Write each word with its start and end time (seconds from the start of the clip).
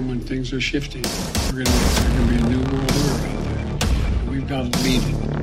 time 0.00 0.08
when 0.08 0.20
things 0.20 0.52
are 0.52 0.60
shifting. 0.60 1.02
We're 1.52 1.64
going 1.64 1.66
to 1.66 2.26
be 2.28 2.36
a 2.36 2.48
new 2.48 2.58
world 2.72 2.90
order 2.90 3.26
out 3.26 3.80
there. 3.80 4.30
We've 4.30 4.48
got 4.48 4.72
to 4.72 4.78
lead 4.82 5.02
it. 5.02 5.39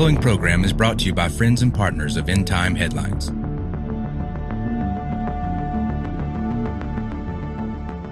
Following 0.00 0.16
program 0.16 0.64
is 0.64 0.72
brought 0.72 0.98
to 0.98 1.04
you 1.04 1.12
by 1.12 1.28
friends 1.28 1.60
and 1.60 1.74
partners 1.74 2.16
of 2.16 2.30
End 2.30 2.46
Time 2.46 2.74
Headlines. 2.74 3.28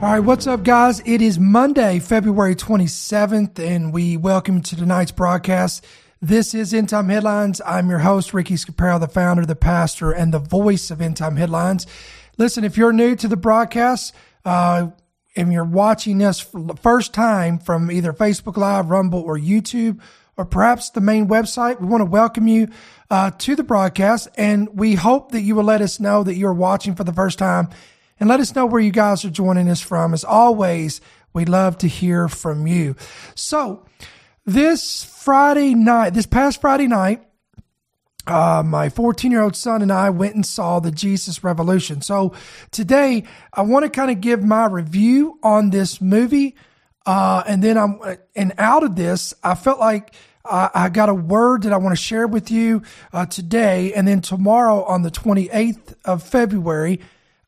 All 0.03 0.11
right, 0.11 0.21
what's 0.21 0.47
up, 0.47 0.65
guys? 0.65 1.01
It 1.07 1.23
is 1.23 1.39
Monday, 1.39 1.99
February 1.99 2.55
27th, 2.55 3.59
and 3.59 3.91
we 3.91 4.19
welcome 4.19 4.57
you 4.57 4.63
to 4.65 4.77
tonight's 4.77 5.13
broadcast. 5.13 5.83
This 6.21 6.53
is 6.53 6.75
End 6.75 6.91
Time 6.91 7.09
Headlines. 7.09 7.63
I'm 7.65 7.89
your 7.89 8.01
host, 8.01 8.35
Ricky 8.35 8.57
Scaparo, 8.57 9.01
the 9.01 9.09
founder, 9.09 9.47
the 9.47 9.57
pastor, 9.57 10.13
and 10.13 10.35
the 10.35 10.41
voice 10.41 10.91
of 10.91 11.01
End 11.01 11.17
Time 11.17 11.37
Headlines. 11.37 11.87
Listen, 12.37 12.65
if 12.65 12.77
you're 12.77 12.93
new 12.93 13.17
to 13.17 13.27
the 13.27 13.39
broadcast, 13.39 14.15
uh, 14.45 14.89
and 15.35 15.53
you're 15.55 15.65
watching 15.65 16.23
us 16.23 16.39
for 16.39 16.61
the 16.61 16.77
first 16.77 17.15
time 17.15 17.59
from 17.59 17.91
either 17.91 18.13
Facebook 18.13 18.59
Live, 18.59 18.91
Rumble, 18.91 19.21
or 19.21 19.39
YouTube, 19.39 20.01
or 20.39 20.45
perhaps 20.45 20.91
the 20.91 21.01
main 21.01 21.27
website, 21.27 21.81
we 21.81 21.87
want 21.89 22.01
to 22.01 22.07
welcome 22.07 22.47
you 22.47 22.69
uh, 23.11 23.33
to 23.33 23.57
the 23.57 23.65
broadcast. 23.65 24.29
And 24.39 24.69
we 24.79 24.95
hope 24.95 25.33
that 25.33 25.43
you 25.43 25.57
will 25.57 25.65
let 25.65 25.83
us 25.83 25.99
know 25.99 26.23
that 26.23 26.37
you're 26.37 26.55
watching 26.55 26.95
for 26.95 27.03
the 27.03 27.13
first 27.13 27.39
time 27.39 27.69
and 28.21 28.29
let 28.29 28.41
us 28.41 28.55
know 28.55 28.65
where 28.65 28.81
you 28.81 28.93
guys 28.93 29.25
are 29.25 29.31
joining 29.31 29.69
us 29.69 29.81
from. 29.81 30.15
As 30.15 30.25
always, 30.25 31.01
we 31.33 31.45
love 31.45 31.77
to 31.79 31.89
hear 31.89 32.29
from 32.29 32.67
you. 32.69 32.95
So, 33.35 33.85
this 34.47 35.05
Friday 35.05 35.75
night, 35.75 36.15
this 36.15 36.25
past 36.25 36.61
Friday 36.61 36.87
night, 36.87 37.23
uh, 38.29 38.63
my 38.65 38.89
14 38.89 39.31
year 39.31 39.43
old 39.43 39.57
son 39.57 39.83
and 39.83 39.93
I 39.93 40.11
went 40.11 40.35
and 40.35 40.47
saw 40.47 40.81
the 40.81 40.91
Jesus 40.91 41.43
Revolution. 41.43 42.01
So 42.01 42.35
today 42.71 43.25
I 43.53 43.63
want 43.63 43.85
to 43.85 43.91
kind 43.91 44.11
of 44.11 44.21
give 44.21 44.43
my 44.43 44.67
review 44.67 45.39
on 45.43 45.71
this 45.71 46.01
movie. 46.01 46.55
Uh, 47.07 47.43
and 47.47 47.63
then 47.63 47.79
I'm, 47.79 48.01
and 48.37 48.53
out 48.59 48.85
of 48.85 48.97
this, 48.97 49.33
I 49.43 49.55
felt 49.55 49.81
like 49.81 50.15
I, 50.49 50.71
I 50.75 50.89
got 50.89 51.09
a 51.09 51.15
word 51.15 51.63
that 51.63 51.73
I 51.73 51.77
want 51.77 51.97
to 51.97 52.03
share 52.03 52.27
with 52.27 52.51
you 52.51 52.83
uh, 53.13 53.27
today. 53.27 53.93
And 53.93 54.07
then 54.07 54.21
tomorrow 54.21 54.85
on 54.85 55.03
the 55.03 55.11
28th 55.11 55.95
of 56.05 56.23
February, 56.23 57.01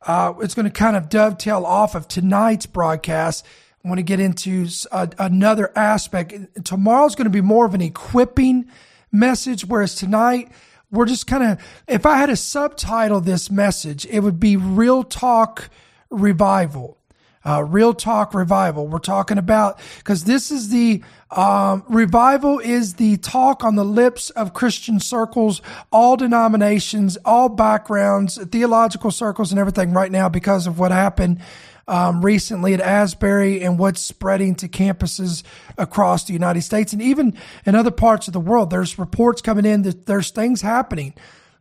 uh, 0.05 0.33
it's 0.41 0.53
going 0.53 0.65
to 0.65 0.71
kind 0.71 0.95
of 0.95 1.09
dovetail 1.09 1.65
off 1.65 1.95
of 1.95 2.07
tonight's 2.07 2.65
broadcast. 2.65 3.45
I 3.83 3.87
want 3.87 3.99
to 3.99 4.03
get 4.03 4.19
into 4.19 4.67
a, 4.91 5.09
another 5.17 5.71
aspect. 5.75 6.33
Tomorrow's 6.63 7.15
going 7.15 7.25
to 7.25 7.31
be 7.31 7.41
more 7.41 7.65
of 7.65 7.73
an 7.73 7.81
equipping 7.81 8.69
message, 9.11 9.65
whereas 9.65 9.95
tonight, 9.95 10.51
we're 10.91 11.05
just 11.05 11.25
kind 11.25 11.43
of, 11.43 11.63
if 11.87 12.05
I 12.05 12.17
had 12.17 12.27
to 12.27 12.35
subtitle 12.35 13.21
this 13.21 13.49
message, 13.49 14.05
it 14.05 14.19
would 14.19 14.39
be 14.39 14.57
Real 14.57 15.03
Talk 15.03 15.69
Revival. 16.09 16.97
Uh, 17.43 17.63
Real 17.63 17.93
Talk 17.93 18.33
Revival. 18.33 18.87
We're 18.87 18.99
talking 18.99 19.37
about, 19.37 19.79
because 19.97 20.25
this 20.25 20.51
is 20.51 20.69
the, 20.69 21.01
um, 21.31 21.83
revival 21.89 22.59
is 22.59 22.95
the 22.95 23.17
talk 23.17 23.63
on 23.63 23.75
the 23.75 23.85
lips 23.85 24.29
of 24.31 24.53
Christian 24.53 24.99
circles, 24.99 25.61
all 25.91 26.17
denominations, 26.17 27.17
all 27.25 27.49
backgrounds, 27.49 28.37
theological 28.51 29.11
circles 29.11 29.51
and 29.51 29.59
everything 29.59 29.93
right 29.93 30.11
now 30.11 30.29
because 30.29 30.67
of 30.67 30.77
what 30.77 30.91
happened 30.91 31.39
um, 31.87 32.23
recently 32.23 32.73
at 32.73 32.79
Asbury 32.79 33.63
and 33.63 33.79
what's 33.79 34.01
spreading 34.01 34.55
to 34.55 34.67
campuses 34.67 35.43
across 35.77 36.25
the 36.25 36.33
United 36.33 36.61
States 36.61 36.93
and 36.93 37.01
even 37.01 37.37
in 37.65 37.75
other 37.75 37.91
parts 37.91 38.27
of 38.27 38.33
the 38.33 38.39
world. 38.39 38.69
There's 38.69 38.99
reports 38.99 39.41
coming 39.41 39.65
in 39.65 39.81
that 39.81 40.05
there's 40.05 40.29
things 40.29 40.61
happening 40.61 41.13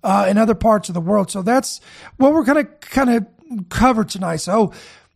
uh, 0.02 0.26
in 0.28 0.38
other 0.38 0.54
parts 0.54 0.88
of 0.88 0.94
the 0.94 1.00
world. 1.00 1.30
So 1.30 1.42
that's 1.42 1.80
what 2.16 2.32
we're 2.32 2.44
going 2.44 2.64
to 2.64 2.70
kind 2.80 3.10
of 3.10 3.68
cover 3.68 4.04
tonight. 4.04 4.36
So 4.36 4.72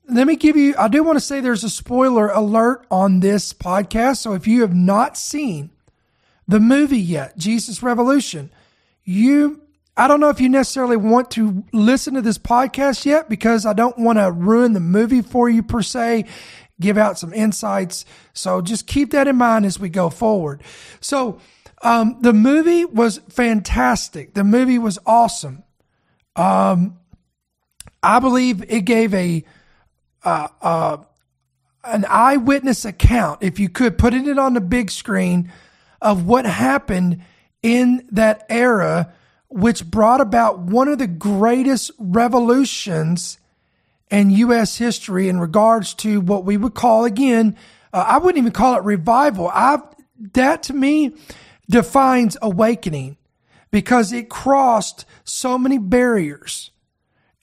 let 0.09 0.27
me 0.27 0.37
give 0.37 0.57
you, 0.57 0.75
I 0.79 0.89
do 0.89 1.03
want 1.03 1.17
to 1.17 1.25
say 1.25 1.41
there's 1.41 1.65
a 1.65 1.71
spoiler 1.71 2.29
alert 2.29 2.87
on 2.91 3.21
this 3.21 3.53
podcast. 3.53 4.19
So 4.19 4.35
if 4.35 4.47
you 4.47 4.61
have 4.63 4.75
not 4.75 5.17
seen 5.17 5.71
the 6.47 6.61
movie 6.61 7.01
yet, 7.01 7.39
Jesus 7.39 7.83
Revolution, 7.83 8.51
you 9.05 9.61
I 9.97 10.09
don't 10.09 10.19
know 10.19 10.29
if 10.29 10.41
you 10.41 10.49
necessarily 10.49 10.97
want 10.97 11.31
to 11.33 11.63
listen 11.73 12.15
to 12.15 12.23
this 12.23 12.39
podcast 12.39 13.05
yet 13.05 13.29
because 13.29 13.65
I 13.65 13.75
don't 13.75 13.97
want 13.97 14.19
to 14.19 14.33
ruin 14.33 14.73
the 14.73 14.81
movie 14.81 15.23
for 15.23 15.49
you 15.49 15.63
per 15.63 15.83
se, 15.83 16.25
give 16.81 16.99
out 16.99 17.17
some 17.17 17.33
insights. 17.33 18.05
So 18.33 18.61
just 18.61 18.89
keep 18.89 19.13
that 19.13 19.29
in 19.29 19.37
mind 19.37 19.65
as 19.65 19.79
we 19.79 19.89
go 19.89 20.11
forward. 20.11 20.63
So, 21.01 21.39
um, 21.83 22.17
the 22.23 22.33
movie 22.33 22.85
was 22.85 23.19
fantastic. 23.29 24.35
The 24.35 24.43
movie 24.43 24.79
was 24.79 24.99
awesome. 25.05 25.63
Um, 26.35 26.99
I 28.03 28.21
believe 28.21 28.65
it 28.69 28.87
gave 28.87 29.13
a, 29.15 29.45
uh, 30.25 30.49
uh, 30.61 30.97
an 31.85 32.05
eyewitness 32.09 32.85
account, 32.85 33.43
if 33.43 33.59
you 33.59 33.69
could, 33.69 33.99
putting 33.99 34.27
it 34.27 34.39
on 34.39 34.55
the 34.55 34.61
big 34.61 34.91
screen 34.91 35.53
of 36.01 36.27
what 36.27 36.45
happened 36.47 37.23
in 37.63 38.07
that 38.11 38.45
era 38.49 39.13
which 39.49 39.89
brought 39.89 40.21
about 40.21 40.59
one 40.59 40.89
of 40.89 40.99
the 40.99 41.07
greatest 41.07 41.93
revolutions 41.99 43.39
in 44.11 44.31
U.S. 44.31 44.79
history 44.79 45.29
in 45.29 45.39
regards 45.39 45.95
to 45.95 46.21
what 46.21 46.45
we 46.45 46.57
would 46.57 46.75
call 46.75 47.05
again, 47.05 47.57
uh, 47.93 48.05
I 48.07 48.19
wouldn't 48.19 48.39
even 48.39 48.53
call 48.53 48.77
it 48.77 48.83
revival. 48.83 49.49
I 49.49 49.79
that 50.33 50.65
to 50.65 50.73
me 50.73 51.15
defines 51.71 52.37
awakening 52.43 53.17
because 53.71 54.13
it 54.13 54.29
crossed 54.29 55.05
so 55.25 55.57
many 55.57 55.79
barriers 55.79 56.71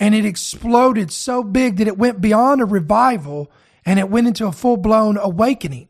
and 0.01 0.15
it 0.15 0.25
exploded 0.25 1.11
so 1.11 1.43
big 1.43 1.77
that 1.77 1.87
it 1.87 1.95
went 1.95 2.19
beyond 2.19 2.59
a 2.59 2.65
revival 2.65 3.51
and 3.85 3.99
it 3.99 4.09
went 4.09 4.27
into 4.27 4.47
a 4.47 4.51
full 4.51 4.75
blown 4.75 5.15
awakening. 5.15 5.87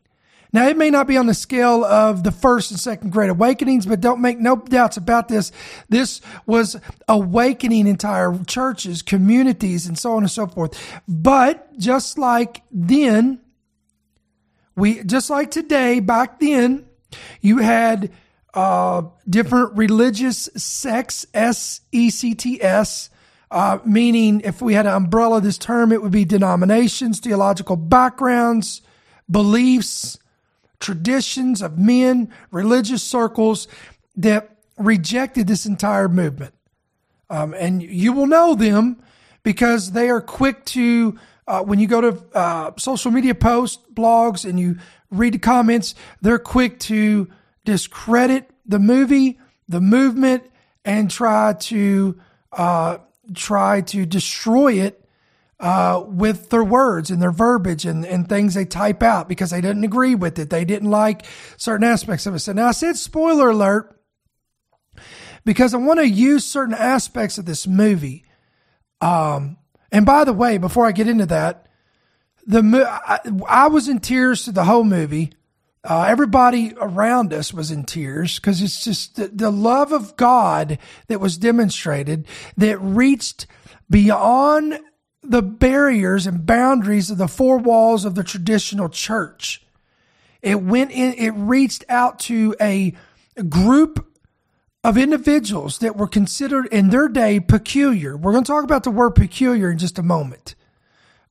Now, 0.53 0.67
it 0.67 0.75
may 0.75 0.89
not 0.89 1.07
be 1.07 1.15
on 1.15 1.27
the 1.27 1.33
scale 1.33 1.85
of 1.85 2.25
the 2.25 2.31
first 2.31 2.71
and 2.71 2.79
second 2.79 3.11
great 3.11 3.29
awakenings, 3.29 3.85
but 3.85 4.01
don't 4.01 4.19
make 4.19 4.37
no 4.37 4.57
doubts 4.57 4.97
about 4.97 5.29
this. 5.29 5.53
This 5.87 6.19
was 6.45 6.75
awakening 7.07 7.87
entire 7.87 8.37
churches, 8.43 9.01
communities, 9.01 9.87
and 9.87 9.97
so 9.97 10.11
on 10.17 10.23
and 10.23 10.31
so 10.31 10.45
forth. 10.45 10.77
But 11.07 11.77
just 11.77 12.17
like 12.17 12.63
then, 12.69 13.39
we, 14.75 15.03
just 15.05 15.29
like 15.29 15.51
today, 15.51 16.01
back 16.01 16.41
then, 16.41 16.85
you 17.39 17.59
had, 17.59 18.11
uh, 18.53 19.03
different 19.29 19.77
religious 19.77 20.49
sects, 20.57 21.25
S-E-C-T-S, 21.33 23.09
uh, 23.51 23.79
meaning 23.85 24.41
if 24.45 24.61
we 24.61 24.73
had 24.73 24.83
to 24.83 24.95
umbrella 24.95 25.41
this 25.41 25.57
term, 25.57 25.91
it 25.91 26.01
would 26.01 26.11
be 26.11 26.23
denominations, 26.23 27.19
theological 27.19 27.75
backgrounds, 27.75 28.81
beliefs, 29.29 30.17
traditions 30.79 31.61
of 31.61 31.77
men, 31.77 32.33
religious 32.49 33.03
circles 33.03 33.67
that 34.15 34.57
rejected 34.77 35.47
this 35.47 35.65
entire 35.65 36.07
movement. 36.07 36.53
Um, 37.29 37.53
and 37.53 37.83
you 37.83 38.13
will 38.13 38.25
know 38.25 38.55
them 38.55 39.03
because 39.43 39.91
they 39.91 40.09
are 40.09 40.21
quick 40.21 40.65
to, 40.65 41.19
uh, 41.47 41.61
when 41.61 41.79
you 41.79 41.87
go 41.87 42.01
to 42.01 42.23
uh, 42.33 42.71
social 42.77 43.11
media 43.11 43.35
posts, 43.35 43.81
blogs, 43.93 44.49
and 44.49 44.59
you 44.59 44.77
read 45.09 45.33
the 45.33 45.39
comments, 45.39 45.93
they're 46.21 46.39
quick 46.39 46.79
to 46.79 47.29
discredit 47.65 48.49
the 48.65 48.79
movie, 48.79 49.39
the 49.67 49.81
movement, 49.81 50.43
and 50.85 51.11
try 51.11 51.53
to 51.53 52.19
uh, 52.53 52.97
try 53.33 53.81
to 53.81 54.05
destroy 54.05 54.73
it 54.73 55.03
uh, 55.59 56.03
with 56.07 56.49
their 56.49 56.63
words 56.63 57.11
and 57.11 57.21
their 57.21 57.31
verbiage 57.31 57.85
and, 57.85 58.05
and 58.05 58.27
things 58.27 58.55
they 58.55 58.65
type 58.65 59.03
out 59.03 59.29
because 59.29 59.51
they 59.51 59.61
didn't 59.61 59.83
agree 59.83 60.15
with 60.15 60.39
it. 60.39 60.49
They 60.49 60.65
didn't 60.65 60.89
like 60.89 61.25
certain 61.57 61.85
aspects 61.85 62.25
of 62.25 62.35
it. 62.35 62.39
So 62.39 62.53
now 62.53 62.67
I 62.67 62.71
said 62.71 62.97
spoiler 62.97 63.51
alert 63.51 63.99
because 65.45 65.73
I 65.73 65.77
want 65.77 65.99
to 65.99 66.07
use 66.07 66.45
certain 66.45 66.73
aspects 66.73 67.37
of 67.37 67.45
this 67.45 67.67
movie. 67.67 68.25
Um, 69.01 69.57
and 69.91 70.05
by 70.05 70.23
the 70.23 70.33
way, 70.33 70.57
before 70.57 70.85
I 70.85 70.91
get 70.91 71.07
into 71.07 71.27
that, 71.27 71.67
the 72.47 72.61
I, 72.87 73.19
I 73.47 73.67
was 73.67 73.87
in 73.87 73.99
tears 73.99 74.45
to 74.45 74.51
the 74.51 74.63
whole 74.63 74.83
movie. 74.83 75.31
Uh, 75.83 76.03
everybody 76.03 76.73
around 76.79 77.33
us 77.33 77.53
was 77.53 77.71
in 77.71 77.83
tears 77.83 78.39
because 78.39 78.61
it's 78.61 78.83
just 78.83 79.15
the, 79.15 79.27
the 79.29 79.49
love 79.49 79.91
of 79.91 80.15
God 80.15 80.77
that 81.07 81.19
was 81.19 81.37
demonstrated 81.37 82.27
that 82.55 82.77
reached 82.79 83.47
beyond 83.89 84.79
the 85.23 85.41
barriers 85.41 86.27
and 86.27 86.45
boundaries 86.45 87.09
of 87.09 87.17
the 87.17 87.27
four 87.27 87.57
walls 87.57 88.05
of 88.05 88.15
the 88.15 88.23
traditional 88.23 88.89
church. 88.89 89.63
It 90.41 90.61
went 90.61 90.91
in, 90.91 91.13
it 91.13 91.31
reached 91.31 91.83
out 91.89 92.19
to 92.21 92.55
a 92.61 92.93
group 93.49 94.07
of 94.83 94.97
individuals 94.97 95.79
that 95.79 95.95
were 95.95 96.07
considered 96.07 96.67
in 96.67 96.89
their 96.89 97.07
day 97.07 97.39
peculiar. 97.39 98.17
We're 98.17 98.31
going 98.31 98.43
to 98.43 98.51
talk 98.51 98.63
about 98.63 98.83
the 98.83 98.91
word 98.91 99.11
peculiar 99.11 99.71
in 99.71 99.77
just 99.77 99.99
a 99.99 100.03
moment 100.03 100.55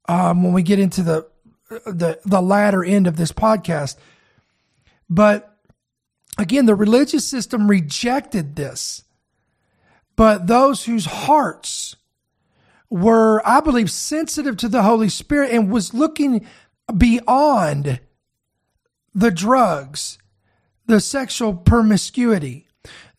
um, 0.09 0.43
when 0.43 0.53
we 0.53 0.63
get 0.63 0.79
into 0.79 1.03
the, 1.03 1.27
the 1.69 2.21
the 2.25 2.41
latter 2.41 2.85
end 2.85 3.07
of 3.07 3.17
this 3.17 3.33
podcast. 3.33 3.97
But 5.11 5.59
again, 6.39 6.67
the 6.67 6.77
religious 6.77 7.27
system 7.27 7.69
rejected 7.69 8.55
this, 8.55 9.03
but 10.15 10.47
those 10.47 10.85
whose 10.85 11.05
hearts 11.05 11.97
were, 12.89 13.43
I 13.45 13.61
believe, 13.61 13.91
sensitive 13.91 14.57
to 14.59 14.69
the 14.69 14.83
Holy 14.83 15.09
Spirit 15.09 15.51
and 15.51 15.71
was 15.71 15.93
looking 15.93 16.47
beyond 16.97 18.01
the 19.13 19.31
drugs, 19.33 20.19
the 20.87 21.01
sexual 21.01 21.55
promiscuity, 21.55 22.69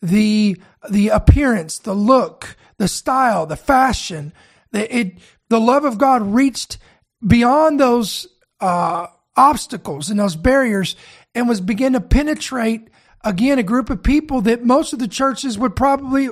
the 0.00 0.56
the 0.90 1.08
appearance, 1.08 1.78
the 1.78 1.94
look, 1.94 2.56
the 2.78 2.88
style, 2.88 3.46
the 3.46 3.56
fashion. 3.56 4.32
The, 4.72 4.94
it 4.94 5.18
the 5.48 5.60
love 5.60 5.84
of 5.84 5.98
God 5.98 6.22
reached 6.22 6.78
beyond 7.24 7.78
those 7.78 8.26
uh, 8.60 9.06
obstacles 9.36 10.10
and 10.10 10.18
those 10.18 10.36
barriers 10.36 10.96
and 11.34 11.48
was 11.48 11.60
begin 11.60 11.94
to 11.94 12.00
penetrate 12.00 12.88
again 13.22 13.58
a 13.58 13.62
group 13.62 13.90
of 13.90 14.02
people 14.02 14.40
that 14.42 14.64
most 14.64 14.92
of 14.92 14.98
the 14.98 15.08
churches 15.08 15.58
would 15.58 15.76
probably 15.76 16.28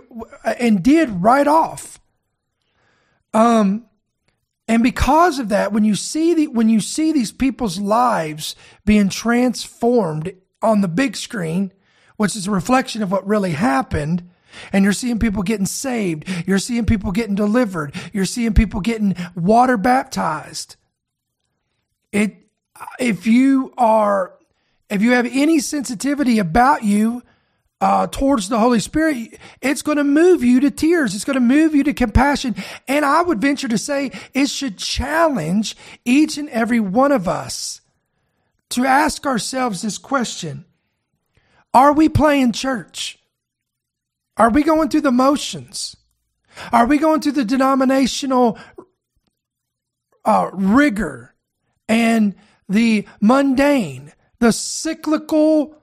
and 0.58 0.82
did 0.82 1.23
write 1.23 1.47
off. 1.47 2.00
Um, 3.32 3.87
and 4.67 4.82
because 4.82 5.38
of 5.38 5.49
that, 5.49 5.73
when 5.73 5.85
you 5.85 5.94
see 5.94 6.35
the 6.35 6.47
when 6.49 6.69
you 6.69 6.81
see 6.81 7.12
these 7.12 7.32
people's 7.32 7.79
lives 7.79 8.55
being 8.85 9.08
transformed 9.08 10.32
on 10.62 10.81
the 10.81 10.88
big 10.88 11.17
screen, 11.17 11.73
which 12.17 12.37
is 12.37 12.47
a 12.47 12.50
reflection 12.50 13.02
of 13.02 13.11
what 13.11 13.26
really 13.26 13.52
happened. 13.52 14.29
And 14.73 14.85
you're 14.85 14.93
seeing 14.93 15.19
people 15.19 15.43
getting 15.43 15.64
saved. 15.64 16.29
You're 16.47 16.58
seeing 16.58 16.85
people 16.85 17.12
getting 17.12 17.35
delivered. 17.35 17.94
You're 18.12 18.26
seeing 18.26 18.52
people 18.52 18.81
getting 18.81 19.14
water 19.35 19.76
baptized. 19.76 20.76
It, 22.12 22.37
if 22.99 23.26
you 23.26 23.73
are, 23.79 24.35
if 24.90 25.02
you 25.02 25.12
have 25.12 25.26
any 25.26 25.60
sensitivity 25.60 26.38
about 26.38 26.82
you, 26.84 27.22
uh, 27.81 28.06
towards 28.06 28.48
the 28.48 28.58
Holy 28.58 28.78
Spirit, 28.78 29.38
it's 29.62 29.82
going 29.82 29.96
to 29.96 30.04
move 30.04 30.44
you 30.44 30.60
to 30.60 30.70
tears. 30.70 31.14
It's 31.14 31.25
going 31.25 31.34
to 31.34 31.40
move 31.40 31.75
you 31.75 31.82
to 31.84 31.94
compassion. 31.94 32.54
And 32.87 33.04
I 33.04 33.22
would 33.22 33.40
venture 33.40 33.69
to 33.69 33.78
say 33.78 34.10
it 34.34 34.50
should 34.50 34.76
challenge 34.76 35.76
each 36.04 36.37
and 36.37 36.48
every 36.50 36.81
one 36.81 37.10
of 37.10 37.26
us 37.26 37.81
to 38.70 38.84
ask 38.84 39.26
ourselves 39.26 39.82
this 39.82 39.98
question 39.98 40.64
are 41.72 41.92
we 41.92 42.08
playing 42.08 42.52
church? 42.52 43.19
Are 44.37 44.50
we 44.50 44.62
going 44.62 44.88
through 44.88 45.02
the 45.02 45.12
motions? 45.12 45.96
Are 46.72 46.87
we 46.87 46.98
going 46.98 47.20
through 47.20 47.32
the 47.32 47.44
denominational 47.44 48.58
uh, 50.25 50.50
rigor 50.52 51.34
and 51.88 52.34
the 52.69 53.06
mundane, 53.20 54.12
the 54.40 54.52
cyclical 54.52 55.76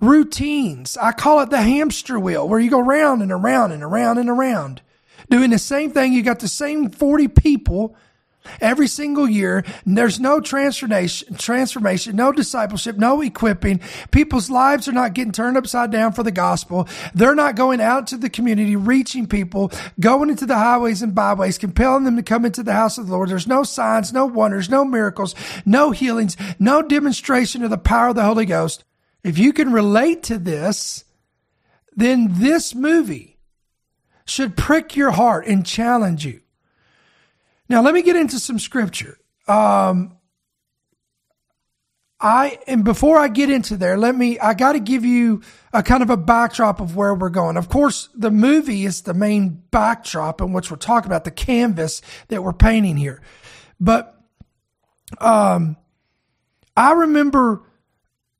routines? 0.00 0.96
I 0.96 1.12
call 1.12 1.40
it 1.40 1.50
the 1.50 1.62
hamster 1.62 2.18
wheel, 2.18 2.48
where 2.48 2.60
you 2.60 2.70
go 2.70 2.80
round 2.80 3.22
and 3.22 3.32
around 3.32 3.72
and 3.72 3.82
around 3.82 4.18
and 4.18 4.30
around, 4.30 4.82
doing 5.28 5.50
the 5.50 5.58
same 5.58 5.90
thing. 5.90 6.12
You 6.12 6.22
got 6.22 6.40
the 6.40 6.48
same 6.48 6.90
40 6.90 7.28
people 7.28 7.96
Every 8.60 8.88
single 8.88 9.28
year, 9.28 9.64
there's 9.86 10.20
no 10.20 10.40
transformation, 10.40 11.34
transformation, 11.36 12.16
no 12.16 12.30
discipleship, 12.30 12.96
no 12.96 13.20
equipping. 13.22 13.80
People's 14.10 14.50
lives 14.50 14.86
are 14.86 14.92
not 14.92 15.14
getting 15.14 15.32
turned 15.32 15.56
upside 15.56 15.90
down 15.90 16.12
for 16.12 16.22
the 16.22 16.30
gospel. 16.30 16.86
They're 17.14 17.34
not 17.34 17.56
going 17.56 17.80
out 17.80 18.06
to 18.08 18.16
the 18.16 18.28
community, 18.28 18.76
reaching 18.76 19.26
people, 19.26 19.72
going 19.98 20.30
into 20.30 20.46
the 20.46 20.58
highways 20.58 21.02
and 21.02 21.14
byways, 21.14 21.58
compelling 21.58 22.04
them 22.04 22.16
to 22.16 22.22
come 22.22 22.44
into 22.44 22.62
the 22.62 22.74
house 22.74 22.98
of 22.98 23.06
the 23.06 23.12
Lord. 23.12 23.30
There's 23.30 23.46
no 23.46 23.62
signs, 23.62 24.12
no 24.12 24.26
wonders, 24.26 24.68
no 24.68 24.84
miracles, 24.84 25.34
no 25.64 25.90
healings, 25.90 26.36
no 26.58 26.82
demonstration 26.82 27.62
of 27.62 27.70
the 27.70 27.78
power 27.78 28.08
of 28.08 28.16
the 28.16 28.24
Holy 28.24 28.46
Ghost. 28.46 28.84
If 29.22 29.38
you 29.38 29.54
can 29.54 29.72
relate 29.72 30.22
to 30.24 30.38
this, 30.38 31.04
then 31.96 32.28
this 32.32 32.74
movie 32.74 33.38
should 34.26 34.56
prick 34.56 34.96
your 34.96 35.12
heart 35.12 35.46
and 35.46 35.64
challenge 35.64 36.26
you. 36.26 36.40
Now, 37.68 37.82
let 37.82 37.94
me 37.94 38.02
get 38.02 38.16
into 38.16 38.38
some 38.38 38.58
scripture. 38.58 39.18
Um, 39.48 40.18
I 42.20 42.58
and 42.66 42.84
before 42.84 43.18
I 43.18 43.28
get 43.28 43.50
into 43.50 43.76
there, 43.76 43.98
let 43.98 44.14
me 44.16 44.38
I 44.38 44.54
got 44.54 44.72
to 44.72 44.80
give 44.80 45.04
you 45.04 45.42
a 45.74 45.82
kind 45.82 46.02
of 46.02 46.08
a 46.08 46.16
backdrop 46.16 46.80
of 46.80 46.96
where 46.96 47.14
we're 47.14 47.28
going. 47.28 47.58
Of 47.58 47.68
course, 47.68 48.08
the 48.14 48.30
movie 48.30 48.86
is 48.86 49.02
the 49.02 49.12
main 49.12 49.62
backdrop 49.70 50.40
in 50.40 50.54
which 50.54 50.70
we're 50.70 50.78
talking 50.78 51.10
about 51.10 51.24
the 51.24 51.30
canvas 51.30 52.00
that 52.28 52.42
we're 52.42 52.54
painting 52.54 52.96
here. 52.96 53.20
But 53.78 54.18
um 55.20 55.76
I 56.76 56.92
remember 56.92 57.62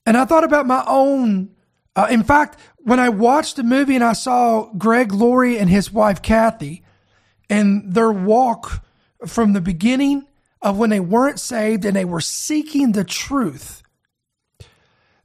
and 0.06 0.16
I 0.16 0.24
thought 0.24 0.44
about 0.44 0.66
my 0.66 0.82
own 0.86 1.50
uh, 1.96 2.08
in 2.10 2.24
fact, 2.24 2.58
when 2.78 2.98
I 2.98 3.08
watched 3.08 3.56
the 3.56 3.62
movie 3.62 3.94
and 3.94 4.02
I 4.02 4.14
saw 4.14 4.72
Greg 4.72 5.12
Laurie 5.12 5.58
and 5.58 5.70
his 5.70 5.92
wife 5.92 6.22
Kathy 6.22 6.82
and 7.48 7.92
their 7.92 8.10
walk 8.10 8.83
from 9.26 9.52
the 9.52 9.60
beginning 9.60 10.26
of 10.62 10.78
when 10.78 10.90
they 10.90 11.00
weren't 11.00 11.40
saved 11.40 11.84
and 11.84 11.94
they 11.94 12.04
were 12.04 12.20
seeking 12.20 12.92
the 12.92 13.04
truth. 13.04 13.82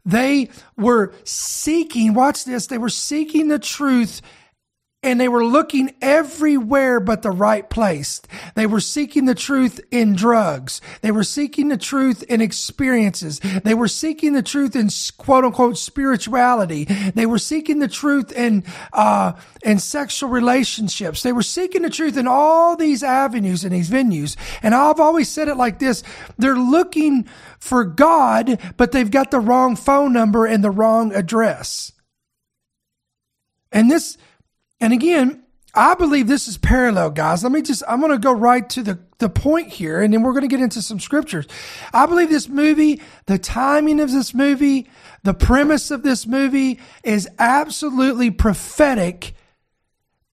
They 0.05 0.49
were 0.77 1.13
seeking, 1.23 2.13
watch 2.13 2.45
this, 2.45 2.67
they 2.67 2.77
were 2.77 2.89
seeking 2.89 3.47
the 3.47 3.59
truth 3.59 4.21
and 5.01 5.19
they 5.19 5.29
were 5.29 5.45
looking 5.45 5.95
everywhere 6.01 6.99
but 6.99 7.21
the 7.21 7.31
right 7.31 7.69
place. 7.69 8.21
They 8.55 8.67
were 8.67 8.81
seeking 8.81 9.25
the 9.25 9.35
truth 9.35 9.79
in 9.91 10.13
drugs. 10.13 10.81
They 11.01 11.11
were 11.11 11.23
seeking 11.23 11.69
the 11.69 11.77
truth 11.77 12.21
in 12.23 12.41
experiences. 12.41 13.39
They 13.39 13.73
were 13.73 13.87
seeking 13.87 14.33
the 14.33 14.43
truth 14.43 14.75
in 14.75 14.89
quote 15.17 15.45
unquote 15.45 15.77
spirituality. 15.77 16.83
They 16.83 17.25
were 17.25 17.39
seeking 17.39 17.79
the 17.79 17.87
truth 17.87 18.33
in, 18.33 18.65
uh, 18.91 19.33
in 19.63 19.79
sexual 19.79 20.29
relationships. 20.29 21.23
They 21.23 21.31
were 21.31 21.43
seeking 21.43 21.83
the 21.83 21.89
truth 21.89 22.17
in 22.17 22.27
all 22.27 22.75
these 22.75 23.01
avenues 23.01 23.63
and 23.63 23.73
these 23.73 23.89
venues. 23.89 24.35
And 24.61 24.75
I've 24.75 24.99
always 24.99 25.29
said 25.29 25.47
it 25.47 25.55
like 25.55 25.79
this. 25.79 26.03
They're 26.37 26.55
looking 26.55 27.25
for 27.57 27.85
God, 27.85 28.59
but 28.75 28.91
they've 28.91 29.09
got 29.09 29.31
the 29.31 29.39
wrong 29.39 29.77
phone 29.77 30.11
number 30.11 30.45
and 30.45 30.61
the 30.61 30.71
wrong 30.71 31.15
address. 31.15 31.93
And 33.71 33.89
this, 33.89 34.17
and 34.79 34.93
again, 34.93 35.43
I 35.73 35.93
believe 35.93 36.27
this 36.27 36.47
is 36.47 36.57
parallel, 36.57 37.11
guys. 37.11 37.43
Let 37.43 37.51
me 37.51 37.61
just, 37.61 37.83
I'm 37.87 37.99
going 37.99 38.11
to 38.11 38.17
go 38.17 38.31
right 38.31 38.67
to 38.71 38.81
the, 38.81 38.99
the 39.19 39.29
point 39.29 39.69
here, 39.69 40.01
and 40.01 40.13
then 40.13 40.23
we're 40.23 40.31
going 40.31 40.41
to 40.41 40.47
get 40.47 40.61
into 40.61 40.81
some 40.81 40.99
scriptures. 40.99 41.47
I 41.93 42.07
believe 42.07 42.29
this 42.29 42.49
movie, 42.49 43.01
the 43.27 43.37
timing 43.37 43.99
of 43.99 44.11
this 44.11 44.33
movie, 44.33 44.89
the 45.23 45.35
premise 45.35 45.91
of 45.91 46.01
this 46.01 46.25
movie 46.25 46.79
is 47.03 47.29
absolutely 47.37 48.31
prophetic 48.31 49.35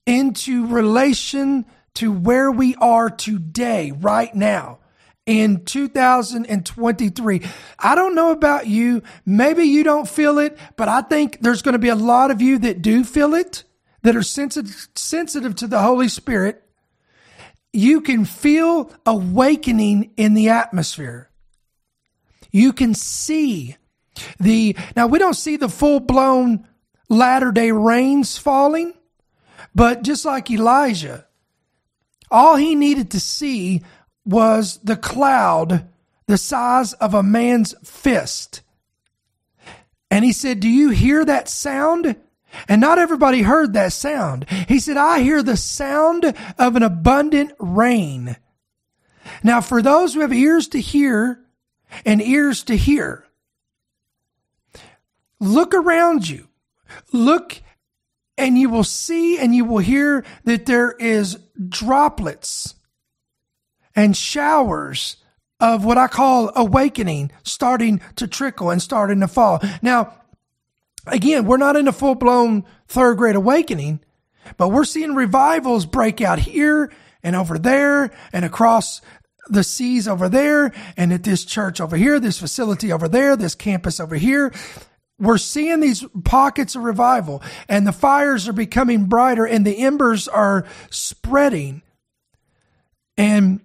into 0.06 0.66
relation 0.66 1.66
to 1.94 2.12
where 2.12 2.50
we 2.50 2.74
are 2.76 3.10
today, 3.10 3.90
right 3.90 4.34
now 4.34 4.78
in 5.26 5.64
2023. 5.64 7.42
I 7.78 7.94
don't 7.94 8.14
know 8.14 8.30
about 8.30 8.68
you. 8.68 9.02
Maybe 9.26 9.64
you 9.64 9.82
don't 9.82 10.08
feel 10.08 10.38
it, 10.38 10.56
but 10.76 10.88
I 10.88 11.02
think 11.02 11.40
there's 11.42 11.62
going 11.62 11.74
to 11.74 11.78
be 11.78 11.88
a 11.88 11.96
lot 11.96 12.30
of 12.30 12.40
you 12.40 12.58
that 12.60 12.80
do 12.80 13.04
feel 13.04 13.34
it 13.34 13.64
that 14.06 14.14
are 14.14 14.22
sensitive, 14.22 14.86
sensitive 14.94 15.56
to 15.56 15.66
the 15.66 15.80
Holy 15.80 16.06
Spirit, 16.06 16.62
you 17.72 18.00
can 18.00 18.24
feel 18.24 18.92
awakening 19.04 20.12
in 20.16 20.34
the 20.34 20.48
atmosphere. 20.48 21.28
You 22.52 22.72
can 22.72 22.94
see 22.94 23.74
the, 24.38 24.76
now 24.94 25.08
we 25.08 25.18
don't 25.18 25.34
see 25.34 25.56
the 25.56 25.68
full 25.68 25.98
blown 25.98 26.68
latter 27.08 27.50
day 27.50 27.72
rains 27.72 28.38
falling, 28.38 28.94
but 29.74 30.04
just 30.04 30.24
like 30.24 30.52
Elijah, 30.52 31.26
all 32.30 32.54
he 32.54 32.76
needed 32.76 33.10
to 33.10 33.18
see 33.18 33.82
was 34.24 34.78
the 34.84 34.96
cloud 34.96 35.88
the 36.28 36.38
size 36.38 36.92
of 36.92 37.12
a 37.12 37.24
man's 37.24 37.74
fist. 37.82 38.62
And 40.12 40.24
he 40.24 40.32
said, 40.32 40.60
Do 40.60 40.68
you 40.68 40.90
hear 40.90 41.24
that 41.24 41.48
sound? 41.48 42.14
And 42.68 42.80
not 42.80 42.98
everybody 42.98 43.42
heard 43.42 43.72
that 43.72 43.92
sound. 43.92 44.48
He 44.68 44.78
said, 44.78 44.96
I 44.96 45.20
hear 45.20 45.42
the 45.42 45.56
sound 45.56 46.34
of 46.58 46.76
an 46.76 46.82
abundant 46.82 47.52
rain. 47.58 48.36
Now, 49.42 49.60
for 49.60 49.82
those 49.82 50.14
who 50.14 50.20
have 50.20 50.32
ears 50.32 50.68
to 50.68 50.80
hear 50.80 51.40
and 52.04 52.22
ears 52.22 52.64
to 52.64 52.76
hear, 52.76 53.24
look 55.40 55.74
around 55.74 56.28
you. 56.28 56.48
Look 57.12 57.62
and 58.38 58.58
you 58.58 58.68
will 58.68 58.84
see 58.84 59.38
and 59.38 59.54
you 59.54 59.64
will 59.64 59.78
hear 59.78 60.24
that 60.44 60.66
there 60.66 60.92
is 60.92 61.38
droplets 61.68 62.74
and 63.94 64.16
showers 64.16 65.16
of 65.58 65.84
what 65.84 65.96
I 65.96 66.06
call 66.06 66.52
awakening 66.54 67.30
starting 67.42 68.00
to 68.16 68.26
trickle 68.26 68.70
and 68.70 68.82
starting 68.82 69.20
to 69.20 69.28
fall. 69.28 69.60
Now, 69.80 70.12
again, 71.06 71.46
we're 71.46 71.56
not 71.56 71.76
in 71.76 71.88
a 71.88 71.92
full 71.92 72.14
blown 72.14 72.64
third 72.88 73.16
great 73.18 73.36
awakening, 73.36 74.00
but 74.56 74.68
we're 74.68 74.84
seeing 74.84 75.14
revivals 75.14 75.86
break 75.86 76.20
out 76.20 76.38
here 76.38 76.92
and 77.22 77.34
over 77.34 77.58
there 77.58 78.12
and 78.32 78.44
across 78.44 79.00
the 79.48 79.64
seas 79.64 80.08
over 80.08 80.28
there 80.28 80.72
and 80.96 81.12
at 81.12 81.22
this 81.22 81.44
church 81.44 81.80
over 81.80 81.96
here, 81.96 82.18
this 82.18 82.38
facility 82.38 82.92
over 82.92 83.08
there, 83.08 83.36
this 83.36 83.54
campus 83.54 84.00
over 84.00 84.16
here. 84.16 84.52
We're 85.18 85.38
seeing 85.38 85.80
these 85.80 86.04
pockets 86.24 86.76
of 86.76 86.82
revival 86.82 87.42
and 87.68 87.86
the 87.86 87.92
fires 87.92 88.48
are 88.48 88.52
becoming 88.52 89.06
brighter 89.06 89.46
and 89.46 89.64
the 89.64 89.78
embers 89.78 90.28
are 90.28 90.66
spreading. 90.90 91.82
And 93.16 93.60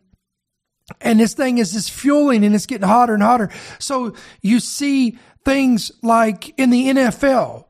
and 1.00 1.20
this 1.20 1.34
thing 1.34 1.58
is 1.58 1.72
just 1.72 1.92
fueling 1.92 2.44
and 2.44 2.54
it's 2.54 2.66
getting 2.66 2.88
hotter 2.88 3.14
and 3.14 3.24
hotter. 3.24 3.50
So 3.80 4.14
you 4.42 4.60
see 4.60 5.18
things 5.44 5.92
like 6.02 6.58
in 6.60 6.70
the 6.70 6.88
NFL, 6.88 7.66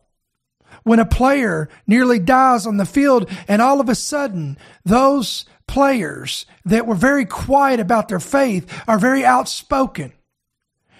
when 0.83 0.99
a 0.99 1.05
player 1.05 1.69
nearly 1.85 2.19
dies 2.19 2.65
on 2.65 2.77
the 2.77 2.85
field 2.85 3.29
and 3.47 3.61
all 3.61 3.79
of 3.79 3.89
a 3.89 3.95
sudden 3.95 4.57
those 4.83 5.45
players 5.67 6.45
that 6.65 6.87
were 6.87 6.95
very 6.95 7.25
quiet 7.25 7.79
about 7.79 8.07
their 8.07 8.19
faith 8.19 8.67
are 8.87 8.99
very 8.99 9.23
outspoken 9.23 10.11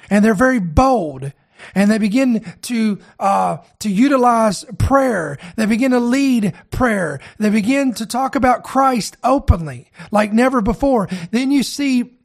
and 0.09 0.23
they're 0.23 0.33
very 0.33 0.59
bold 0.59 1.31
and 1.75 1.91
they 1.91 1.97
begin 1.97 2.43
to 2.63 2.99
uh, 3.19 3.57
to 3.79 3.89
utilize 3.89 4.65
prayer. 4.77 5.37
They 5.57 5.65
begin 5.65 5.91
to 5.91 5.99
lead 5.99 6.53
prayer. 6.71 7.19
They 7.37 7.49
begin 7.49 7.93
to 7.95 8.05
talk 8.05 8.35
about 8.35 8.63
Christ 8.63 9.17
openly, 9.23 9.91
like 10.11 10.33
never 10.33 10.61
before. 10.61 11.07
Then 11.31 11.51
you 11.51 11.63
see, 11.63 12.17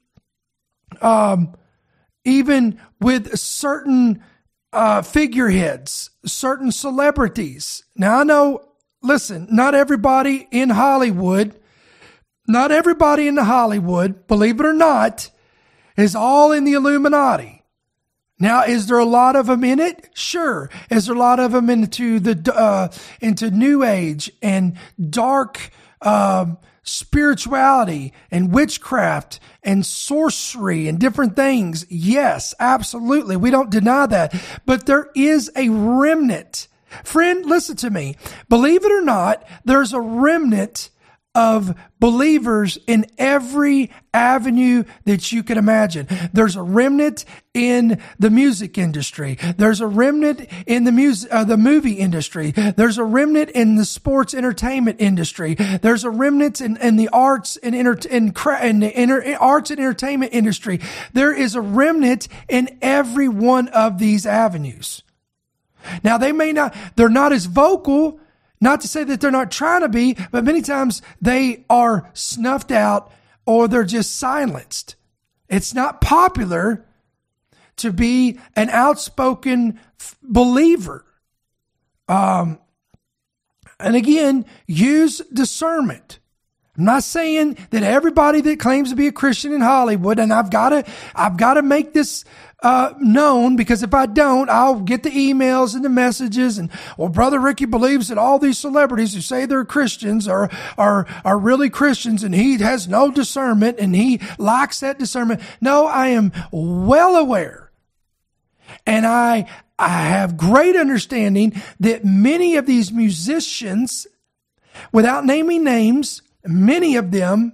um, 1.03 1.55
even 2.25 2.81
with 3.00 3.38
certain 3.38 4.23
uh, 4.76 5.02
figureheads, 5.02 6.11
certain 6.25 6.71
celebrities. 6.71 7.83
Now 7.97 8.21
I 8.21 8.25
know. 8.25 8.62
Listen, 9.02 9.47
not 9.50 9.75
everybody 9.75 10.49
in 10.50 10.71
Hollywood, 10.71 11.54
not 12.49 12.73
everybody 12.73 13.28
in 13.28 13.37
the 13.37 13.45
Hollywood, 13.45 14.26
believe 14.26 14.59
it 14.59 14.66
or 14.66 14.73
not, 14.73 15.30
is 15.97 16.16
all 16.16 16.50
in 16.50 16.64
the 16.64 16.73
Illuminati. 16.73 17.62
Now, 18.38 18.64
is 18.64 18.87
there 18.87 18.99
a 18.99 19.04
lot 19.04 19.37
of 19.37 19.47
them 19.47 19.64
in 19.64 19.80
it? 19.80 20.11
Sure. 20.14 20.71
Is 20.90 21.06
there 21.06 21.14
a 21.14 21.18
lot 21.18 21.40
of 21.40 21.52
them 21.52 21.71
into 21.71 22.21
the 22.21 22.54
uh, 22.54 22.88
into 23.21 23.50
New 23.50 23.83
Age 23.83 24.30
and 24.42 24.76
dark 24.99 25.71
uh, 26.02 26.47
spirituality 26.87 28.14
and 28.31 28.52
witchcraft 28.52 29.38
and 29.62 29.85
sorcery 29.85 30.88
and 30.88 30.99
different 30.99 31.37
things? 31.37 31.85
Yes, 31.90 32.55
absolutely. 32.59 33.37
We 33.37 33.50
don't 33.50 33.71
deny 33.71 34.07
that. 34.07 34.35
But 34.64 34.87
there 34.87 35.11
is 35.14 35.50
a 35.55 35.69
remnant. 35.69 36.69
Friend, 37.05 37.45
listen 37.45 37.76
to 37.76 37.90
me. 37.90 38.16
Believe 38.49 38.85
it 38.85 38.93
or 38.93 39.02
not, 39.02 39.47
there's 39.64 39.93
a 39.93 40.00
remnant 40.00 40.90
of 41.37 41.78
believers 42.00 42.78
in 42.87 43.05
every 43.19 43.90
avenue 44.14 44.85
that 45.05 45.33
you 45.33 45.43
can 45.43 45.59
imagine. 45.59 46.09
There's 46.33 46.57
a 46.57 46.62
remnant 46.62 47.26
in 47.52 48.00
the 48.19 48.31
music 48.31 48.78
industry. 48.78 49.38
There's 49.59 49.83
a 49.83 49.87
remnant 49.87 50.49
in 50.66 50.85
the 50.85 50.93
music, 50.93 51.31
uh, 51.31 51.45
the 51.45 51.59
movie 51.59 51.93
industry. 51.93 52.52
There's 52.52 52.97
a 52.97 53.05
remnant 53.05 53.50
in 53.50 53.76
the 53.76 53.85
sports 53.85 54.33
entertainment 54.33 54.97
industry. 54.99 55.55
There's 55.55 56.05
a 56.05 56.11
remnant 56.11 56.62
in, 56.62 56.78
in 56.78 56.97
the 56.97 57.11
arts 57.11 57.59
and 57.59 57.75
inter, 57.75 57.99
in, 58.09 58.31
in 58.62 58.81
the 58.81 59.00
inter, 59.00 59.37
arts 59.38 59.71
and 59.71 59.78
entertainment 59.78 60.33
industry. 60.33 60.81
There 61.12 61.35
is 61.35 61.55
a 61.55 61.61
remnant 61.61 62.28
in 62.49 62.78
every 62.81 63.28
one 63.28 63.69
of 63.69 63.99
these 63.99 64.25
avenues. 64.25 65.02
Now 66.02 66.16
they 66.16 66.33
may 66.33 66.52
not, 66.52 66.75
they're 66.97 67.11
not 67.11 67.35
as 67.35 67.45
vocal 67.45 68.21
not 68.61 68.81
to 68.83 68.89
say 68.89 69.05
that 69.05 69.21
they're 69.21 69.31
not 69.31 69.51
trying 69.51 69.83
to 69.83 69.89
be, 69.89 70.17
but 70.31 70.45
many 70.45 70.63
times 70.63 71.03
they 71.21 71.65
are 71.69 72.11
snuffed 72.15 72.73
out 72.73 73.13
or 73.45 73.69
they're 73.69 73.85
just 73.85 74.17
silenced. 74.17 74.97
It's 75.49 75.75
not 75.75 76.01
popular 76.01 76.85
to 77.77 77.93
be 77.93 78.39
an 78.55 78.71
outspoken 78.71 79.79
f- 80.01 80.17
believer. 80.23 81.05
Um, 82.09 82.59
and 83.79 83.95
again, 83.95 84.47
use 84.67 85.21
discernment. 85.33 86.19
I'm 86.76 86.85
not 86.85 87.02
saying 87.02 87.56
that 87.71 87.83
everybody 87.83 88.40
that 88.42 88.61
claims 88.61 88.90
to 88.90 88.97
be 88.97 89.06
a 89.06 89.12
Christian 89.12 89.52
in 89.52 89.61
Hollywood, 89.61 90.18
and 90.18 90.33
I've 90.33 90.50
got 90.50 90.71
to, 90.71 90.85
I've 91.14 91.37
got 91.37 91.54
to 91.54 91.62
make 91.62 91.92
this 91.92 92.25
uh, 92.62 92.95
known 92.99 93.56
because 93.56 93.83
if 93.83 93.95
I 93.95 94.06
don't, 94.06 94.49
I'll 94.50 94.80
get 94.80 95.02
the 95.02 95.11
emails 95.11 95.75
and 95.75 95.85
the 95.85 95.88
messages 95.88 96.59
and, 96.59 96.71
well, 96.97 97.09
brother 97.09 97.38
Ricky 97.38 97.66
believes 97.66 98.09
that 98.09 98.18
all 98.18 98.38
these 98.38 98.59
celebrities 98.59 99.14
who 99.14 99.21
say 99.21 99.47
they're 99.47 99.64
Christians 99.64 100.26
are, 100.26 100.50
are, 100.76 101.06
are 101.25 101.38
really 101.38 101.71
Christians 101.71 102.23
and 102.23 102.35
he 102.35 102.59
has 102.59 102.88
no 102.88 103.11
discernment 103.11 103.78
and 103.78 103.95
he 103.95 104.21
lacks 104.38 104.80
that 104.80 104.99
discernment. 104.99 105.40
No, 105.61 105.87
I 105.87 106.09
am 106.09 106.33
well 106.50 107.16
aware 107.16 107.66
and 108.87 109.06
I, 109.06 109.49
I 109.78 109.88
have 109.88 110.37
great 110.37 110.76
understanding 110.76 111.61
that 111.80 112.04
many 112.04 112.56
of 112.56 112.66
these 112.66 112.92
musicians, 112.92 114.06
without 114.92 115.25
naming 115.25 115.64
names, 115.64 116.23
many 116.47 116.97
of 116.97 117.11
them 117.11 117.53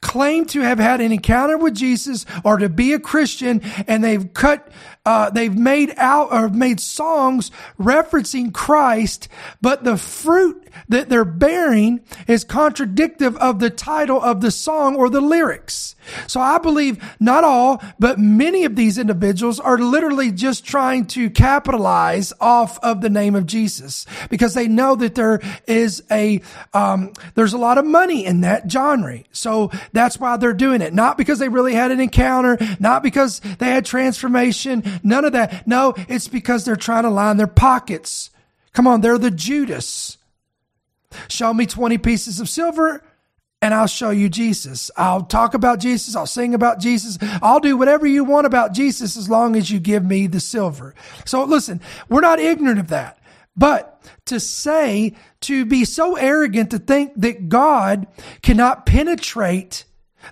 claim 0.00 0.44
to 0.46 0.60
have 0.60 0.78
had 0.78 1.00
an 1.00 1.12
encounter 1.12 1.58
with 1.58 1.74
Jesus 1.74 2.26
or 2.44 2.58
to 2.58 2.68
be 2.68 2.92
a 2.92 2.98
Christian 2.98 3.60
and 3.86 4.02
they've 4.02 4.32
cut, 4.32 4.70
uh, 5.04 5.30
they've 5.30 5.56
made 5.56 5.94
out 5.96 6.32
or 6.32 6.48
made 6.48 6.80
songs 6.80 7.50
referencing 7.78 8.52
Christ, 8.52 9.28
but 9.60 9.84
the 9.84 9.96
fruit 9.96 10.68
that 10.88 11.08
they're 11.08 11.24
bearing 11.24 12.00
is 12.26 12.44
contradictive 12.44 13.36
of 13.36 13.58
the 13.58 13.70
title 13.70 14.20
of 14.20 14.40
the 14.40 14.50
song 14.50 14.96
or 14.96 15.08
the 15.08 15.20
lyrics. 15.20 15.96
So 16.26 16.40
I 16.40 16.58
believe 16.58 17.02
not 17.20 17.44
all, 17.44 17.82
but 17.98 18.18
many 18.18 18.64
of 18.64 18.76
these 18.76 18.98
individuals 18.98 19.60
are 19.60 19.78
literally 19.78 20.32
just 20.32 20.64
trying 20.64 21.06
to 21.06 21.30
capitalize 21.30 22.32
off 22.40 22.78
of 22.80 23.00
the 23.00 23.10
name 23.10 23.34
of 23.34 23.46
Jesus 23.46 24.06
because 24.28 24.54
they 24.54 24.68
know 24.68 24.96
that 24.96 25.14
there 25.14 25.40
is 25.66 26.02
a, 26.10 26.40
um, 26.72 27.12
there's 27.34 27.52
a 27.52 27.58
lot 27.58 27.78
of 27.78 27.84
money 27.84 28.24
in 28.24 28.42
that 28.42 28.70
genre. 28.70 29.20
So 29.32 29.70
that's 29.92 30.18
why 30.18 30.36
they're 30.36 30.52
doing 30.52 30.80
it. 30.80 30.92
Not 30.94 31.18
because 31.18 31.38
they 31.38 31.48
really 31.48 31.74
had 31.74 31.90
an 31.90 32.00
encounter, 32.00 32.58
not 32.78 33.02
because 33.02 33.40
they 33.58 33.66
had 33.66 33.84
transformation, 33.84 34.82
none 35.02 35.24
of 35.24 35.32
that. 35.32 35.66
No, 35.66 35.94
it's 36.08 36.28
because 36.28 36.64
they're 36.64 36.76
trying 36.76 37.04
to 37.04 37.10
line 37.10 37.36
their 37.36 37.46
pockets. 37.46 38.30
Come 38.72 38.86
on, 38.86 39.00
they're 39.00 39.18
the 39.18 39.30
Judas. 39.30 40.18
Show 41.28 41.52
me 41.52 41.66
20 41.66 41.98
pieces 41.98 42.40
of 42.40 42.48
silver 42.48 43.02
and 43.62 43.74
I'll 43.74 43.86
show 43.86 44.10
you 44.10 44.28
Jesus. 44.28 44.90
I'll 44.96 45.22
talk 45.22 45.54
about 45.54 45.80
Jesus. 45.80 46.16
I'll 46.16 46.26
sing 46.26 46.54
about 46.54 46.80
Jesus. 46.80 47.18
I'll 47.42 47.60
do 47.60 47.76
whatever 47.76 48.06
you 48.06 48.24
want 48.24 48.46
about 48.46 48.72
Jesus 48.72 49.16
as 49.16 49.28
long 49.28 49.54
as 49.54 49.70
you 49.70 49.78
give 49.78 50.04
me 50.04 50.26
the 50.26 50.40
silver. 50.40 50.94
So 51.26 51.44
listen, 51.44 51.80
we're 52.08 52.22
not 52.22 52.38
ignorant 52.38 52.78
of 52.78 52.88
that. 52.88 53.18
But 53.56 53.89
to 54.26 54.40
say, 54.40 55.14
to 55.42 55.64
be 55.64 55.84
so 55.84 56.16
arrogant 56.16 56.70
to 56.70 56.78
think 56.78 57.12
that 57.16 57.48
God 57.48 58.06
cannot 58.42 58.86
penetrate 58.86 59.84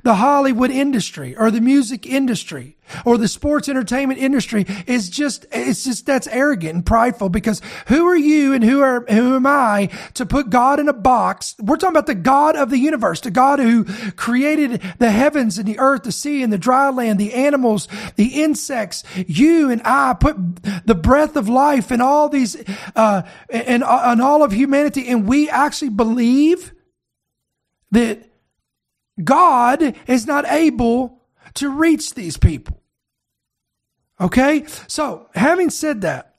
the 0.03 0.17
Hollywood 0.17 0.71
industry 0.71 1.37
or 1.37 1.51
the 1.51 1.61
music 1.61 2.07
industry 2.07 2.77
or 3.05 3.19
the 3.19 3.29
sports 3.29 3.69
entertainment 3.69 4.19
industry 4.19 4.67
is 4.87 5.11
just, 5.11 5.47
it's 5.53 5.85
just, 5.85 6.07
that's 6.07 6.27
arrogant 6.29 6.75
and 6.75 6.87
prideful 6.87 7.29
because 7.29 7.61
who 7.87 8.07
are 8.07 8.17
you 8.17 8.53
and 8.53 8.65
who 8.65 8.81
are, 8.81 9.05
who 9.09 9.37
am 9.37 9.47
I 9.47 9.91
to 10.15 10.25
put 10.25 10.51
God 10.51 10.81
in 10.81 10.89
a 10.89 10.93
box? 10.93 11.55
We're 11.59 11.77
talking 11.77 11.95
about 11.95 12.07
the 12.07 12.15
God 12.15 12.57
of 12.57 12.71
the 12.71 12.79
universe, 12.79 13.21
the 13.21 13.31
God 13.31 13.59
who 13.59 13.85
created 14.13 14.83
the 14.99 15.11
heavens 15.11 15.59
and 15.59 15.67
the 15.67 15.79
earth, 15.79 16.05
the 16.05 16.13
sea 16.13 16.43
and 16.43 16.53
the 16.53 16.59
dry 16.59 16.91
land, 16.91 17.19
the 17.19 17.35
animals, 17.35 17.89
the 18.17 18.43
insects. 18.43 19.05
You 19.27 19.71
and 19.71 19.83
I 19.85 20.15
put 20.15 20.37
the 20.87 20.95
breath 20.95 21.37
of 21.37 21.49
life 21.49 21.93
in 21.93 22.01
all 22.01 22.29
these, 22.29 22.57
uh, 22.97 23.23
and, 23.51 23.83
and 23.85 24.23
all 24.23 24.43
of 24.43 24.53
humanity. 24.53 25.09
And 25.09 25.27
we 25.27 25.49
actually 25.51 25.91
believe 25.91 26.73
that 27.91 28.28
God 29.23 29.95
is 30.07 30.27
not 30.27 30.47
able 30.47 31.21
to 31.55 31.71
reach 31.71 32.15
these 32.15 32.37
people. 32.37 32.81
Okay? 34.21 34.65
So, 34.87 35.29
having 35.35 35.71
said 35.71 36.03
that, 36.03 36.37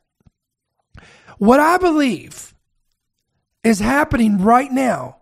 what 1.37 1.59
I 1.59 1.77
believe 1.77 2.53
is 3.63 3.79
happening 3.79 4.41
right 4.41 4.71
now 4.71 5.17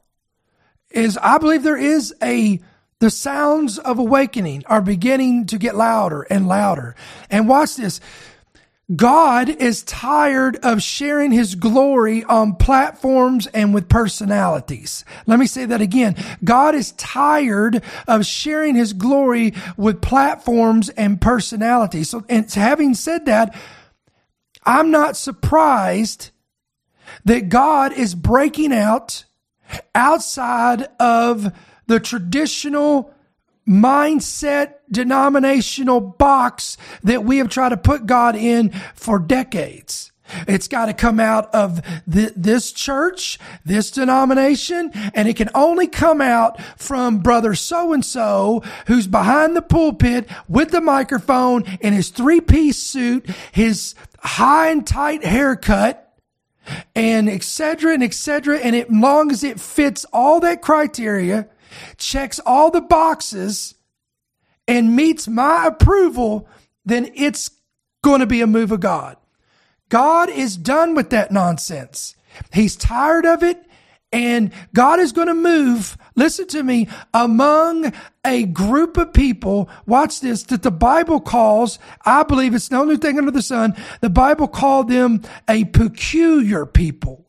is 0.89 1.17
I 1.17 1.37
believe 1.37 1.63
there 1.63 1.77
is 1.77 2.13
a 2.21 2.59
the 2.99 3.09
sounds 3.11 3.77
of 3.77 3.99
awakening 3.99 4.63
are 4.65 4.81
beginning 4.81 5.45
to 5.47 5.59
get 5.59 5.75
louder 5.75 6.23
and 6.23 6.47
louder. 6.47 6.95
And 7.29 7.47
watch 7.47 7.75
this. 7.75 7.99
God 8.95 9.49
is 9.49 9.83
tired 9.83 10.57
of 10.63 10.81
sharing 10.81 11.31
his 11.31 11.55
glory 11.55 12.23
on 12.23 12.55
platforms 12.55 13.45
and 13.47 13.73
with 13.73 13.89
personalities. 13.89 15.03
Let 15.25 15.39
me 15.39 15.45
say 15.45 15.65
that 15.65 15.81
again. 15.81 16.15
God 16.41 16.73
is 16.73 16.93
tired 16.93 17.83
of 18.07 18.25
sharing 18.25 18.75
his 18.75 18.93
glory 18.93 19.53
with 19.75 20.01
platforms 20.01 20.87
and 20.89 21.19
personalities. 21.19 22.09
So, 22.09 22.23
and 22.29 22.49
having 22.49 22.93
said 22.93 23.25
that, 23.25 23.53
I'm 24.63 24.89
not 24.89 25.17
surprised 25.17 26.31
that 27.25 27.49
God 27.49 27.91
is 27.91 28.15
breaking 28.15 28.71
out 28.71 29.25
outside 29.93 30.87
of 30.97 31.53
the 31.87 31.99
traditional 31.99 33.13
mindset 33.67 34.75
denominational 34.89 35.99
box 35.99 36.77
that 37.03 37.23
we 37.23 37.37
have 37.37 37.49
tried 37.49 37.69
to 37.69 37.77
put 37.77 38.05
God 38.05 38.35
in 38.35 38.69
for 38.95 39.19
decades. 39.19 40.11
It's 40.47 40.67
got 40.67 40.87
to 40.87 40.93
come 40.93 41.19
out 41.19 41.53
of 41.53 41.81
the, 42.05 42.33
this 42.35 42.71
church, 42.71 43.39
this 43.63 43.91
denomination, 43.91 44.91
and 45.13 45.27
it 45.27 45.35
can 45.35 45.49
only 45.55 45.87
come 45.87 46.21
out 46.21 46.61
from 46.77 47.19
brother 47.19 47.55
so 47.55 47.93
and 47.93 48.03
so 48.03 48.63
who's 48.87 49.07
behind 49.07 49.55
the 49.55 49.61
pulpit 49.61 50.27
with 50.47 50.71
the 50.71 50.81
microphone 50.81 51.63
in 51.79 51.93
his 51.93 52.09
three 52.09 52.41
piece 52.41 52.77
suit, 52.77 53.29
his 53.51 53.95
high 54.19 54.69
and 54.69 54.85
tight 54.85 55.23
haircut, 55.23 56.03
and 56.95 57.29
etc. 57.29 57.93
and 57.93 58.03
etc. 58.03 58.59
And 58.59 58.75
as 58.75 58.89
long 58.89 59.31
as 59.31 59.43
it 59.43 59.59
fits 59.59 60.05
all 60.11 60.41
that 60.41 60.61
criteria, 60.61 61.47
checks 61.97 62.39
all 62.45 62.71
the 62.71 62.81
boxes 62.81 63.75
and 64.67 64.95
meets 64.95 65.27
my 65.27 65.67
approval, 65.67 66.47
then 66.85 67.11
it's 67.15 67.51
going 68.03 68.19
to 68.19 68.25
be 68.25 68.41
a 68.41 68.47
move 68.47 68.71
of 68.71 68.79
God. 68.79 69.17
God 69.89 70.29
is 70.29 70.57
done 70.57 70.95
with 70.95 71.09
that 71.11 71.31
nonsense. 71.31 72.15
He's 72.51 72.75
tired 72.75 73.25
of 73.25 73.43
it. 73.43 73.63
And 74.13 74.53
God 74.73 74.99
is 75.01 75.11
going 75.11 75.27
to 75.27 75.33
move, 75.33 75.97
listen 76.15 76.47
to 76.47 76.63
me, 76.63 76.87
among 77.13 77.91
a 78.23 78.45
group 78.45 78.95
of 78.95 79.11
people, 79.11 79.69
watch 79.85 80.21
this, 80.21 80.43
that 80.43 80.63
the 80.63 80.71
Bible 80.71 81.19
calls, 81.19 81.77
I 82.05 82.23
believe 82.23 82.55
it's 82.55 82.71
no 82.71 82.85
new 82.85 82.95
thing 82.95 83.17
under 83.17 83.31
the 83.31 83.41
sun, 83.41 83.75
the 83.99 84.09
Bible 84.09 84.47
called 84.47 84.87
them 84.87 85.23
a 85.49 85.65
peculiar 85.65 86.65
people. 86.65 87.26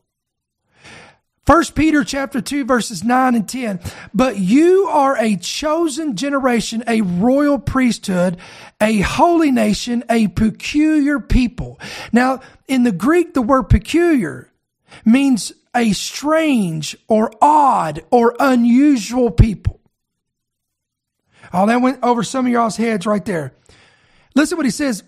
First 1.49 1.73
Peter 1.73 2.03
chapter 2.03 2.41
2 2.41 2.63
verses 2.65 3.03
9 3.03 3.33
and 3.33 3.49
10. 3.49 3.79
But 4.13 4.37
you 4.37 4.85
are 4.85 5.17
a 5.17 5.35
chosen 5.35 6.15
generation, 6.15 6.83
a 6.85 7.01
royal 7.01 7.57
priesthood, 7.57 8.37
a 8.79 8.99
holy 8.99 9.49
nation, 9.49 10.03
a 10.11 10.27
peculiar 10.27 11.19
people. 11.19 11.79
Now, 12.11 12.41
in 12.67 12.83
the 12.83 12.91
Greek, 12.91 13.33
the 13.33 13.41
word 13.41 13.63
peculiar 13.63 14.51
means 15.03 15.51
a 15.75 15.91
strange 15.93 16.95
or 17.07 17.31
odd 17.41 18.01
or 18.11 18.35
unusual 18.39 19.31
people. 19.31 19.79
Oh, 21.51 21.65
that 21.65 21.81
went 21.81 22.03
over 22.03 22.21
some 22.21 22.45
of 22.45 22.51
y'all's 22.51 22.77
heads 22.77 23.07
right 23.07 23.25
there. 23.25 23.55
Listen 24.35 24.55
what 24.55 24.67
he 24.67 24.71
says. 24.71 25.01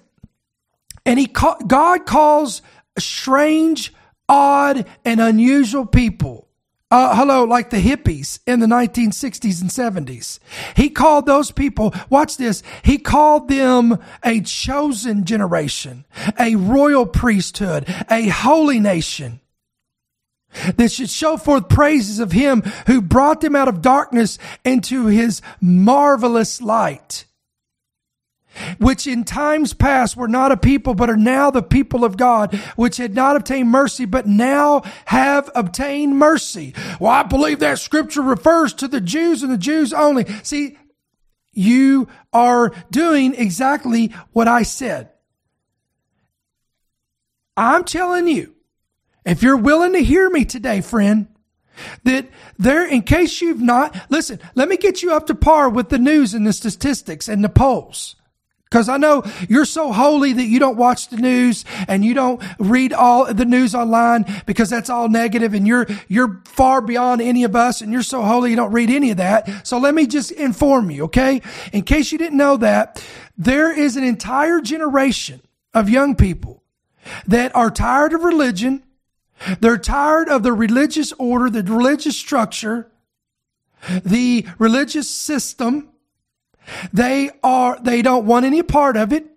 And 1.05 1.19
he, 1.19 1.27
God 1.27 2.07
calls 2.07 2.63
strange, 2.97 3.93
odd 4.31 4.85
and 5.03 5.19
unusual 5.19 5.85
people. 5.85 6.47
Uh, 6.89 7.15
hello, 7.15 7.43
like 7.43 7.69
the 7.69 7.81
hippies 7.81 8.39
in 8.47 8.59
the 8.59 8.65
1960s 8.65 9.61
and 9.61 9.69
70s. 9.69 10.39
He 10.75 10.89
called 10.89 11.25
those 11.25 11.51
people, 11.51 11.93
watch 12.09 12.37
this, 12.37 12.63
he 12.83 12.97
called 12.97 13.47
them 13.47 13.97
a 14.23 14.41
chosen 14.41 15.25
generation, 15.25 16.05
a 16.39 16.55
royal 16.55 17.05
priesthood, 17.05 17.85
a 18.09 18.27
holy 18.27 18.79
nation 18.79 19.41
that 20.75 20.91
should 20.91 21.09
show 21.09 21.37
forth 21.37 21.69
praises 21.69 22.19
of 22.19 22.33
him 22.33 22.61
who 22.87 23.01
brought 23.01 23.39
them 23.41 23.55
out 23.55 23.69
of 23.69 23.81
darkness 23.81 24.37
into 24.65 25.05
his 25.05 25.41
marvelous 25.61 26.61
light 26.61 27.25
which 28.77 29.07
in 29.07 29.23
times 29.23 29.73
past 29.73 30.17
were 30.17 30.27
not 30.27 30.51
a 30.51 30.57
people, 30.57 30.93
but 30.93 31.09
are 31.09 31.17
now 31.17 31.51
the 31.51 31.63
people 31.63 32.03
of 32.03 32.17
God, 32.17 32.53
which 32.75 32.97
had 32.97 33.15
not 33.15 33.35
obtained 33.35 33.69
mercy, 33.69 34.05
but 34.05 34.27
now 34.27 34.81
have 35.05 35.49
obtained 35.55 36.17
mercy. 36.17 36.73
Well, 36.99 37.11
I 37.11 37.23
believe 37.23 37.59
that 37.59 37.79
scripture 37.79 38.21
refers 38.21 38.73
to 38.75 38.87
the 38.87 39.01
Jews 39.01 39.43
and 39.43 39.51
the 39.51 39.57
Jews 39.57 39.93
only. 39.93 40.25
See, 40.43 40.77
you 41.53 42.07
are 42.33 42.71
doing 42.89 43.35
exactly 43.35 44.13
what 44.31 44.47
I 44.47 44.63
said. 44.63 45.09
I'm 47.57 47.83
telling 47.83 48.27
you, 48.27 48.55
if 49.25 49.43
you're 49.43 49.57
willing 49.57 49.93
to 49.93 50.03
hear 50.03 50.29
me 50.29 50.45
today, 50.45 50.81
friend, 50.81 51.27
that 52.03 52.27
there, 52.57 52.87
in 52.87 53.01
case 53.01 53.41
you've 53.41 53.61
not, 53.61 53.95
listen, 54.09 54.39
let 54.55 54.69
me 54.69 54.77
get 54.77 55.03
you 55.03 55.13
up 55.13 55.27
to 55.27 55.35
par 55.35 55.69
with 55.69 55.89
the 55.89 55.99
news 55.99 56.33
and 56.33 56.45
the 56.45 56.53
statistics 56.53 57.27
and 57.27 57.43
the 57.43 57.49
polls. 57.49 58.15
Because 58.71 58.87
I 58.87 58.95
know 58.95 59.25
you're 59.49 59.65
so 59.65 59.91
holy 59.91 60.31
that 60.31 60.45
you 60.45 60.57
don't 60.57 60.77
watch 60.77 61.09
the 61.09 61.17
news 61.17 61.65
and 61.89 62.05
you 62.05 62.13
don't 62.13 62.41
read 62.57 62.93
all 62.93 63.31
the 63.33 63.43
news 63.43 63.75
online 63.75 64.25
because 64.45 64.69
that's 64.69 64.89
all 64.89 65.09
negative 65.09 65.53
and 65.53 65.67
you're, 65.67 65.87
you're 66.07 66.41
far 66.45 66.79
beyond 66.79 67.21
any 67.21 67.43
of 67.43 67.53
us 67.53 67.81
and 67.81 67.91
you're 67.91 68.01
so 68.01 68.21
holy 68.21 68.51
you 68.51 68.55
don't 68.55 68.71
read 68.71 68.89
any 68.89 69.11
of 69.11 69.17
that. 69.17 69.67
So 69.67 69.77
let 69.77 69.93
me 69.93 70.07
just 70.07 70.31
inform 70.31 70.89
you, 70.89 71.03
okay? 71.03 71.41
In 71.73 71.81
case 71.81 72.13
you 72.13 72.17
didn't 72.17 72.37
know 72.37 72.55
that, 72.57 73.03
there 73.37 73.77
is 73.77 73.97
an 73.97 74.05
entire 74.05 74.61
generation 74.61 75.41
of 75.73 75.89
young 75.89 76.15
people 76.15 76.63
that 77.27 77.53
are 77.53 77.71
tired 77.71 78.13
of 78.13 78.23
religion. 78.23 78.83
They're 79.59 79.77
tired 79.77 80.29
of 80.29 80.43
the 80.43 80.53
religious 80.53 81.11
order, 81.19 81.49
the 81.49 81.63
religious 81.63 82.15
structure, 82.15 82.89
the 84.05 84.45
religious 84.57 85.09
system 85.09 85.90
they 86.93 87.31
are, 87.43 87.79
they 87.81 88.01
don't 88.01 88.25
want 88.25 88.45
any 88.45 88.63
part 88.63 88.97
of 88.97 89.13
it. 89.13 89.27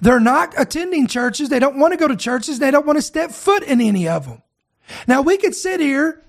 They're 0.00 0.20
not 0.20 0.54
attending 0.56 1.06
churches. 1.06 1.48
They 1.48 1.58
don't 1.58 1.78
want 1.78 1.92
to 1.92 1.98
go 1.98 2.08
to 2.08 2.16
churches. 2.16 2.58
They 2.58 2.70
don't 2.70 2.86
want 2.86 2.98
to 2.98 3.02
step 3.02 3.30
foot 3.30 3.62
in 3.62 3.80
any 3.80 4.08
of 4.08 4.26
them. 4.26 4.42
Now 5.06 5.22
we 5.22 5.36
could 5.36 5.54
sit 5.54 5.80
here 5.80 6.24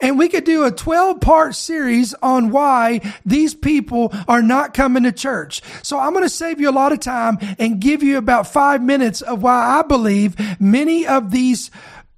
and 0.00 0.18
we 0.18 0.28
could 0.28 0.44
do 0.44 0.64
a 0.64 0.70
12 0.70 1.20
part 1.20 1.54
series 1.54 2.14
on 2.14 2.50
why 2.50 3.00
these 3.24 3.54
people 3.54 4.12
are 4.28 4.42
not 4.42 4.74
coming 4.74 5.04
to 5.04 5.12
church. 5.12 5.62
So 5.82 5.98
I'm 5.98 6.12
going 6.12 6.24
to 6.24 6.30
save 6.30 6.60
you 6.60 6.68
a 6.68 6.72
lot 6.72 6.92
of 6.92 7.00
time 7.00 7.38
and 7.58 7.80
give 7.80 8.02
you 8.02 8.18
about 8.18 8.46
five 8.46 8.82
minutes 8.82 9.22
of 9.22 9.42
why 9.42 9.78
I 9.78 9.82
believe 9.82 10.36
many 10.60 11.06
of 11.06 11.30
these 11.30 11.70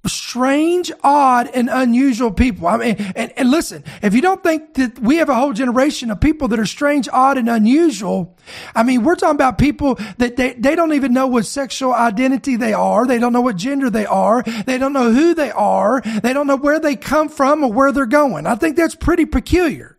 strange, 0.05 0.91
odd, 1.03 1.49
and 1.53 1.69
unusual 1.69 2.31
people. 2.31 2.67
I 2.67 2.77
mean, 2.77 2.95
and, 3.15 3.33
and 3.35 3.51
listen, 3.51 3.83
if 4.01 4.13
you 4.13 4.21
don't 4.21 4.41
think 4.41 4.75
that 4.75 4.97
we 4.99 5.17
have 5.17 5.29
a 5.29 5.35
whole 5.35 5.53
generation 5.53 6.09
of 6.09 6.21
people 6.21 6.47
that 6.49 6.59
are 6.59 6.65
strange, 6.65 7.09
odd, 7.11 7.37
and 7.37 7.49
unusual, 7.49 8.37
I 8.73 8.83
mean, 8.83 9.03
we're 9.03 9.15
talking 9.15 9.35
about 9.35 9.57
people 9.57 9.95
that 10.17 10.37
they, 10.37 10.53
they 10.53 10.75
don't 10.75 10.93
even 10.93 11.13
know 11.13 11.27
what 11.27 11.45
sexual 11.45 11.93
identity 11.93 12.55
they 12.55 12.73
are. 12.73 13.05
They 13.05 13.19
don't 13.19 13.33
know 13.33 13.41
what 13.41 13.57
gender 13.57 13.89
they 13.89 14.05
are. 14.05 14.43
They 14.43 14.77
don't 14.77 14.93
know 14.93 15.11
who 15.11 15.33
they 15.33 15.51
are. 15.51 16.01
They 16.01 16.33
don't 16.33 16.47
know 16.47 16.57
where 16.57 16.79
they 16.79 16.95
come 16.95 17.29
from 17.29 17.63
or 17.63 17.71
where 17.71 17.91
they're 17.91 18.05
going. 18.05 18.47
I 18.47 18.55
think 18.55 18.77
that's 18.77 18.95
pretty 18.95 19.25
peculiar. 19.25 19.98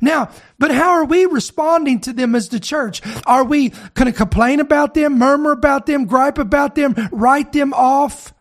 Now, 0.00 0.30
but 0.58 0.70
how 0.70 0.90
are 0.90 1.04
we 1.04 1.26
responding 1.26 2.00
to 2.00 2.12
them 2.12 2.34
as 2.34 2.48
the 2.48 2.60
church? 2.60 3.00
Are 3.26 3.44
we 3.44 3.70
going 3.94 4.06
to 4.06 4.12
complain 4.12 4.60
about 4.60 4.94
them, 4.94 5.18
murmur 5.18 5.52
about 5.52 5.86
them, 5.86 6.06
gripe 6.06 6.38
about 6.38 6.74
them, 6.74 6.94
write 7.12 7.52
them 7.52 7.72
off? 7.72 8.34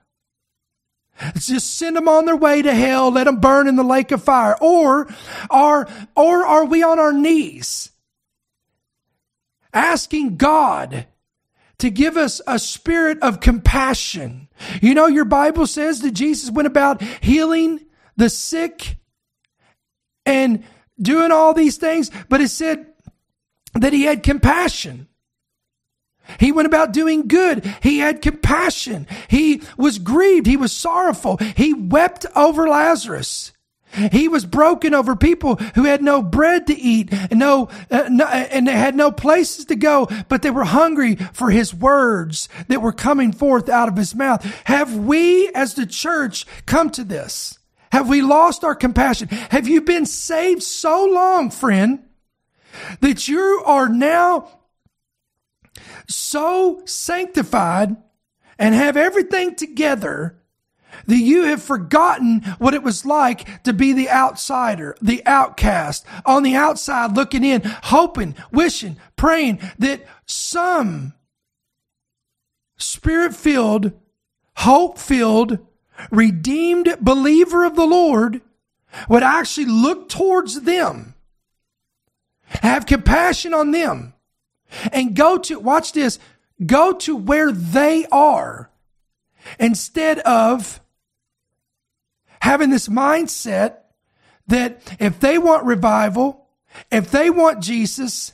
Just 1.35 1.77
send 1.77 1.95
them 1.95 2.07
on 2.07 2.25
their 2.25 2.35
way 2.35 2.61
to 2.61 2.73
hell, 2.73 3.11
let 3.11 3.23
them 3.23 3.39
burn 3.39 3.67
in 3.67 3.75
the 3.75 3.83
lake 3.83 4.11
of 4.11 4.23
fire. 4.23 4.55
Or 4.61 5.07
are, 5.49 5.87
or 6.15 6.45
are 6.45 6.65
we 6.65 6.83
on 6.83 6.99
our 6.99 7.13
knees 7.13 7.91
asking 9.73 10.37
God 10.37 11.07
to 11.79 11.89
give 11.89 12.17
us 12.17 12.41
a 12.45 12.59
spirit 12.59 13.19
of 13.21 13.39
compassion? 13.39 14.47
You 14.81 14.93
know, 14.93 15.07
your 15.07 15.25
Bible 15.25 15.65
says 15.65 16.01
that 16.01 16.11
Jesus 16.11 16.51
went 16.51 16.67
about 16.67 17.01
healing 17.01 17.81
the 18.15 18.29
sick 18.29 18.97
and 20.25 20.63
doing 21.01 21.31
all 21.31 21.53
these 21.53 21.77
things, 21.77 22.11
but 22.29 22.41
it 22.41 22.49
said 22.49 22.87
that 23.75 23.93
he 23.93 24.03
had 24.03 24.23
compassion. 24.23 25.07
He 26.39 26.51
went 26.51 26.65
about 26.65 26.91
doing 26.91 27.27
good. 27.27 27.65
He 27.81 27.99
had 27.99 28.21
compassion. 28.21 29.07
He 29.29 29.61
was 29.77 29.97
grieved. 29.99 30.45
He 30.45 30.57
was 30.57 30.73
sorrowful. 30.73 31.37
He 31.37 31.73
wept 31.73 32.25
over 32.35 32.67
Lazarus. 32.67 33.53
He 34.11 34.27
was 34.27 34.45
broken 34.45 34.93
over 34.93 35.15
people 35.15 35.55
who 35.75 35.85
had 35.85 36.03
no 36.03 36.21
bread 36.21 36.67
to 36.67 36.77
eat 36.77 37.11
and 37.11 37.39
no, 37.39 37.69
uh, 37.89 38.09
no, 38.09 38.25
and 38.25 38.67
they 38.67 38.73
had 38.73 38.95
no 38.95 39.11
places 39.11 39.65
to 39.65 39.75
go, 39.75 40.09
but 40.27 40.41
they 40.41 40.51
were 40.51 40.65
hungry 40.65 41.15
for 41.15 41.49
his 41.49 41.73
words 41.73 42.49
that 42.67 42.81
were 42.81 42.91
coming 42.91 43.31
forth 43.31 43.69
out 43.69 43.87
of 43.87 43.95
his 43.95 44.13
mouth. 44.13 44.43
Have 44.65 44.93
we 44.95 45.49
as 45.55 45.73
the 45.75 45.85
church 45.85 46.45
come 46.65 46.89
to 46.91 47.03
this? 47.05 47.57
Have 47.91 48.09
we 48.09 48.21
lost 48.21 48.63
our 48.63 48.75
compassion? 48.75 49.27
Have 49.29 49.67
you 49.67 49.81
been 49.81 50.05
saved 50.05 50.63
so 50.63 51.05
long, 51.05 51.49
friend, 51.49 52.03
that 53.01 53.27
you 53.27 53.61
are 53.65 53.89
now 53.89 54.49
so 56.07 56.81
sanctified 56.85 57.95
and 58.59 58.75
have 58.75 58.97
everything 58.97 59.55
together 59.55 60.37
that 61.05 61.17
you 61.17 61.43
have 61.43 61.61
forgotten 61.61 62.41
what 62.57 62.73
it 62.73 62.83
was 62.83 63.05
like 63.05 63.63
to 63.63 63.73
be 63.73 63.93
the 63.93 64.09
outsider, 64.09 64.95
the 65.01 65.21
outcast, 65.25 66.05
on 66.25 66.43
the 66.43 66.55
outside 66.55 67.15
looking 67.15 67.43
in, 67.43 67.61
hoping, 67.63 68.35
wishing, 68.51 68.97
praying 69.15 69.59
that 69.77 70.05
some 70.25 71.13
spirit 72.77 73.35
filled, 73.35 73.91
hope 74.55 74.97
filled, 74.97 75.59
redeemed 76.11 76.97
believer 77.01 77.65
of 77.65 77.75
the 77.75 77.85
Lord 77.85 78.41
would 79.09 79.23
actually 79.23 79.65
look 79.65 80.09
towards 80.09 80.61
them, 80.61 81.15
have 82.45 82.85
compassion 82.85 83.53
on 83.53 83.71
them, 83.71 84.13
and 84.91 85.15
go 85.15 85.37
to, 85.37 85.59
watch 85.59 85.93
this, 85.93 86.19
go 86.65 86.93
to 86.93 87.15
where 87.15 87.51
they 87.51 88.05
are 88.11 88.69
instead 89.59 90.19
of 90.19 90.81
having 92.41 92.69
this 92.69 92.87
mindset 92.87 93.77
that 94.47 94.81
if 94.99 95.19
they 95.19 95.37
want 95.37 95.65
revival, 95.65 96.47
if 96.91 97.11
they 97.11 97.29
want 97.29 97.61
Jesus, 97.61 98.33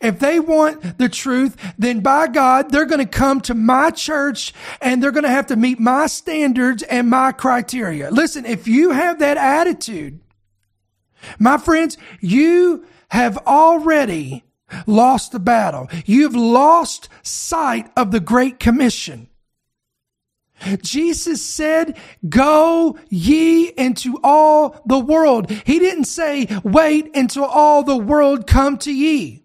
if 0.00 0.18
they 0.18 0.40
want 0.40 0.98
the 0.98 1.08
truth, 1.08 1.56
then 1.78 2.00
by 2.00 2.26
God, 2.26 2.70
they're 2.70 2.86
going 2.86 3.04
to 3.04 3.18
come 3.18 3.40
to 3.42 3.54
my 3.54 3.90
church 3.90 4.54
and 4.80 5.02
they're 5.02 5.12
going 5.12 5.24
to 5.24 5.30
have 5.30 5.46
to 5.48 5.56
meet 5.56 5.78
my 5.78 6.06
standards 6.06 6.82
and 6.82 7.08
my 7.10 7.32
criteria. 7.32 8.10
Listen, 8.10 8.46
if 8.46 8.66
you 8.66 8.90
have 8.90 9.18
that 9.18 9.36
attitude, 9.36 10.20
my 11.38 11.58
friends, 11.58 11.96
you 12.20 12.86
have 13.08 13.38
already 13.46 14.44
lost 14.86 15.32
the 15.32 15.38
battle. 15.38 15.88
You've 16.04 16.34
lost 16.34 17.08
sight 17.22 17.90
of 17.96 18.10
the 18.10 18.20
Great 18.20 18.58
Commission. 18.58 19.28
Jesus 20.82 21.44
said, 21.44 21.98
go 22.28 22.98
ye 23.08 23.66
into 23.76 24.18
all 24.22 24.80
the 24.86 24.98
world. 24.98 25.50
He 25.50 25.78
didn't 25.78 26.04
say, 26.04 26.48
wait 26.62 27.14
until 27.14 27.44
all 27.44 27.82
the 27.82 27.96
world 27.96 28.46
come 28.46 28.78
to 28.78 28.92
ye. 28.92 29.43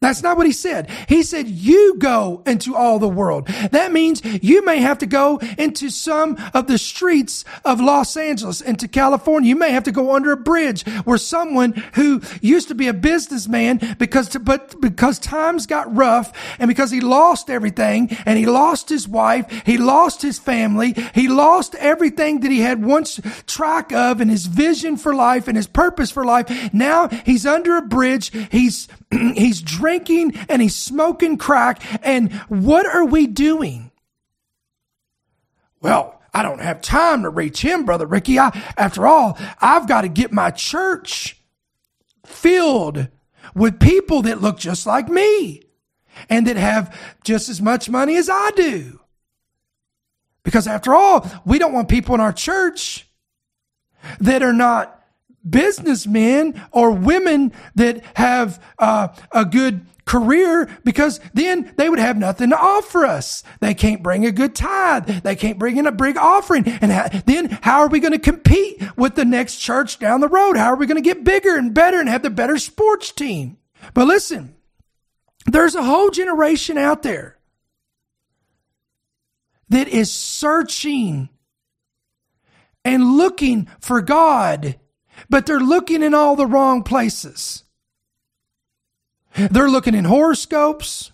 That's 0.00 0.22
not 0.22 0.36
what 0.36 0.46
he 0.46 0.52
said. 0.52 0.88
He 1.08 1.24
said, 1.24 1.48
you 1.48 1.96
go 1.98 2.44
into 2.46 2.76
all 2.76 3.00
the 3.00 3.08
world. 3.08 3.48
That 3.72 3.90
means 3.90 4.22
you 4.24 4.64
may 4.64 4.78
have 4.80 4.98
to 4.98 5.06
go 5.06 5.38
into 5.58 5.90
some 5.90 6.36
of 6.54 6.68
the 6.68 6.78
streets 6.78 7.44
of 7.64 7.80
Los 7.80 8.16
Angeles, 8.16 8.60
into 8.60 8.86
California. 8.86 9.48
You 9.48 9.56
may 9.56 9.72
have 9.72 9.82
to 9.84 9.92
go 9.92 10.14
under 10.14 10.30
a 10.30 10.36
bridge 10.36 10.86
where 11.04 11.18
someone 11.18 11.72
who 11.94 12.22
used 12.40 12.68
to 12.68 12.76
be 12.76 12.86
a 12.86 12.92
businessman 12.92 13.96
because, 13.98 14.28
to, 14.30 14.38
but 14.38 14.80
because 14.80 15.18
times 15.18 15.66
got 15.66 15.92
rough 15.94 16.32
and 16.60 16.68
because 16.68 16.92
he 16.92 17.00
lost 17.00 17.50
everything 17.50 18.16
and 18.24 18.38
he 18.38 18.46
lost 18.46 18.88
his 18.88 19.08
wife, 19.08 19.50
he 19.66 19.78
lost 19.78 20.22
his 20.22 20.38
family, 20.38 20.94
he 21.12 21.26
lost 21.26 21.74
everything 21.74 22.38
that 22.40 22.52
he 22.52 22.60
had 22.60 22.84
once 22.84 23.18
track 23.48 23.92
of 23.92 24.20
and 24.20 24.30
his 24.30 24.46
vision 24.46 24.96
for 24.96 25.12
life 25.12 25.48
and 25.48 25.56
his 25.56 25.66
purpose 25.66 26.12
for 26.12 26.24
life. 26.24 26.72
Now 26.72 27.08
he's 27.08 27.46
under 27.46 27.76
a 27.76 27.82
bridge. 27.82 28.30
He's, 28.52 28.86
he's 29.10 29.60
drinking 29.88 30.36
and 30.50 30.60
he's 30.60 30.76
smoking 30.76 31.38
crack. 31.38 31.82
And 32.04 32.30
what 32.48 32.84
are 32.84 33.06
we 33.06 33.26
doing? 33.26 33.90
Well, 35.80 36.20
I 36.34 36.42
don't 36.42 36.60
have 36.60 36.82
time 36.82 37.22
to 37.22 37.30
reach 37.30 37.62
him, 37.62 37.86
Brother 37.86 38.06
Ricky. 38.06 38.38
I, 38.38 38.48
after 38.76 39.06
all, 39.06 39.38
I've 39.60 39.88
got 39.88 40.02
to 40.02 40.08
get 40.08 40.30
my 40.30 40.50
church 40.50 41.40
filled 42.26 43.08
with 43.54 43.80
people 43.80 44.22
that 44.22 44.42
look 44.42 44.58
just 44.58 44.86
like 44.86 45.08
me 45.08 45.62
and 46.28 46.46
that 46.46 46.56
have 46.56 46.94
just 47.24 47.48
as 47.48 47.62
much 47.62 47.88
money 47.88 48.16
as 48.16 48.28
I 48.28 48.50
do. 48.50 49.00
Because 50.42 50.66
after 50.66 50.94
all, 50.94 51.26
we 51.46 51.58
don't 51.58 51.72
want 51.72 51.88
people 51.88 52.14
in 52.14 52.20
our 52.20 52.32
church 52.32 53.08
that 54.20 54.42
are 54.42 54.52
not 54.52 54.97
businessmen 55.48 56.60
or 56.72 56.92
women 56.92 57.52
that 57.74 58.02
have 58.14 58.62
uh, 58.78 59.08
a 59.32 59.44
good 59.44 59.86
career 60.08 60.68
because 60.84 61.20
then 61.34 61.72
they 61.76 61.88
would 61.88 61.98
have 61.98 62.16
nothing 62.16 62.50
to 62.50 62.58
offer 62.58 63.04
us. 63.04 63.44
They 63.60 63.74
can't 63.74 64.02
bring 64.02 64.24
a 64.24 64.32
good 64.32 64.54
tithe. 64.54 65.06
They 65.06 65.36
can't 65.36 65.58
bring 65.58 65.76
in 65.76 65.86
a 65.86 65.92
big 65.92 66.16
offering. 66.16 66.66
And 66.66 67.22
then 67.26 67.58
how 67.62 67.80
are 67.80 67.88
we 67.88 68.00
going 68.00 68.12
to 68.12 68.18
compete 68.18 68.82
with 68.96 69.14
the 69.14 69.26
next 69.26 69.58
church 69.58 69.98
down 69.98 70.20
the 70.20 70.28
road? 70.28 70.56
How 70.56 70.72
are 70.72 70.76
we 70.76 70.86
going 70.86 71.02
to 71.02 71.08
get 71.08 71.24
bigger 71.24 71.56
and 71.56 71.74
better 71.74 72.00
and 72.00 72.08
have 72.08 72.22
the 72.22 72.30
better 72.30 72.56
sports 72.58 73.12
team? 73.12 73.58
But 73.92 74.06
listen, 74.06 74.56
there's 75.46 75.74
a 75.74 75.84
whole 75.84 76.10
generation 76.10 76.78
out 76.78 77.02
there 77.02 77.36
that 79.68 79.88
is 79.88 80.12
searching 80.12 81.28
and 82.84 83.16
looking 83.18 83.68
for 83.80 84.00
God 84.00 84.78
but 85.28 85.46
they're 85.46 85.60
looking 85.60 86.02
in 86.02 86.14
all 86.14 86.36
the 86.36 86.46
wrong 86.46 86.82
places. 86.82 87.64
They're 89.34 89.70
looking 89.70 89.94
in 89.94 90.04
horoscopes. 90.04 91.12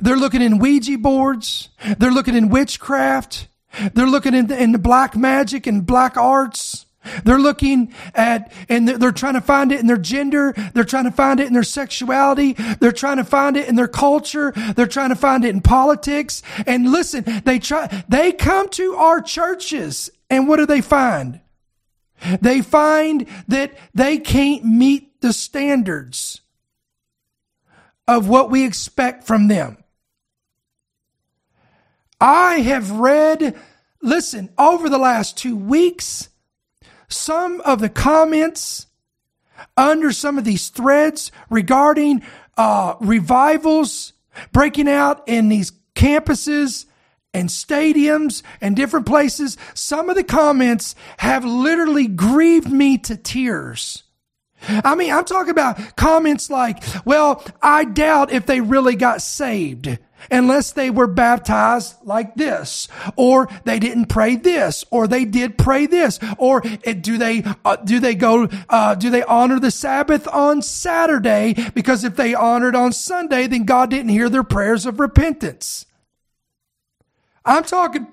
They're 0.00 0.16
looking 0.16 0.42
in 0.42 0.58
Ouija 0.58 0.98
boards. 0.98 1.68
They're 1.98 2.10
looking 2.10 2.34
in 2.34 2.48
witchcraft. 2.48 3.48
They're 3.94 4.06
looking 4.06 4.34
in 4.34 4.50
in 4.50 4.72
the 4.72 4.78
black 4.78 5.16
magic 5.16 5.66
and 5.66 5.86
black 5.86 6.16
arts. 6.16 6.86
They're 7.24 7.38
looking 7.38 7.94
at, 8.14 8.52
and 8.68 8.88
they're 8.88 9.12
trying 9.12 9.34
to 9.34 9.40
find 9.40 9.72
it 9.72 9.80
in 9.80 9.86
their 9.86 9.96
gender. 9.96 10.52
They're 10.74 10.84
trying 10.84 11.04
to 11.04 11.10
find 11.10 11.40
it 11.40 11.46
in 11.46 11.52
their 11.52 11.62
sexuality. 11.62 12.54
They're 12.80 12.92
trying 12.92 13.18
to 13.18 13.24
find 13.24 13.56
it 13.56 13.68
in 13.68 13.76
their 13.76 13.88
culture. 13.88 14.52
They're 14.74 14.86
trying 14.86 15.10
to 15.10 15.16
find 15.16 15.44
it 15.44 15.54
in 15.54 15.60
politics. 15.60 16.42
And 16.66 16.90
listen, 16.90 17.24
they 17.44 17.58
try, 17.58 18.04
they 18.08 18.32
come 18.32 18.68
to 18.70 18.94
our 18.96 19.20
churches 19.20 20.10
and 20.28 20.48
what 20.48 20.56
do 20.56 20.66
they 20.66 20.80
find? 20.80 21.40
They 22.40 22.62
find 22.62 23.26
that 23.48 23.78
they 23.94 24.18
can't 24.18 24.64
meet 24.64 25.20
the 25.20 25.32
standards 25.32 26.40
of 28.06 28.28
what 28.28 28.50
we 28.50 28.64
expect 28.64 29.24
from 29.24 29.48
them. 29.48 29.76
I 32.20 32.60
have 32.60 32.90
read, 32.90 33.56
listen, 34.02 34.50
over 34.58 34.88
the 34.88 34.98
last 34.98 35.36
two 35.36 35.56
weeks, 35.56 36.28
some 37.08 37.60
of 37.60 37.80
the 37.80 37.88
comments 37.88 38.86
under 39.76 40.12
some 40.12 40.38
of 40.38 40.44
these 40.44 40.68
threads 40.68 41.30
regarding 41.50 42.22
uh, 42.56 42.94
revivals 43.00 44.12
breaking 44.52 44.88
out 44.88 45.22
in 45.28 45.48
these 45.48 45.72
campuses 45.94 46.86
and 47.34 47.48
stadiums 47.48 48.42
and 48.60 48.74
different 48.74 49.06
places, 49.06 49.56
some 49.74 50.08
of 50.08 50.16
the 50.16 50.24
comments 50.24 50.94
have 51.18 51.44
literally 51.44 52.06
grieved 52.06 52.70
me 52.70 52.98
to 52.98 53.16
tears. 53.16 54.04
I 54.68 54.94
mean, 54.94 55.12
I'm 55.12 55.24
talking 55.24 55.50
about 55.50 55.96
comments 55.96 56.50
like, 56.50 56.82
well, 57.04 57.44
I 57.62 57.84
doubt 57.84 58.32
if 58.32 58.46
they 58.46 58.60
really 58.60 58.96
got 58.96 59.22
saved 59.22 59.98
unless 60.32 60.72
they 60.72 60.90
were 60.90 61.06
baptized 61.06 61.94
like 62.02 62.34
this, 62.34 62.88
or 63.14 63.48
they 63.64 63.78
didn't 63.78 64.06
pray 64.06 64.34
this, 64.34 64.84
or 64.90 65.06
they 65.06 65.24
did 65.24 65.56
pray 65.56 65.86
this, 65.86 66.18
or 66.38 66.60
do 66.60 67.18
they, 67.18 67.44
uh, 67.64 67.76
do 67.76 68.00
they 68.00 68.16
go, 68.16 68.48
uh, 68.68 68.96
do 68.96 69.10
they 69.10 69.22
honor 69.22 69.60
the 69.60 69.70
Sabbath 69.70 70.26
on 70.26 70.60
Saturday? 70.60 71.54
Because 71.72 72.02
if 72.02 72.16
they 72.16 72.34
honored 72.34 72.74
on 72.74 72.92
Sunday, 72.92 73.46
then 73.46 73.64
God 73.64 73.90
didn't 73.90 74.08
hear 74.08 74.28
their 74.28 74.42
prayers 74.42 74.86
of 74.86 74.98
repentance. 74.98 75.86
I'm 77.44 77.64
talking 77.64 78.06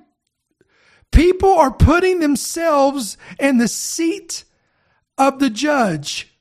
people 1.11 1.53
are 1.53 1.71
putting 1.71 2.19
themselves 2.19 3.17
in 3.39 3.57
the 3.57 3.67
seat 3.67 4.43
of 5.17 5.39
the 5.39 5.49
judge. 5.49 6.31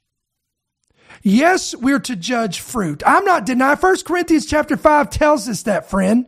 Yes, 1.23 1.75
we're 1.75 2.01
to 2.01 2.16
judge 2.16 2.61
fruit. 2.61 3.03
I'm 3.07 3.25
not 3.25 3.47
denying. 3.47 3.79
First 3.79 4.05
Corinthians 4.05 4.47
chapter 4.47 4.77
5 4.77 5.09
tells 5.09 5.49
us 5.49 5.62
that, 5.62 5.88
friend. 5.88 6.27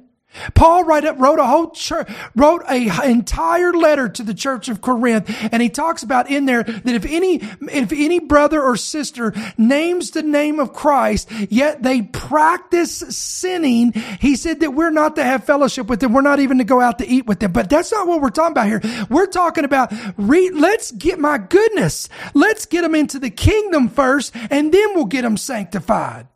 Paul 0.55 0.85
wrote, 0.85 1.05
a 1.05 1.47
whole 1.47 1.71
church, 1.71 2.09
wrote 2.35 2.63
a 2.69 3.09
entire 3.09 3.73
letter 3.73 4.09
to 4.09 4.23
the 4.23 4.35
church 4.35 4.69
of 4.69 4.81
Corinth, 4.81 5.31
and 5.53 5.63
he 5.63 5.69
talks 5.69 6.03
about 6.03 6.31
in 6.31 6.47
there 6.47 6.63
that 6.63 6.95
if 6.95 7.05
any 7.05 7.37
if 7.37 7.93
any 7.93 8.19
brother 8.19 8.63
or 8.63 8.77
sister 8.77 9.33
names 9.57 10.11
the 10.11 10.23
name 10.23 10.61
of 10.61 10.73
Christ, 10.73 11.31
yet 11.49 11.83
they 11.83 12.03
practice 12.03 12.99
sinning, 12.99 13.93
he 14.21 14.37
said 14.37 14.61
that 14.61 14.73
we're 14.73 14.91
not 14.91 15.17
to 15.17 15.25
have 15.25 15.45
fellowship 15.45 15.87
with 15.87 16.01
them. 16.01 16.13
We're 16.13 16.23
not 16.23 16.41
even 16.41 16.59
to 16.59 16.65
go 16.65 16.81
out 16.81 16.99
to 16.99 17.07
eat 17.07 17.27
with 17.27 17.41
them. 17.41 17.53
But 17.53 17.71
that's 17.71 17.93
not 17.93 18.07
what 18.07 18.21
we're 18.21 18.31
talking 18.31 18.53
about 18.53 18.67
here. 18.67 19.07
We're 19.09 19.27
talking 19.27 19.65
about 19.65 19.93
re, 20.17 20.51
let's 20.51 20.91
get 20.93 21.19
my 21.19 21.39
goodness, 21.39 22.09
let's 22.35 22.67
get 22.67 22.83
them 22.83 22.95
into 22.95 23.19
the 23.19 23.31
kingdom 23.31 23.89
first, 23.89 24.35
and 24.51 24.73
then 24.73 24.95
we'll 24.95 25.07
get 25.07 25.23
them 25.23 25.37
sanctified. 25.37 26.29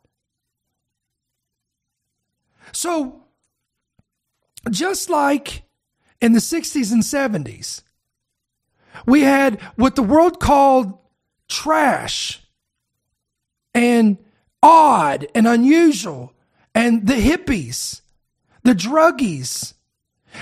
So 2.71 3.20
just 4.69 5.09
like 5.09 5.63
in 6.19 6.33
the 6.33 6.39
60s 6.39 6.91
and 6.91 7.01
70s, 7.01 7.81
we 9.05 9.21
had 9.21 9.59
what 9.75 9.95
the 9.95 10.03
world 10.03 10.39
called 10.39 10.97
trash 11.47 12.41
and 13.73 14.17
odd 14.61 15.27
and 15.33 15.47
unusual 15.47 16.33
and 16.75 17.07
the 17.07 17.15
hippies, 17.15 18.01
the 18.63 18.73
druggies, 18.73 19.73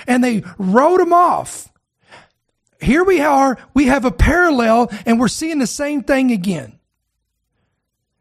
and 0.07 0.23
they 0.23 0.43
wrote 0.57 0.97
them 0.97 1.13
off. 1.13 1.71
Here 2.81 3.03
we 3.03 3.19
are, 3.21 3.57
we 3.73 3.87
have 3.87 4.05
a 4.05 4.11
parallel, 4.11 4.89
and 5.05 5.19
we're 5.19 5.27
seeing 5.27 5.59
the 5.59 5.67
same 5.67 6.03
thing 6.03 6.31
again. 6.31 6.79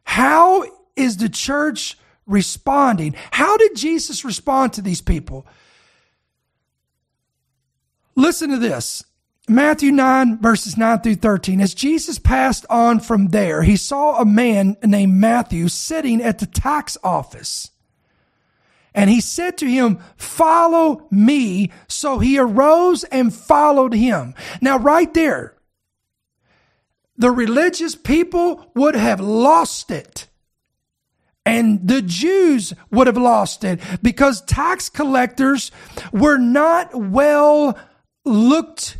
How 0.02 0.64
is 0.96 1.18
the 1.18 1.28
church 1.28 1.96
responding? 2.26 3.14
How 3.30 3.56
did 3.56 3.76
Jesus 3.76 4.24
respond 4.24 4.72
to 4.74 4.82
these 4.82 5.00
people? 5.00 5.46
Listen 8.18 8.50
to 8.50 8.56
this. 8.58 9.04
Matthew 9.48 9.92
9, 9.92 10.42
verses 10.42 10.76
9 10.76 11.02
through 11.02 11.14
13. 11.14 11.60
As 11.60 11.72
Jesus 11.72 12.18
passed 12.18 12.66
on 12.68 12.98
from 12.98 13.28
there, 13.28 13.62
he 13.62 13.76
saw 13.76 14.20
a 14.20 14.24
man 14.24 14.76
named 14.84 15.14
Matthew 15.14 15.68
sitting 15.68 16.20
at 16.20 16.40
the 16.40 16.46
tax 16.46 16.98
office. 17.04 17.70
And 18.92 19.08
he 19.08 19.20
said 19.20 19.56
to 19.58 19.66
him, 19.66 20.00
Follow 20.16 21.06
me. 21.12 21.70
So 21.86 22.18
he 22.18 22.40
arose 22.40 23.04
and 23.04 23.32
followed 23.32 23.94
him. 23.94 24.34
Now, 24.60 24.80
right 24.80 25.14
there, 25.14 25.54
the 27.16 27.30
religious 27.30 27.94
people 27.94 28.68
would 28.74 28.96
have 28.96 29.20
lost 29.20 29.92
it. 29.92 30.26
And 31.46 31.86
the 31.86 32.02
Jews 32.02 32.74
would 32.90 33.06
have 33.06 33.16
lost 33.16 33.62
it 33.62 33.80
because 34.02 34.42
tax 34.42 34.88
collectors 34.88 35.70
were 36.12 36.36
not 36.36 36.94
well 36.94 37.78
looked 38.28 38.98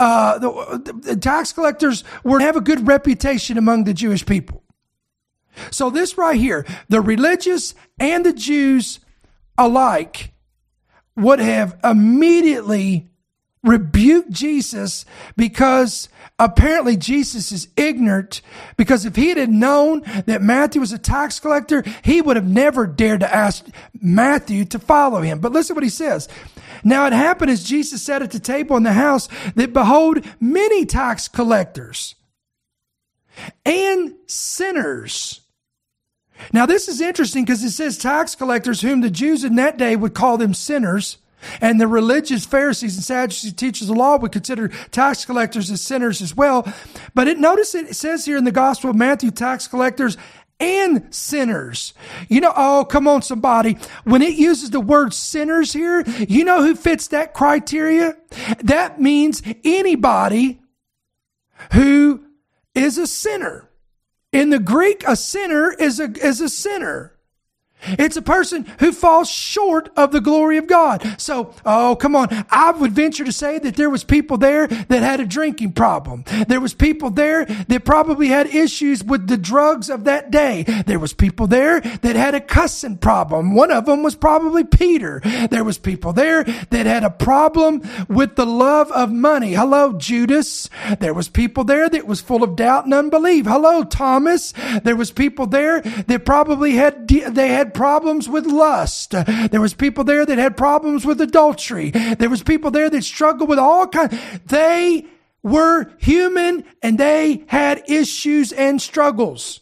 uh, 0.00 0.38
the, 0.38 1.00
the, 1.00 1.16
tax 1.16 1.52
collectors 1.52 2.02
were 2.24 2.40
have 2.40 2.56
a 2.56 2.60
good 2.60 2.88
reputation 2.88 3.56
among 3.56 3.84
the 3.84 3.94
Jewish 3.94 4.26
people. 4.26 4.64
So 5.70 5.90
this 5.90 6.18
right 6.18 6.38
here, 6.38 6.66
the 6.88 7.00
religious 7.00 7.74
and 8.00 8.26
the 8.26 8.32
Jews 8.32 8.98
alike 9.56 10.32
would 11.14 11.38
have 11.38 11.78
immediately 11.84 13.11
rebuked 13.62 14.30
Jesus 14.30 15.04
because 15.36 16.08
apparently 16.38 16.96
Jesus 16.96 17.52
is 17.52 17.68
ignorant 17.76 18.40
because 18.76 19.06
if 19.06 19.14
he 19.16 19.28
had 19.28 19.50
known 19.50 20.02
that 20.26 20.42
Matthew 20.42 20.80
was 20.80 20.92
a 20.92 20.98
tax 20.98 21.38
collector, 21.38 21.84
he 22.02 22.20
would 22.20 22.36
have 22.36 22.48
never 22.48 22.86
dared 22.86 23.20
to 23.20 23.34
ask 23.34 23.64
Matthew 24.00 24.64
to 24.66 24.78
follow 24.78 25.20
him. 25.20 25.38
But 25.38 25.52
listen 25.52 25.76
what 25.76 25.84
he 25.84 25.90
says. 25.90 26.28
Now 26.84 27.06
it 27.06 27.12
happened 27.12 27.50
as 27.50 27.62
Jesus 27.62 28.02
sat 28.02 28.22
at 28.22 28.32
the 28.32 28.40
table 28.40 28.76
in 28.76 28.82
the 28.82 28.92
house 28.92 29.28
that 29.54 29.72
behold, 29.72 30.24
many 30.40 30.84
tax 30.84 31.28
collectors 31.28 32.16
and 33.64 34.14
sinners. 34.26 35.40
Now 36.52 36.66
this 36.66 36.88
is 36.88 37.00
interesting 37.00 37.44
because 37.44 37.62
it 37.62 37.70
says 37.70 37.98
tax 37.98 38.34
collectors, 38.34 38.80
whom 38.80 39.00
the 39.00 39.10
Jews 39.10 39.44
in 39.44 39.54
that 39.56 39.76
day 39.78 39.94
would 39.94 40.14
call 40.14 40.38
them 40.38 40.54
sinners. 40.54 41.18
And 41.60 41.80
the 41.80 41.86
religious 41.86 42.44
Pharisees 42.44 42.96
and 42.96 43.04
Sadducees 43.04 43.52
teachers 43.54 43.88
of 43.88 43.94
the 43.94 44.00
law 44.00 44.16
would 44.18 44.32
consider 44.32 44.68
tax 44.90 45.24
collectors 45.24 45.70
as 45.70 45.80
sinners 45.80 46.22
as 46.22 46.36
well. 46.36 46.70
But 47.14 47.28
it 47.28 47.38
notice 47.38 47.74
it 47.74 47.94
says 47.96 48.24
here 48.24 48.36
in 48.36 48.44
the 48.44 48.52
Gospel 48.52 48.90
of 48.90 48.96
Matthew, 48.96 49.30
tax 49.30 49.66
collectors 49.66 50.16
and 50.62 51.12
sinners. 51.12 51.92
You 52.28 52.40
know, 52.40 52.52
oh, 52.56 52.84
come 52.84 53.08
on, 53.08 53.22
somebody. 53.22 53.78
When 54.04 54.22
it 54.22 54.34
uses 54.34 54.70
the 54.70 54.80
word 54.80 55.12
sinners 55.12 55.72
here, 55.72 56.04
you 56.28 56.44
know 56.44 56.62
who 56.62 56.76
fits 56.76 57.08
that 57.08 57.34
criteria? 57.34 58.16
That 58.62 59.00
means 59.00 59.42
anybody 59.64 60.60
who 61.72 62.24
is 62.74 62.96
a 62.96 63.06
sinner. 63.06 63.68
In 64.32 64.50
the 64.50 64.58
Greek, 64.58 65.04
a 65.06 65.16
sinner 65.16 65.72
is 65.72 66.00
a, 66.00 66.10
is 66.24 66.40
a 66.40 66.48
sinner. 66.48 67.11
It's 67.82 68.16
a 68.16 68.22
person 68.22 68.66
who 68.78 68.92
falls 68.92 69.30
short 69.30 69.90
of 69.96 70.12
the 70.12 70.20
glory 70.20 70.56
of 70.56 70.66
God. 70.66 71.20
So, 71.20 71.54
oh, 71.64 71.96
come 71.96 72.14
on. 72.16 72.28
I 72.50 72.70
would 72.70 72.92
venture 72.92 73.24
to 73.24 73.32
say 73.32 73.58
that 73.58 73.76
there 73.76 73.90
was 73.90 74.04
people 74.04 74.38
there 74.38 74.66
that 74.66 75.02
had 75.02 75.20
a 75.20 75.26
drinking 75.26 75.72
problem. 75.72 76.24
There 76.48 76.60
was 76.60 76.74
people 76.74 77.10
there 77.10 77.44
that 77.44 77.84
probably 77.84 78.28
had 78.28 78.46
issues 78.46 79.02
with 79.04 79.26
the 79.26 79.36
drugs 79.36 79.90
of 79.90 80.04
that 80.04 80.30
day. 80.30 80.62
There 80.86 80.98
was 80.98 81.12
people 81.12 81.46
there 81.46 81.80
that 81.80 82.16
had 82.16 82.34
a 82.34 82.40
cussing 82.40 82.98
problem. 82.98 83.54
One 83.54 83.70
of 83.70 83.86
them 83.86 84.02
was 84.02 84.14
probably 84.14 84.64
Peter. 84.64 85.20
There 85.50 85.64
was 85.64 85.78
people 85.78 86.12
there 86.12 86.44
that 86.44 86.86
had 86.86 87.04
a 87.04 87.10
problem 87.10 87.82
with 88.08 88.36
the 88.36 88.46
love 88.46 88.90
of 88.92 89.10
money. 89.10 89.54
Hello, 89.54 89.92
Judas. 89.92 90.68
There 91.00 91.14
was 91.14 91.28
people 91.28 91.64
there 91.64 91.88
that 91.88 92.06
was 92.06 92.20
full 92.20 92.42
of 92.42 92.56
doubt 92.56 92.84
and 92.84 92.94
unbelief. 92.94 93.46
Hello, 93.46 93.82
Thomas. 93.82 94.52
There 94.82 94.96
was 94.96 95.10
people 95.10 95.46
there 95.46 95.80
that 95.80 96.24
probably 96.24 96.72
had, 96.72 97.08
they 97.08 97.48
had 97.48 97.71
problems 97.74 98.28
with 98.28 98.46
lust. 98.46 99.10
There 99.50 99.60
was 99.60 99.74
people 99.74 100.04
there 100.04 100.24
that 100.24 100.38
had 100.38 100.56
problems 100.56 101.04
with 101.04 101.20
adultery. 101.20 101.90
There 101.90 102.30
was 102.30 102.42
people 102.42 102.70
there 102.70 102.90
that 102.90 103.04
struggled 103.04 103.48
with 103.48 103.58
all 103.58 103.86
kinds. 103.86 104.18
They 104.46 105.06
were 105.42 105.92
human 105.98 106.64
and 106.82 106.98
they 106.98 107.44
had 107.48 107.82
issues 107.88 108.52
and 108.52 108.80
struggles. 108.80 109.60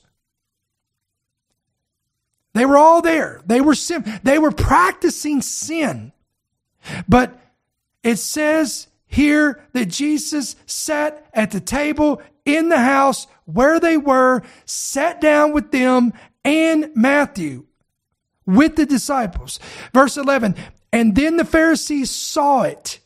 They 2.53 2.67
were 2.67 2.79
all 2.79 3.01
there. 3.01 3.43
They 3.47 3.61
were 3.61 3.75
sin. 3.75 4.05
They 4.23 4.39
were 4.39 4.51
practicing 4.51 5.41
sin. 5.41 6.13
But 7.09 7.39
it 8.03 8.17
says 8.17 8.89
here 9.07 9.63
that 9.73 9.87
Jesus 9.87 10.57
sat 10.67 11.27
at 11.33 11.51
the 11.51 11.61
table 11.61 12.23
in 12.45 12.69
the 12.69 12.81
house 12.81 13.27
where 13.45 13.79
they 13.79 13.97
were, 13.97 14.43
sat 14.65 15.21
down 15.21 15.53
with 15.53 15.71
them 15.71 16.13
and 16.45 16.91
Matthew 16.95 17.67
with 18.47 18.77
the 18.77 18.87
disciples. 18.87 19.59
Verse 19.93 20.17
11, 20.17 20.57
and 20.93 21.15
then 21.15 21.37
the 21.37 21.45
Pharisees 21.45 22.11
saw 22.11 22.63
it. 22.63 23.01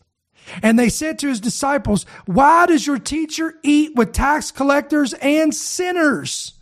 And 0.62 0.79
they 0.79 0.90
said 0.90 1.18
to 1.18 1.29
his 1.29 1.40
disciples, 1.40 2.05
Why 2.27 2.66
does 2.66 2.87
your 2.87 2.99
teacher 2.99 3.55
eat 3.62 3.94
with 3.94 4.12
tax 4.12 4.51
collectors 4.51 5.14
and 5.14 5.55
sinners? 5.55 6.53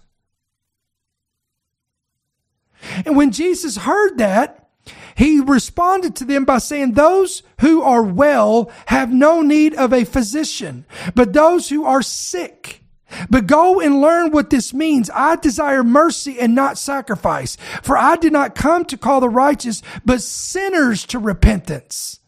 And 3.05 3.17
when 3.17 3.31
Jesus 3.33 3.79
heard 3.79 4.19
that, 4.19 4.69
he 5.15 5.41
responded 5.41 6.17
to 6.17 6.25
them 6.25 6.45
by 6.45 6.59
saying, 6.59 6.93
Those 6.93 7.43
who 7.61 7.83
are 7.83 8.03
well 8.03 8.71
have 8.87 9.13
no 9.13 9.43
need 9.43 9.75
of 9.75 9.93
a 9.93 10.05
physician, 10.05 10.85
but 11.15 11.33
those 11.33 11.69
who 11.69 11.85
are 11.85 12.03
sick. 12.03 12.82
But 13.31 13.47
go 13.47 13.81
and 13.81 14.01
learn 14.01 14.31
what 14.31 14.51
this 14.51 14.73
means. 14.73 15.11
I 15.15 15.37
desire 15.37 15.85
mercy 15.85 16.39
and 16.39 16.55
not 16.55 16.79
sacrifice. 16.79 17.57
For 17.83 17.97
I 17.97 18.17
did 18.17 18.33
not 18.33 18.55
come 18.55 18.85
to 18.87 18.97
call 18.97 19.21
the 19.21 19.29
righteous, 19.29 19.83
but 20.05 20.23
sinners 20.23 21.05
to 21.07 21.19
repentance. 21.19 22.21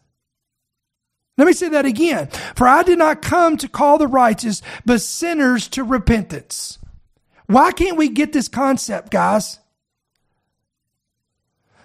Let 1.37 1.47
me 1.47 1.53
say 1.53 1.69
that 1.69 1.85
again. 1.85 2.27
For 2.55 2.67
I 2.67 2.83
did 2.83 2.97
not 2.97 3.21
come 3.21 3.57
to 3.57 3.67
call 3.67 3.97
the 3.97 4.07
righteous, 4.07 4.61
but 4.85 5.01
sinners 5.01 5.67
to 5.69 5.83
repentance. 5.83 6.79
Why 7.47 7.71
can't 7.71 7.97
we 7.97 8.09
get 8.09 8.33
this 8.33 8.47
concept, 8.47 9.11
guys? 9.11 9.59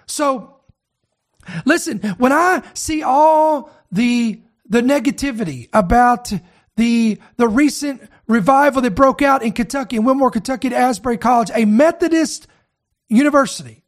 So, 0.05 0.57
listen, 1.65 1.99
when 2.17 2.31
I 2.31 2.63
see 2.73 3.03
all 3.03 3.69
the, 3.91 4.41
the 4.67 4.81
negativity 4.81 5.69
about 5.73 6.31
the, 6.77 7.19
the 7.37 7.47
recent 7.47 8.01
revival 8.27 8.81
that 8.81 8.95
broke 8.95 9.21
out 9.21 9.43
in 9.43 9.51
Kentucky, 9.51 9.97
in 9.97 10.03
Wilmore, 10.03 10.31
Kentucky 10.31 10.67
at 10.67 10.73
Asbury 10.73 11.17
College, 11.17 11.51
a 11.53 11.65
Methodist 11.65 12.47
university. 13.09 13.83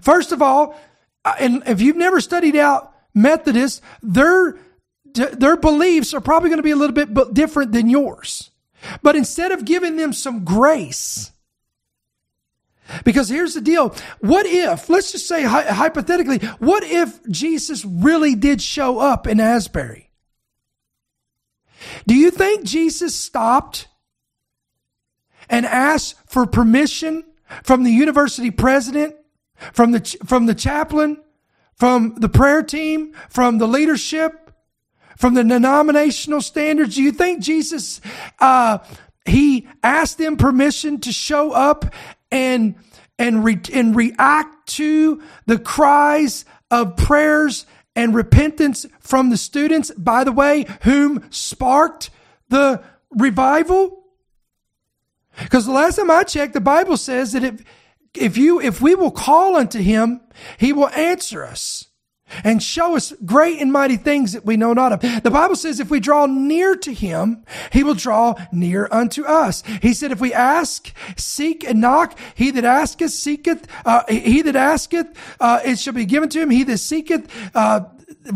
First 0.00 0.32
of 0.32 0.42
all, 0.42 0.78
uh, 1.24 1.34
and 1.38 1.62
if 1.66 1.80
you've 1.80 1.96
never 1.96 2.20
studied 2.20 2.56
out 2.56 2.92
Methodists, 3.14 3.80
their, 4.02 4.58
their 5.04 5.56
beliefs 5.56 6.12
are 6.14 6.20
probably 6.20 6.48
going 6.48 6.58
to 6.58 6.64
be 6.64 6.72
a 6.72 6.76
little 6.76 6.94
bit 6.94 7.34
different 7.34 7.72
than 7.72 7.88
yours. 7.88 8.50
But 9.02 9.16
instead 9.16 9.52
of 9.52 9.64
giving 9.64 9.96
them 9.96 10.12
some 10.12 10.44
grace, 10.44 11.30
because 13.04 13.28
here's 13.28 13.54
the 13.54 13.60
deal. 13.60 13.94
What 14.20 14.46
if, 14.46 14.90
let's 14.90 15.12
just 15.12 15.26
say 15.26 15.42
hypothetically, 15.42 16.38
what 16.58 16.84
if 16.84 17.24
Jesus 17.28 17.84
really 17.84 18.34
did 18.34 18.60
show 18.60 18.98
up 18.98 19.26
in 19.26 19.40
Asbury? 19.40 20.10
Do 22.06 22.14
you 22.14 22.30
think 22.30 22.64
Jesus 22.64 23.14
stopped 23.14 23.88
and 25.48 25.66
asked 25.66 26.16
for 26.26 26.46
permission 26.46 27.24
from 27.62 27.84
the 27.84 27.90
university 27.90 28.50
president, 28.50 29.16
from 29.72 29.92
the, 29.92 30.18
from 30.24 30.46
the 30.46 30.54
chaplain, 30.54 31.18
from 31.74 32.14
the 32.16 32.28
prayer 32.28 32.62
team, 32.62 33.14
from 33.28 33.58
the 33.58 33.68
leadership, 33.68 34.50
from 35.16 35.34
the 35.34 35.44
denominational 35.44 36.40
standards? 36.40 36.96
Do 36.96 37.02
you 37.02 37.12
think 37.12 37.42
Jesus, 37.42 38.00
uh, 38.40 38.78
he 39.26 39.68
asked 39.82 40.18
them 40.18 40.36
permission 40.36 41.00
to 41.00 41.12
show 41.12 41.52
up 41.52 41.92
and, 42.30 42.74
and, 43.18 43.44
re, 43.44 43.60
and 43.72 43.94
react 43.94 44.68
to 44.70 45.22
the 45.46 45.58
cries 45.58 46.44
of 46.70 46.96
prayers 46.96 47.66
and 47.96 48.14
repentance 48.14 48.86
from 49.00 49.30
the 49.30 49.36
students, 49.36 49.90
by 49.92 50.24
the 50.24 50.32
way, 50.32 50.66
whom 50.82 51.24
sparked 51.30 52.10
the 52.48 52.82
revival? 53.10 54.04
Because 55.42 55.66
the 55.66 55.72
last 55.72 55.96
time 55.96 56.10
I 56.10 56.24
checked, 56.24 56.54
the 56.54 56.60
Bible 56.60 56.96
says 56.96 57.32
that 57.32 57.44
it 57.44 57.60
if 58.14 58.36
you, 58.36 58.60
if 58.60 58.80
we 58.80 58.94
will 58.94 59.10
call 59.10 59.56
unto 59.56 59.80
him, 59.80 60.20
he 60.56 60.72
will 60.72 60.88
answer 60.90 61.44
us 61.44 61.88
and 62.42 62.62
show 62.62 62.96
us 62.96 63.12
great 63.24 63.60
and 63.60 63.72
mighty 63.72 63.96
things 63.96 64.32
that 64.32 64.44
we 64.44 64.56
know 64.56 64.72
not 64.72 64.92
of. 64.92 65.22
The 65.22 65.30
Bible 65.30 65.56
says 65.56 65.80
if 65.80 65.90
we 65.90 66.00
draw 66.00 66.26
near 66.26 66.74
to 66.76 66.92
him, 66.92 67.44
he 67.72 67.84
will 67.84 67.94
draw 67.94 68.34
near 68.50 68.88
unto 68.90 69.24
us. 69.24 69.62
He 69.82 69.94
said, 69.94 70.10
if 70.12 70.20
we 70.20 70.32
ask, 70.32 70.92
seek 71.16 71.64
and 71.64 71.80
knock, 71.80 72.18
he 72.34 72.50
that 72.50 72.64
asketh, 72.64 73.12
seeketh, 73.12 73.66
uh, 73.84 74.02
he 74.08 74.42
that 74.42 74.56
asketh, 74.56 75.06
uh, 75.40 75.60
it 75.64 75.78
shall 75.78 75.92
be 75.92 76.06
given 76.06 76.28
to 76.30 76.40
him. 76.40 76.50
He 76.50 76.64
that 76.64 76.78
seeketh, 76.78 77.30
uh, 77.54 77.82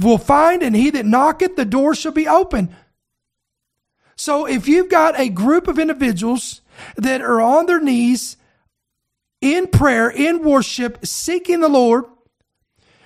will 0.03 0.19
find 0.19 0.63
and 0.63 0.77
he 0.77 0.91
that 0.91 1.07
knocketh, 1.07 1.57
the 1.57 1.65
door 1.65 1.95
shall 1.95 2.13
be 2.13 2.29
open. 2.29 2.75
So 4.17 4.47
if 4.47 4.67
you've 4.67 4.91
got 4.91 5.19
a 5.19 5.29
group 5.29 5.69
of 5.69 5.79
individuals 5.79 6.61
that 6.97 7.21
are 7.21 7.41
on 7.41 7.67
their 7.67 7.81
knees 7.81 8.37
in 9.41 9.69
prayer, 9.69 10.11
in 10.11 10.43
worship, 10.43 11.07
seeking 11.07 11.61
the 11.61 11.69
Lord, 11.69 12.05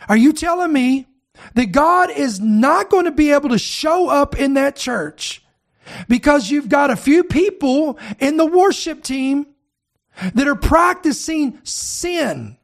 are 0.08 0.16
you 0.16 0.32
telling 0.32 0.72
me 0.72 1.06
that 1.54 1.72
God 1.72 2.10
is 2.10 2.40
not 2.40 2.90
going 2.90 3.04
to 3.06 3.12
be 3.12 3.32
able 3.32 3.50
to 3.50 3.58
show 3.58 4.08
up 4.08 4.38
in 4.38 4.54
that 4.54 4.76
church 4.76 5.42
because 6.08 6.50
you've 6.50 6.68
got 6.68 6.90
a 6.90 6.96
few 6.96 7.24
people 7.24 7.98
in 8.18 8.36
the 8.36 8.46
worship 8.46 9.02
team 9.02 9.46
that 10.34 10.46
are 10.46 10.56
practicing 10.56 11.58
sin? 11.64 12.56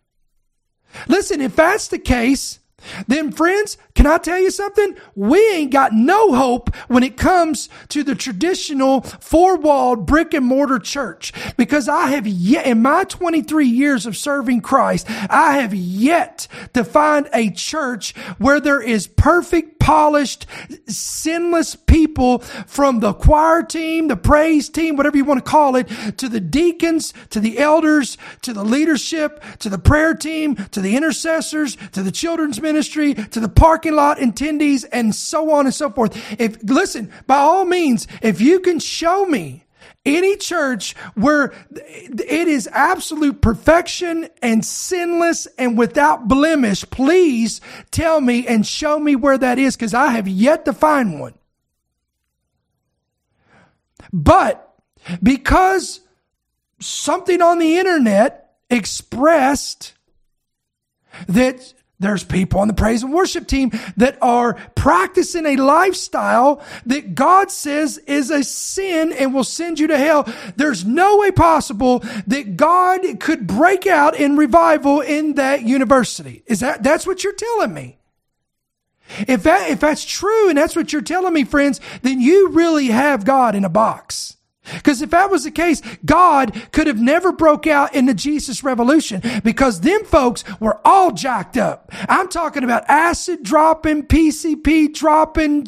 Listen, 1.06 1.40
if 1.40 1.56
that's 1.56 1.88
the 1.88 1.98
case, 1.98 2.57
then 3.06 3.32
friends, 3.32 3.76
can 3.94 4.06
I 4.06 4.18
tell 4.18 4.38
you 4.38 4.50
something? 4.50 4.96
We 5.14 5.38
ain't 5.52 5.72
got 5.72 5.92
no 5.92 6.32
hope 6.34 6.74
when 6.86 7.02
it 7.02 7.16
comes 7.16 7.68
to 7.88 8.04
the 8.04 8.14
traditional 8.14 9.00
four-walled 9.00 10.06
brick 10.06 10.32
and 10.32 10.46
mortar 10.46 10.78
church 10.78 11.32
because 11.56 11.88
I 11.88 12.08
have 12.08 12.26
yet, 12.26 12.66
in 12.66 12.82
my 12.82 13.04
23 13.04 13.66
years 13.66 14.06
of 14.06 14.16
serving 14.16 14.60
Christ, 14.60 15.06
I 15.08 15.58
have 15.58 15.74
yet 15.74 16.46
to 16.74 16.84
find 16.84 17.28
a 17.32 17.50
church 17.50 18.16
where 18.38 18.60
there 18.60 18.80
is 18.80 19.06
perfect, 19.06 19.77
polished, 19.88 20.44
sinless 20.86 21.74
people 21.74 22.40
from 22.66 23.00
the 23.00 23.14
choir 23.14 23.62
team, 23.62 24.08
the 24.08 24.16
praise 24.18 24.68
team, 24.68 24.96
whatever 24.96 25.16
you 25.16 25.24
want 25.24 25.42
to 25.42 25.50
call 25.50 25.76
it, 25.76 25.88
to 26.18 26.28
the 26.28 26.40
deacons, 26.40 27.14
to 27.30 27.40
the 27.40 27.58
elders, 27.58 28.18
to 28.42 28.52
the 28.52 28.62
leadership, 28.62 29.42
to 29.58 29.70
the 29.70 29.78
prayer 29.78 30.12
team, 30.12 30.56
to 30.72 30.82
the 30.82 30.94
intercessors, 30.94 31.78
to 31.92 32.02
the 32.02 32.12
children's 32.12 32.60
ministry, 32.60 33.14
to 33.14 33.40
the 33.40 33.48
parking 33.48 33.94
lot 33.94 34.18
attendees, 34.18 34.84
and 34.92 35.14
so 35.14 35.50
on 35.52 35.64
and 35.64 35.74
so 35.74 35.88
forth. 35.88 36.14
If, 36.38 36.62
listen, 36.62 37.10
by 37.26 37.38
all 37.38 37.64
means, 37.64 38.06
if 38.20 38.42
you 38.42 38.60
can 38.60 38.80
show 38.80 39.24
me 39.24 39.64
any 40.08 40.36
church 40.36 40.94
where 41.14 41.52
it 41.70 42.48
is 42.48 42.68
absolute 42.72 43.40
perfection 43.40 44.28
and 44.42 44.64
sinless 44.64 45.46
and 45.58 45.78
without 45.78 46.28
blemish, 46.28 46.84
please 46.90 47.60
tell 47.90 48.20
me 48.20 48.46
and 48.46 48.66
show 48.66 48.98
me 48.98 49.16
where 49.16 49.38
that 49.38 49.58
is 49.58 49.76
because 49.76 49.94
I 49.94 50.08
have 50.12 50.26
yet 50.28 50.64
to 50.64 50.72
find 50.72 51.20
one. 51.20 51.34
But 54.12 54.64
because 55.22 56.00
something 56.80 57.42
on 57.42 57.58
the 57.58 57.78
internet 57.78 58.54
expressed 58.70 59.94
that 61.26 61.72
there's 62.00 62.22
people 62.22 62.60
on 62.60 62.68
the 62.68 62.74
praise 62.74 63.02
and 63.02 63.12
worship 63.12 63.46
team 63.48 63.72
that 63.96 64.18
are 64.22 64.54
practicing 64.76 65.46
a 65.46 65.56
lifestyle 65.56 66.62
that 66.86 67.14
God 67.14 67.50
says 67.50 67.98
is 67.98 68.30
a 68.30 68.44
sin 68.44 69.12
and 69.12 69.34
will 69.34 69.44
send 69.44 69.80
you 69.80 69.88
to 69.88 69.98
hell. 69.98 70.32
There's 70.56 70.84
no 70.84 71.18
way 71.18 71.32
possible 71.32 72.04
that 72.28 72.56
God 72.56 73.00
could 73.18 73.48
break 73.48 73.86
out 73.86 74.14
in 74.18 74.36
revival 74.36 75.00
in 75.00 75.34
that 75.34 75.62
university. 75.62 76.44
Is 76.46 76.60
that, 76.60 76.84
that's 76.84 77.06
what 77.06 77.24
you're 77.24 77.32
telling 77.32 77.74
me? 77.74 77.98
If 79.26 79.42
that, 79.44 79.70
if 79.70 79.80
that's 79.80 80.04
true 80.04 80.48
and 80.48 80.56
that's 80.58 80.76
what 80.76 80.92
you're 80.92 81.02
telling 81.02 81.32
me, 81.32 81.44
friends, 81.44 81.80
then 82.02 82.20
you 82.20 82.50
really 82.50 82.88
have 82.88 83.24
God 83.24 83.54
in 83.54 83.64
a 83.64 83.70
box. 83.70 84.37
Because 84.74 85.02
if 85.02 85.10
that 85.10 85.30
was 85.30 85.44
the 85.44 85.50
case, 85.50 85.82
God 86.04 86.68
could 86.72 86.86
have 86.86 87.00
never 87.00 87.32
broke 87.32 87.66
out 87.66 87.94
in 87.94 88.06
the 88.06 88.14
Jesus 88.14 88.62
revolution 88.64 89.22
because 89.44 89.80
them 89.80 90.04
folks 90.04 90.44
were 90.60 90.80
all 90.84 91.12
jacked 91.12 91.56
up. 91.56 91.90
I'm 92.08 92.28
talking 92.28 92.64
about 92.64 92.84
acid 92.88 93.42
dropping, 93.42 94.04
PCP 94.04 94.94
dropping, 94.94 95.66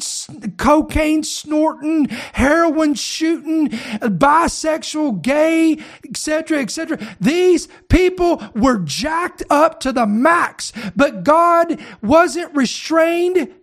cocaine 0.57 1.23
snorting, 1.23 2.09
heroin 2.33 2.93
shooting, 2.93 3.69
bisexual, 3.69 5.21
gay, 5.21 5.79
etc., 6.07 6.59
etc. 6.59 6.99
These 7.19 7.67
people 7.89 8.43
were 8.55 8.79
jacked 8.79 9.43
up 9.49 9.79
to 9.81 9.91
the 9.91 10.05
max, 10.05 10.71
but 10.95 11.23
God 11.23 11.79
wasn't 12.01 12.55
restrained 12.55 13.53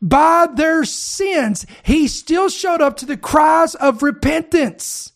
by 0.00 0.48
their 0.54 0.84
sins, 0.84 1.66
he 1.82 2.08
still 2.08 2.48
showed 2.48 2.80
up 2.80 2.96
to 2.98 3.06
the 3.06 3.16
cries 3.16 3.74
of 3.74 4.02
repentance. 4.02 5.12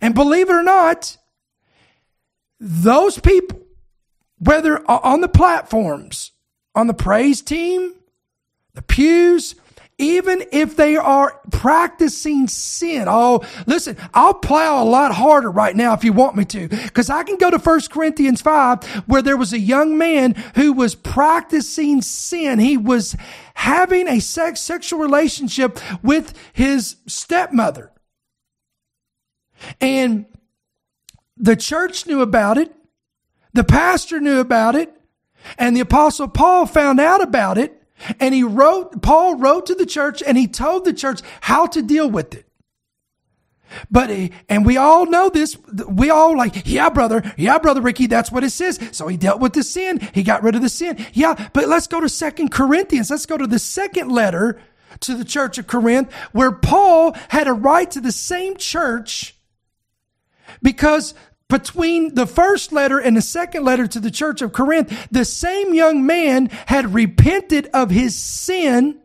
And 0.00 0.14
believe 0.14 0.48
it 0.48 0.54
or 0.54 0.62
not, 0.62 1.16
those 2.58 3.18
people, 3.18 3.60
whether 4.38 4.78
on 4.90 5.20
the 5.20 5.28
platforms, 5.28 6.32
on 6.74 6.86
the 6.86 6.94
praise 6.94 7.42
team, 7.42 7.94
the 8.74 8.82
pews, 8.82 9.54
even 10.00 10.42
if 10.50 10.76
they 10.76 10.96
are 10.96 11.38
practicing 11.50 12.48
sin. 12.48 13.04
Oh, 13.06 13.44
listen, 13.66 13.96
I'll 14.14 14.34
plow 14.34 14.82
a 14.82 14.84
lot 14.84 15.12
harder 15.12 15.50
right 15.50 15.76
now 15.76 15.92
if 15.92 16.02
you 16.02 16.12
want 16.12 16.36
me 16.36 16.44
to, 16.46 16.68
because 16.68 17.10
I 17.10 17.22
can 17.22 17.36
go 17.36 17.50
to 17.50 17.58
1 17.58 17.80
Corinthians 17.90 18.40
5 18.40 18.82
where 19.06 19.22
there 19.22 19.36
was 19.36 19.52
a 19.52 19.58
young 19.58 19.98
man 19.98 20.34
who 20.54 20.72
was 20.72 20.94
practicing 20.94 22.00
sin. 22.00 22.58
He 22.58 22.76
was 22.76 23.14
having 23.54 24.08
a 24.08 24.20
sex, 24.20 24.60
sexual 24.60 24.98
relationship 24.98 25.78
with 26.02 26.32
his 26.52 26.96
stepmother. 27.06 27.92
And 29.80 30.24
the 31.36 31.56
church 31.56 32.06
knew 32.06 32.22
about 32.22 32.56
it. 32.56 32.74
The 33.52 33.64
pastor 33.64 34.20
knew 34.20 34.40
about 34.40 34.74
it. 34.76 34.94
And 35.58 35.76
the 35.76 35.80
apostle 35.80 36.28
Paul 36.28 36.66
found 36.66 37.00
out 37.00 37.22
about 37.22 37.58
it. 37.58 37.79
And 38.18 38.34
he 38.34 38.42
wrote, 38.42 39.02
Paul 39.02 39.36
wrote 39.36 39.66
to 39.66 39.74
the 39.74 39.86
church 39.86 40.22
and 40.26 40.38
he 40.38 40.46
told 40.46 40.84
the 40.84 40.92
church 40.92 41.20
how 41.40 41.66
to 41.68 41.82
deal 41.82 42.10
with 42.10 42.34
it. 42.34 42.46
But, 43.90 44.10
and 44.48 44.66
we 44.66 44.76
all 44.76 45.06
know 45.06 45.28
this. 45.28 45.56
We 45.88 46.10
all 46.10 46.36
like, 46.36 46.66
yeah, 46.66 46.88
brother. 46.88 47.22
Yeah, 47.36 47.58
brother 47.58 47.80
Ricky. 47.80 48.06
That's 48.06 48.32
what 48.32 48.42
it 48.42 48.50
says. 48.50 48.80
So 48.92 49.06
he 49.06 49.16
dealt 49.16 49.40
with 49.40 49.52
the 49.52 49.62
sin. 49.62 50.00
He 50.12 50.22
got 50.22 50.42
rid 50.42 50.56
of 50.56 50.62
the 50.62 50.68
sin. 50.68 51.04
Yeah. 51.12 51.48
But 51.52 51.68
let's 51.68 51.86
go 51.86 52.00
to 52.00 52.08
second 52.08 52.50
Corinthians. 52.50 53.10
Let's 53.10 53.26
go 53.26 53.36
to 53.36 53.46
the 53.46 53.58
second 53.58 54.10
letter 54.10 54.60
to 55.00 55.14
the 55.14 55.24
church 55.24 55.56
of 55.58 55.66
Corinth 55.66 56.12
where 56.32 56.52
Paul 56.52 57.16
had 57.28 57.46
a 57.46 57.52
right 57.52 57.90
to 57.92 58.00
the 58.00 58.12
same 58.12 58.56
church 58.56 59.36
because 60.62 61.14
between 61.50 62.14
the 62.14 62.26
first 62.26 62.72
letter 62.72 62.98
and 62.98 63.16
the 63.16 63.22
second 63.22 63.64
letter 63.64 63.86
to 63.86 64.00
the 64.00 64.10
church 64.10 64.40
of 64.40 64.52
Corinth, 64.52 65.08
the 65.10 65.24
same 65.24 65.74
young 65.74 66.06
man 66.06 66.46
had 66.66 66.94
repented 66.94 67.68
of 67.74 67.90
his 67.90 68.18
sin 68.18 69.00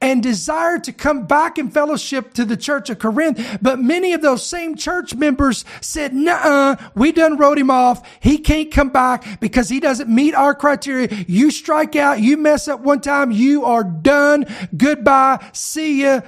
and 0.00 0.22
desired 0.22 0.84
to 0.84 0.92
come 0.92 1.26
back 1.26 1.58
in 1.58 1.70
fellowship 1.70 2.34
to 2.34 2.44
the 2.44 2.56
church 2.56 2.90
of 2.90 2.98
Corinth. 2.98 3.58
But 3.60 3.80
many 3.80 4.12
of 4.12 4.22
those 4.22 4.44
same 4.44 4.76
church 4.76 5.14
members 5.14 5.64
said, 5.80 6.14
nah, 6.14 6.76
we 6.94 7.12
done 7.12 7.36
wrote 7.36 7.58
him 7.58 7.70
off. 7.70 8.06
He 8.20 8.38
can't 8.38 8.70
come 8.70 8.90
back 8.90 9.40
because 9.40 9.68
he 9.68 9.80
doesn't 9.80 10.08
meet 10.08 10.34
our 10.34 10.54
criteria. 10.54 11.08
You 11.26 11.50
strike 11.50 11.96
out. 11.96 12.20
You 12.20 12.36
mess 12.36 12.68
up 12.68 12.80
one 12.80 13.00
time. 13.00 13.30
You 13.30 13.64
are 13.64 13.84
done. 13.84 14.46
Goodbye. 14.76 15.44
See 15.52 16.02
ya. 16.02 16.20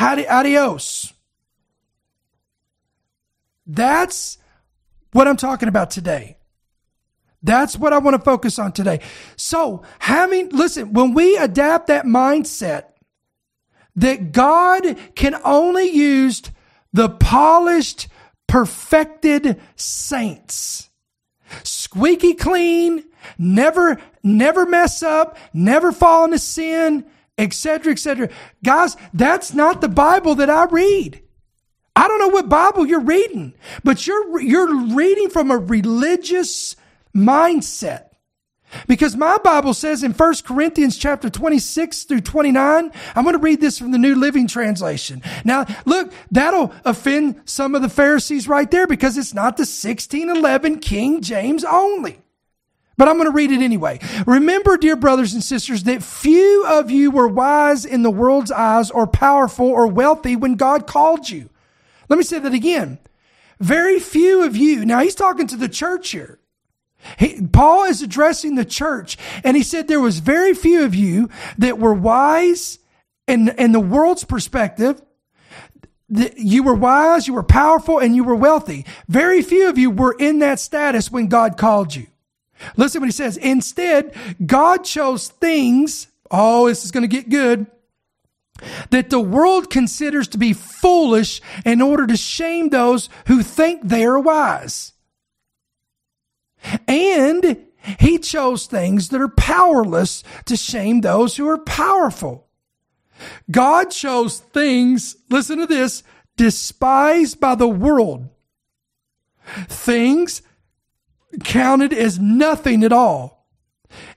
Adios. 0.00 1.12
That's 3.66 4.38
what 5.16 5.26
I'm 5.26 5.36
talking 5.36 5.68
about 5.68 5.90
today. 5.90 6.36
That's 7.42 7.76
what 7.76 7.92
I 7.92 7.98
want 7.98 8.16
to 8.16 8.22
focus 8.22 8.58
on 8.58 8.72
today. 8.72 9.00
So, 9.36 9.82
having, 9.98 10.50
listen, 10.50 10.92
when 10.92 11.14
we 11.14 11.36
adapt 11.38 11.86
that 11.86 12.04
mindset 12.04 12.84
that 13.94 14.32
God 14.32 14.84
can 15.14 15.34
only 15.42 15.88
use 15.88 16.42
the 16.92 17.08
polished, 17.08 18.08
perfected 18.46 19.60
saints, 19.74 20.90
squeaky 21.62 22.34
clean, 22.34 23.04
never, 23.38 23.98
never 24.22 24.66
mess 24.66 25.02
up, 25.02 25.38
never 25.54 25.92
fall 25.92 26.26
into 26.26 26.38
sin, 26.38 27.06
etc., 27.38 27.92
etc. 27.92 28.28
Guys, 28.62 28.96
that's 29.14 29.54
not 29.54 29.80
the 29.80 29.88
Bible 29.88 30.34
that 30.34 30.50
I 30.50 30.64
read. 30.64 31.22
I 31.96 32.08
don't 32.08 32.18
know 32.18 32.28
what 32.28 32.50
Bible 32.50 32.86
you're 32.86 33.00
reading, 33.00 33.54
but 33.82 34.06
you're, 34.06 34.38
you're 34.40 34.94
reading 34.94 35.30
from 35.30 35.50
a 35.50 35.56
religious 35.56 36.76
mindset. 37.16 38.02
Because 38.86 39.16
my 39.16 39.38
Bible 39.38 39.72
says 39.72 40.02
in 40.02 40.12
1 40.12 40.34
Corinthians 40.44 40.98
chapter 40.98 41.30
26 41.30 42.04
through 42.04 42.20
29, 42.20 42.92
I'm 43.14 43.24
going 43.24 43.34
to 43.34 43.42
read 43.42 43.60
this 43.62 43.78
from 43.78 43.92
the 43.92 43.98
New 43.98 44.14
Living 44.14 44.46
Translation. 44.46 45.22
Now, 45.44 45.64
look, 45.86 46.12
that'll 46.30 46.74
offend 46.84 47.40
some 47.46 47.74
of 47.74 47.80
the 47.80 47.88
Pharisees 47.88 48.46
right 48.46 48.70
there 48.70 48.86
because 48.86 49.16
it's 49.16 49.32
not 49.32 49.56
the 49.56 49.62
1611 49.62 50.80
King 50.80 51.22
James 51.22 51.64
only. 51.64 52.20
But 52.98 53.08
I'm 53.08 53.16
going 53.16 53.28
to 53.28 53.34
read 53.34 53.52
it 53.52 53.62
anyway. 53.62 54.00
Remember, 54.26 54.76
dear 54.76 54.96
brothers 54.96 55.32
and 55.32 55.44
sisters, 55.44 55.84
that 55.84 56.02
few 56.02 56.66
of 56.66 56.90
you 56.90 57.10
were 57.10 57.28
wise 57.28 57.84
in 57.84 58.02
the 58.02 58.10
world's 58.10 58.50
eyes 58.50 58.90
or 58.90 59.06
powerful 59.06 59.66
or 59.66 59.86
wealthy 59.86 60.34
when 60.34 60.56
God 60.56 60.86
called 60.86 61.30
you. 61.30 61.48
Let 62.08 62.16
me 62.16 62.24
say 62.24 62.38
that 62.38 62.54
again. 62.54 62.98
Very 63.60 63.98
few 63.98 64.44
of 64.44 64.56
you. 64.56 64.84
Now 64.84 65.00
he's 65.00 65.14
talking 65.14 65.46
to 65.48 65.56
the 65.56 65.68
church 65.68 66.10
here. 66.10 66.38
He, 67.18 67.40
Paul 67.40 67.84
is 67.84 68.02
addressing 68.02 68.54
the 68.54 68.64
church 68.64 69.16
and 69.44 69.56
he 69.56 69.62
said 69.62 69.86
there 69.86 70.00
was 70.00 70.18
very 70.18 70.54
few 70.54 70.84
of 70.84 70.94
you 70.94 71.28
that 71.58 71.78
were 71.78 71.94
wise 71.94 72.78
in, 73.26 73.48
in 73.50 73.72
the 73.72 73.80
world's 73.80 74.24
perspective. 74.24 75.00
You 76.08 76.62
were 76.62 76.74
wise, 76.74 77.26
you 77.26 77.34
were 77.34 77.42
powerful, 77.42 77.98
and 77.98 78.14
you 78.14 78.22
were 78.22 78.36
wealthy. 78.36 78.86
Very 79.08 79.42
few 79.42 79.68
of 79.68 79.76
you 79.76 79.90
were 79.90 80.14
in 80.16 80.38
that 80.38 80.60
status 80.60 81.10
when 81.10 81.26
God 81.26 81.56
called 81.56 81.96
you. 81.96 82.06
Listen 82.76 83.00
what 83.00 83.08
he 83.08 83.12
says. 83.12 83.36
Instead, 83.36 84.14
God 84.44 84.84
chose 84.84 85.28
things. 85.28 86.06
Oh, 86.30 86.68
this 86.68 86.84
is 86.84 86.92
going 86.92 87.02
to 87.02 87.08
get 87.08 87.28
good. 87.28 87.66
That 88.90 89.10
the 89.10 89.20
world 89.20 89.70
considers 89.70 90.28
to 90.28 90.38
be 90.38 90.52
foolish 90.52 91.40
in 91.64 91.82
order 91.82 92.06
to 92.06 92.16
shame 92.16 92.70
those 92.70 93.08
who 93.26 93.42
think 93.42 93.82
they 93.84 94.04
are 94.04 94.18
wise. 94.18 94.92
And 96.88 97.64
he 97.98 98.18
chose 98.18 98.66
things 98.66 99.10
that 99.10 99.20
are 99.20 99.28
powerless 99.28 100.24
to 100.46 100.56
shame 100.56 101.00
those 101.00 101.36
who 101.36 101.48
are 101.48 101.58
powerful. 101.58 102.48
God 103.50 103.90
chose 103.90 104.38
things, 104.38 105.16
listen 105.30 105.58
to 105.58 105.66
this, 105.66 106.02
despised 106.36 107.40
by 107.40 107.54
the 107.54 107.68
world. 107.68 108.28
Things 109.68 110.42
counted 111.44 111.92
as 111.92 112.18
nothing 112.18 112.82
at 112.82 112.92
all 112.92 113.46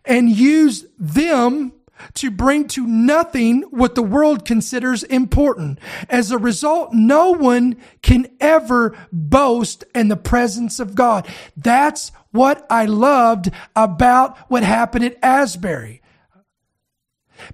and 0.06 0.30
used 0.30 0.88
them 0.98 1.74
to 2.16 2.32
bring 2.32 2.68
to 2.70 2.86
nothing 2.86 3.64
what 3.72 3.96
the 3.96 4.04
world 4.04 4.46
considers 4.46 5.04
important. 5.04 5.80
As 6.10 6.32
a 6.32 6.38
result, 6.38 6.94
no 6.94 7.32
one 7.32 7.78
can 8.02 8.28
ever 8.40 8.98
boast 9.12 9.84
in 9.94 10.08
the 10.08 10.18
presence 10.18 10.80
of 10.80 10.96
God. 10.96 11.28
That's 11.58 12.12
what 12.32 12.66
I 12.70 12.86
loved 12.86 13.52
about 13.76 14.38
what 14.50 14.64
happened 14.64 15.06
at 15.06 15.18
Asbury. 15.22 16.02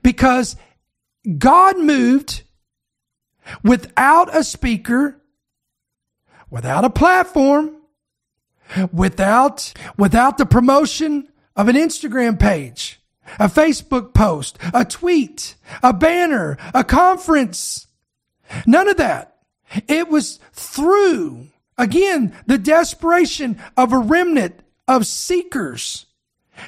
Because 0.02 0.56
God 1.38 1.80
moved 1.80 2.43
without 3.64 4.36
a 4.36 4.43
speaker, 4.43 5.22
without 6.50 6.86
a 6.86 6.89
platform, 6.89 7.78
without, 8.91 9.74
without 9.98 10.38
the 10.38 10.46
promotion 10.46 11.30
of 11.56 11.68
an 11.68 11.76
Instagram 11.76 12.39
page, 12.39 13.02
a 13.39 13.47
Facebook 13.47 14.13
post, 14.13 14.57
a 14.73 14.86
tweet, 14.86 15.55
a 15.82 15.93
banner, 15.93 16.57
a 16.73 16.84
conference. 16.84 17.88
None 18.65 18.88
of 18.88 18.97
that. 18.97 19.38
It 19.88 20.09
was 20.09 20.39
through, 20.53 21.47
again, 21.78 22.36
the 22.45 22.57
desperation 22.57 23.59
of 23.76 23.91
a 23.91 23.97
remnant 23.97 24.59
of 24.88 25.07
seekers. 25.07 26.05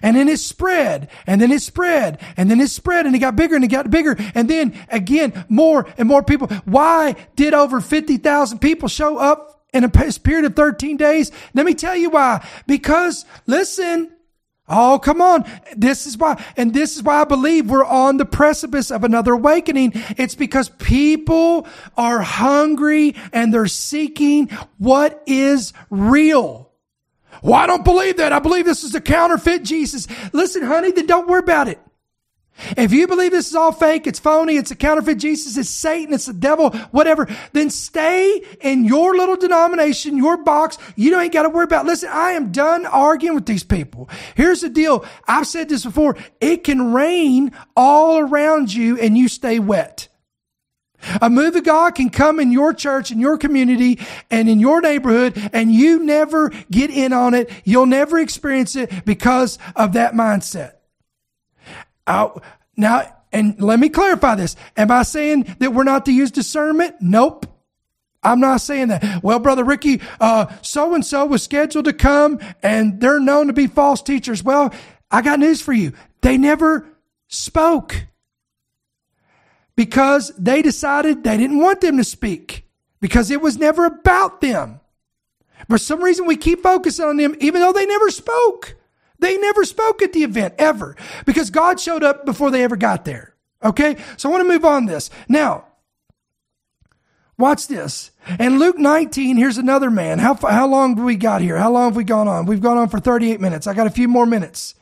And 0.02 0.18
then 0.18 0.28
it 0.28 0.40
spread, 0.40 1.10
and 1.26 1.40
then 1.40 1.50
it 1.52 1.62
spread, 1.62 2.20
and 2.36 2.52
then 2.52 2.60
it 2.60 2.70
spread, 2.70 3.06
and 3.06 3.16
it 3.16 3.20
got 3.20 3.38
bigger 3.38 3.56
and 3.56 3.64
it 3.64 3.70
got 3.70 3.90
bigger. 3.90 4.18
And 4.36 4.50
then 4.50 4.78
again, 4.90 5.46
more 5.48 5.88
and 5.98 6.10
more 6.10 6.24
people. 6.24 6.48
Why 6.66 7.16
did 7.36 7.54
over 7.54 7.80
50,000 7.80 8.60
people 8.60 8.90
show 8.90 9.18
up 9.18 9.64
in 9.74 9.86
a 9.86 9.90
period 9.90 10.44
of 10.46 10.56
13 10.58 10.98
days? 10.98 11.32
Let 11.54 11.66
me 11.66 11.74
tell 11.74 11.96
you 11.96 12.10
why. 12.10 12.46
Because 12.68 13.26
listen, 13.46 14.12
Oh, 14.70 15.00
come 15.00 15.22
on. 15.22 15.46
This 15.78 16.06
is 16.06 16.18
why, 16.18 16.44
and 16.58 16.74
this 16.74 16.98
is 16.98 17.04
why 17.04 17.22
I 17.22 17.24
believe 17.24 17.70
we're 17.70 17.86
on 17.86 18.18
the 18.18 18.26
precipice 18.26 18.92
of 18.92 19.06
another 19.06 19.34
awakening. 19.34 19.94
It's 20.18 20.36
because 20.36 20.70
people 20.70 21.68
are 21.96 22.20
hungry 22.20 23.16
and 23.32 23.54
they're 23.54 23.68
seeking 23.68 24.50
what 24.78 25.24
is 25.26 25.72
real. 25.90 26.70
Well, 27.42 27.54
I 27.54 27.68
don't 27.68 27.86
believe 27.86 28.18
that. 28.18 28.34
I 28.34 28.40
believe 28.40 28.66
this 28.66 28.84
is 28.84 28.94
a 28.94 29.02
counterfeit 29.02 29.64
Jesus. 29.64 30.08
Listen, 30.34 30.64
honey, 30.64 30.92
then 30.92 31.06
don't 31.06 31.28
worry 31.28 31.40
about 31.40 31.70
it. 31.70 31.80
If 32.76 32.92
you 32.92 33.08
believe 33.08 33.32
this 33.32 33.48
is 33.48 33.56
all 33.56 33.72
fake, 33.72 34.08
it's 34.08 34.20
phony, 34.20 34.58
it's 34.58 34.72
a 34.72 34.76
counterfeit 34.76 35.20
Jesus, 35.20 35.58
it's 35.58 35.70
Satan, 35.70 36.14
it's 36.14 36.26
the 36.26 36.34
devil, 36.34 36.72
whatever, 36.92 37.28
then 37.54 37.70
stay 37.70 38.44
in 38.62 38.86
your 38.86 39.16
little 39.16 39.36
denomination, 39.36 40.18
your 40.18 40.38
box. 40.38 40.78
You 40.96 41.12
don't 41.12 41.22
ain't 41.22 41.34
got 41.34 41.44
to 41.44 41.50
worry 41.50 41.66
about. 41.66 41.86
Listen, 41.86 42.10
I 42.12 42.32
am 42.32 42.52
done 42.52 42.86
arguing 42.86 43.36
with 43.36 43.46
these 43.46 43.64
people. 43.64 44.10
Here's 44.36 44.62
the 44.62 44.70
deal. 44.70 45.06
I've 45.28 45.48
said 45.48 45.70
this 45.70 45.86
before. 45.86 46.18
It 46.42 46.64
can 46.64 46.94
rain 46.94 47.52
all 47.76 48.20
around 48.20 48.74
you 48.74 48.98
and 49.00 49.18
you 49.18 49.28
stay 49.28 49.60
wet. 49.60 50.08
A 51.22 51.30
move 51.30 51.56
of 51.56 51.64
God 51.64 51.94
can 51.94 52.10
come 52.10 52.40
in 52.40 52.52
your 52.52 52.74
church, 52.74 53.12
in 53.12 53.20
your 53.20 53.38
community, 53.38 54.00
and 54.32 54.50
in 54.50 54.60
your 54.60 54.82
neighborhood, 54.82 55.38
and 55.54 55.72
you 55.72 56.04
never 56.04 56.50
get 56.72 56.90
in 56.90 57.14
on 57.14 57.36
it. 57.36 57.52
You'll 57.64 57.86
never 57.86 58.18
experience 58.18 58.76
it 58.76 59.06
because 59.06 59.60
of 59.76 59.94
that 59.94 60.14
mindset. 60.14 60.77
Out 62.08 62.44
now, 62.76 63.14
and 63.32 63.60
let 63.62 63.80
me 63.80 63.90
clarify 63.90 64.36
this. 64.36 64.56
Am 64.76 64.92
I 64.92 65.04
saying 65.04 65.56
that 65.60 65.74
we're 65.74 65.84
not 65.84 66.06
to 66.06 66.12
use 66.12 66.32
discernment? 66.32 66.96
Nope. 67.02 67.46
I'm 68.24 68.40
not 68.40 68.62
saying 68.62 68.90
that. 68.90 69.24
Well, 69.24 69.40
brother 69.40 69.64
Ricky, 69.64 70.02
uh, 70.20 70.48
so 70.62 70.94
and 70.96 71.06
so 71.06 71.26
was 71.26 71.44
scheduled 71.44 71.86
to 71.86 71.94
come 71.94 72.40
and 72.64 73.00
they're 73.00 73.20
known 73.20 73.48
to 73.48 73.54
be 73.54 73.68
false 73.68 74.02
teachers. 74.02 74.44
Well, 74.44 74.74
I 75.12 75.22
got 75.22 75.40
news 75.40 75.62
for 75.62 75.74
you. 75.74 75.94
They 76.22 76.38
never 76.38 76.88
spoke 77.28 78.08
because 79.76 80.34
they 80.38 80.62
decided 80.62 81.24
they 81.24 81.38
didn't 81.38 81.60
want 81.60 81.82
them 81.82 81.98
to 81.98 82.04
speak 82.04 82.68
because 83.00 83.30
it 83.30 83.42
was 83.42 83.58
never 83.58 83.86
about 83.86 84.42
them. 84.42 84.80
For 85.70 85.78
some 85.78 86.02
reason, 86.04 86.26
we 86.26 86.38
keep 86.38 86.64
focusing 86.64 87.06
on 87.06 87.18
them 87.18 87.36
even 87.40 87.62
though 87.62 87.74
they 87.74 87.86
never 87.86 88.10
spoke. 88.10 88.77
They 89.20 89.38
never 89.38 89.64
spoke 89.66 90.02
at 90.02 90.14
the 90.14 90.24
event 90.24 90.56
ever 90.58 90.96
because 91.26 91.50
God 91.50 91.80
showed 91.80 92.04
up 92.04 92.26
before 92.26 92.52
they 92.52 92.64
ever 92.64 92.76
got 92.76 93.06
there. 93.06 93.36
Okay. 93.64 93.98
So 94.18 94.30
I 94.30 94.32
want 94.32 94.44
to 94.44 94.54
move 94.54 94.66
on 94.66 94.86
this. 94.86 95.10
Now, 95.28 95.66
watch 97.38 97.68
this. 97.68 98.12
And 98.40 98.60
Luke 98.60 98.78
19, 98.78 99.38
here's 99.38 99.58
another 99.58 99.90
man. 99.90 100.20
How, 100.20 100.36
how 100.36 100.68
long 100.68 100.96
do 100.96 101.04
we 101.04 101.16
got 101.16 101.42
here? 101.42 101.58
How 101.58 101.72
long 101.72 101.90
have 101.90 101.96
we 101.96 102.04
gone 102.04 102.28
on? 102.28 102.46
We've 102.46 102.62
gone 102.62 102.78
on 102.78 102.90
for 102.90 103.00
38 103.00 103.42
minutes. 103.42 103.68
I 103.68 103.74
got 103.74 103.88
a 103.88 103.92
few 103.92 104.08
more 104.08 104.26
minutes. 104.26 104.76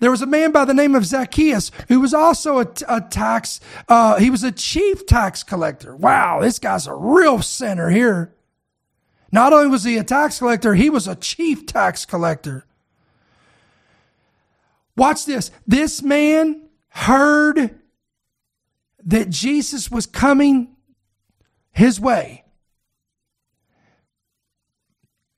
There 0.00 0.10
was 0.10 0.22
a 0.22 0.26
man 0.26 0.50
by 0.50 0.64
the 0.64 0.74
name 0.74 0.94
of 0.94 1.04
Zacchaeus 1.04 1.70
who 1.88 2.00
was 2.00 2.12
also 2.12 2.58
a, 2.58 2.66
a 2.88 3.00
tax, 3.00 3.60
uh, 3.88 4.18
he 4.18 4.30
was 4.30 4.42
a 4.42 4.50
chief 4.50 5.06
tax 5.06 5.42
collector. 5.42 5.94
Wow, 5.94 6.40
this 6.40 6.58
guy's 6.58 6.86
a 6.86 6.94
real 6.94 7.40
sinner 7.40 7.88
here. 7.88 8.34
Not 9.30 9.52
only 9.52 9.68
was 9.68 9.84
he 9.84 9.96
a 9.96 10.04
tax 10.04 10.40
collector, 10.40 10.74
he 10.74 10.90
was 10.90 11.06
a 11.06 11.14
chief 11.14 11.66
tax 11.66 12.04
collector. 12.04 12.66
Watch 14.96 15.24
this. 15.24 15.50
This 15.66 16.02
man 16.02 16.68
heard 16.88 17.78
that 19.04 19.30
Jesus 19.30 19.90
was 19.90 20.06
coming 20.06 20.76
his 21.72 21.98
way. 21.98 22.44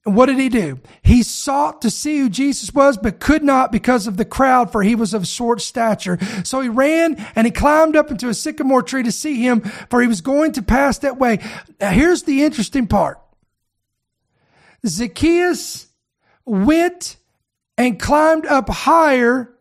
And 0.04 0.14
what 0.14 0.26
did 0.26 0.38
he 0.38 0.50
do? 0.50 0.80
He 1.02 1.22
sought 1.22 1.80
to 1.82 1.90
see 1.90 2.18
who 2.18 2.28
Jesus 2.28 2.74
was, 2.74 2.98
but 2.98 3.20
could 3.20 3.42
not 3.42 3.72
because 3.72 4.06
of 4.06 4.18
the 4.18 4.26
crowd, 4.26 4.70
for 4.70 4.82
he 4.82 4.94
was 4.94 5.14
of 5.14 5.26
short 5.26 5.62
stature. 5.62 6.18
So 6.44 6.60
he 6.60 6.68
ran 6.68 7.14
and 7.34 7.46
he 7.46 7.50
climbed 7.50 7.96
up 7.96 8.10
into 8.10 8.28
a 8.28 8.34
sycamore 8.34 8.82
tree 8.82 9.02
to 9.02 9.12
see 9.12 9.40
him, 9.40 9.60
for 9.60 10.02
he 10.02 10.08
was 10.08 10.20
going 10.20 10.52
to 10.52 10.62
pass 10.62 10.98
that 10.98 11.18
way. 11.18 11.38
Now, 11.80 11.90
here's 11.90 12.24
the 12.24 12.42
interesting 12.42 12.86
part 12.86 13.18
Zacchaeus 14.86 15.86
went 16.44 17.16
and 17.76 18.00
climbed 18.00 18.46
up 18.46 18.68
higher 18.68 19.54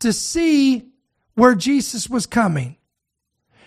to 0.00 0.12
see 0.12 0.90
where 1.34 1.54
Jesus 1.54 2.08
was 2.08 2.26
coming. 2.26 2.76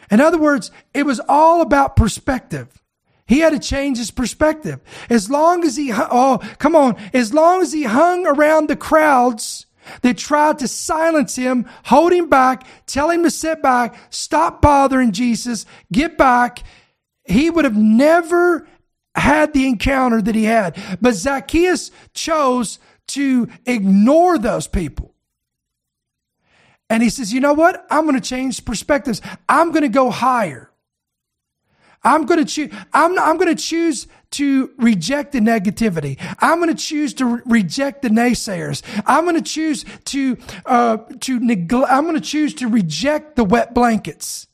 In 0.10 0.22
other 0.22 0.38
words, 0.38 0.72
it 0.94 1.06
was 1.06 1.20
all 1.28 1.62
about 1.62 1.96
perspective. 1.96 2.82
He 3.26 3.40
had 3.40 3.52
to 3.52 3.60
change 3.60 3.98
his 3.98 4.10
perspective. 4.10 4.80
As 5.10 5.30
long 5.30 5.66
as 5.66 5.76
he, 5.76 5.92
oh, 5.94 6.40
come 6.60 6.76
on, 6.76 6.96
as 7.14 7.34
long 7.34 7.62
as 7.62 7.74
he 7.74 7.84
hung 7.84 8.26
around 8.26 8.70
the 8.70 8.78
crowds 8.78 9.66
that 10.02 10.18
tried 10.18 10.60
to 10.60 10.68
silence 10.68 11.36
him, 11.36 11.66
hold 11.86 12.14
him 12.14 12.30
back, 12.30 12.66
tell 12.86 13.10
him 13.10 13.24
to 13.24 13.32
sit 13.32 13.62
back, 13.62 13.96
stop 14.10 14.62
bothering 14.62 15.12
Jesus, 15.12 15.66
get 15.92 16.18
back, 16.18 16.64
he 17.26 17.50
would 17.50 17.66
have 17.66 17.76
never 17.76 18.66
had 19.14 19.54
the 19.54 19.68
encounter 19.68 20.22
that 20.22 20.36
he 20.36 20.46
had. 20.46 20.78
But 21.02 21.16
Zacchaeus 21.16 21.92
chose 22.14 22.80
to 23.08 23.48
ignore 23.66 24.38
those 24.38 24.68
people. 24.68 25.14
And 26.90 27.04
he 27.04 27.10
says, 27.10 27.34
you 27.34 27.40
know 27.40 27.54
what? 27.54 27.86
I'm 27.90 28.06
going 28.06 28.16
to 28.16 28.22
change 28.22 28.64
perspectives. 28.64 29.22
I'm 29.50 29.72
going 29.72 29.84
to 29.84 29.90
go 29.90 30.10
higher. 30.10 30.72
I'm 32.04 32.26
going 32.26 32.40
to 32.40 32.46
choose, 32.46 32.74
I'm, 32.94 33.20
I'm 33.20 33.38
going 33.38 33.54
to 33.54 33.62
choose 33.62 34.08
to 34.32 34.72
reject 34.78 35.34
the 35.34 35.40
negativity. 35.40 36.18
I'm 36.40 36.60
going 36.60 36.74
to 36.74 36.82
choose 36.82 37.14
to 37.16 37.26
re- 37.26 37.42
reject 37.46 38.02
the 38.02 38.10
naysayers. 38.10 38.82
I'm 39.06 39.26
going 39.26 39.36
to 39.36 39.42
choose 39.42 39.84
to, 40.06 40.38
uh, 40.66 40.98
to 41.22 41.40
neglect, 41.40 41.92
I'm 41.92 42.04
going 42.04 42.16
to 42.16 42.22
choose 42.22 42.54
to 42.56 42.68
reject 42.68 43.36
the 43.36 43.44
wet 43.44 43.74
blankets. 43.74 44.47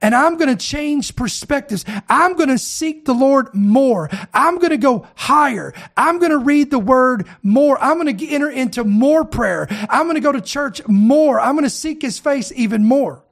And 0.00 0.14
I'm 0.14 0.36
going 0.36 0.54
to 0.54 0.64
change 0.64 1.16
perspectives. 1.16 1.84
I'm 2.08 2.34
going 2.34 2.48
to 2.48 2.58
seek 2.58 3.04
the 3.04 3.14
Lord 3.14 3.54
more. 3.54 4.10
I'm 4.32 4.58
going 4.58 4.70
to 4.70 4.76
go 4.76 5.06
higher. 5.14 5.74
I'm 5.96 6.18
going 6.18 6.30
to 6.30 6.38
read 6.38 6.70
the 6.70 6.78
word 6.78 7.26
more. 7.42 7.82
I'm 7.82 8.00
going 8.00 8.16
to 8.16 8.28
enter 8.28 8.50
into 8.50 8.84
more 8.84 9.24
prayer. 9.24 9.66
I'm 9.88 10.06
going 10.06 10.14
to 10.16 10.20
go 10.20 10.32
to 10.32 10.40
church 10.40 10.86
more. 10.86 11.40
I'm 11.40 11.54
going 11.54 11.64
to 11.64 11.70
seek 11.70 12.02
his 12.02 12.18
face 12.18 12.52
even 12.54 12.84
more. 12.84 13.22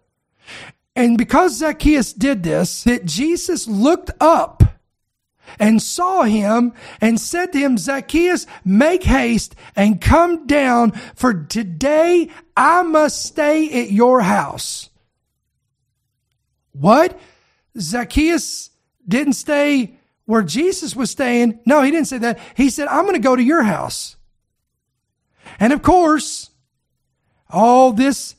And 0.97 1.19
because 1.19 1.59
Zacchaeus 1.59 2.13
did 2.13 2.43
this, 2.43 2.85
that 2.85 3.05
Jesus 3.05 3.67
looked 3.67 4.11
up 4.21 4.63
and 5.59 5.83
saw 5.83 6.23
him 6.23 6.73
and 7.01 7.21
said 7.21 7.53
to 7.53 7.59
him, 7.59 7.79
Zacchaeus, 7.79 8.47
make 8.65 9.03
haste 9.03 9.55
and 9.77 10.01
come 10.01 10.47
down 10.47 10.93
for 11.15 11.35
today 11.35 12.29
I 12.57 12.83
must 12.83 13.25
stay 13.25 13.83
at 13.83 13.91
your 13.91 14.21
house. 14.21 14.91
What? 16.75 17.19
Zacchaeus 17.79 18.71
didn't 19.07 19.35
stay 19.35 19.97
where 20.27 20.43
Jesus 20.43 20.95
was 20.95 21.11
staying. 21.11 21.61
No, 21.65 21.83
he 21.83 21.91
didn't 21.91 22.09
say 22.09 22.19
that. 22.19 22.39
He 22.57 22.71
said, 22.71 22.89
I'm 22.89 23.05
going 23.05 23.15
to 23.15 23.21
go 23.21 23.37
to 23.37 23.43
your 23.43 23.63
house. 23.63 24.17
And 25.59 25.73
of 25.73 25.83
course, 25.83 26.51
all 27.51 27.93
this 27.93 28.35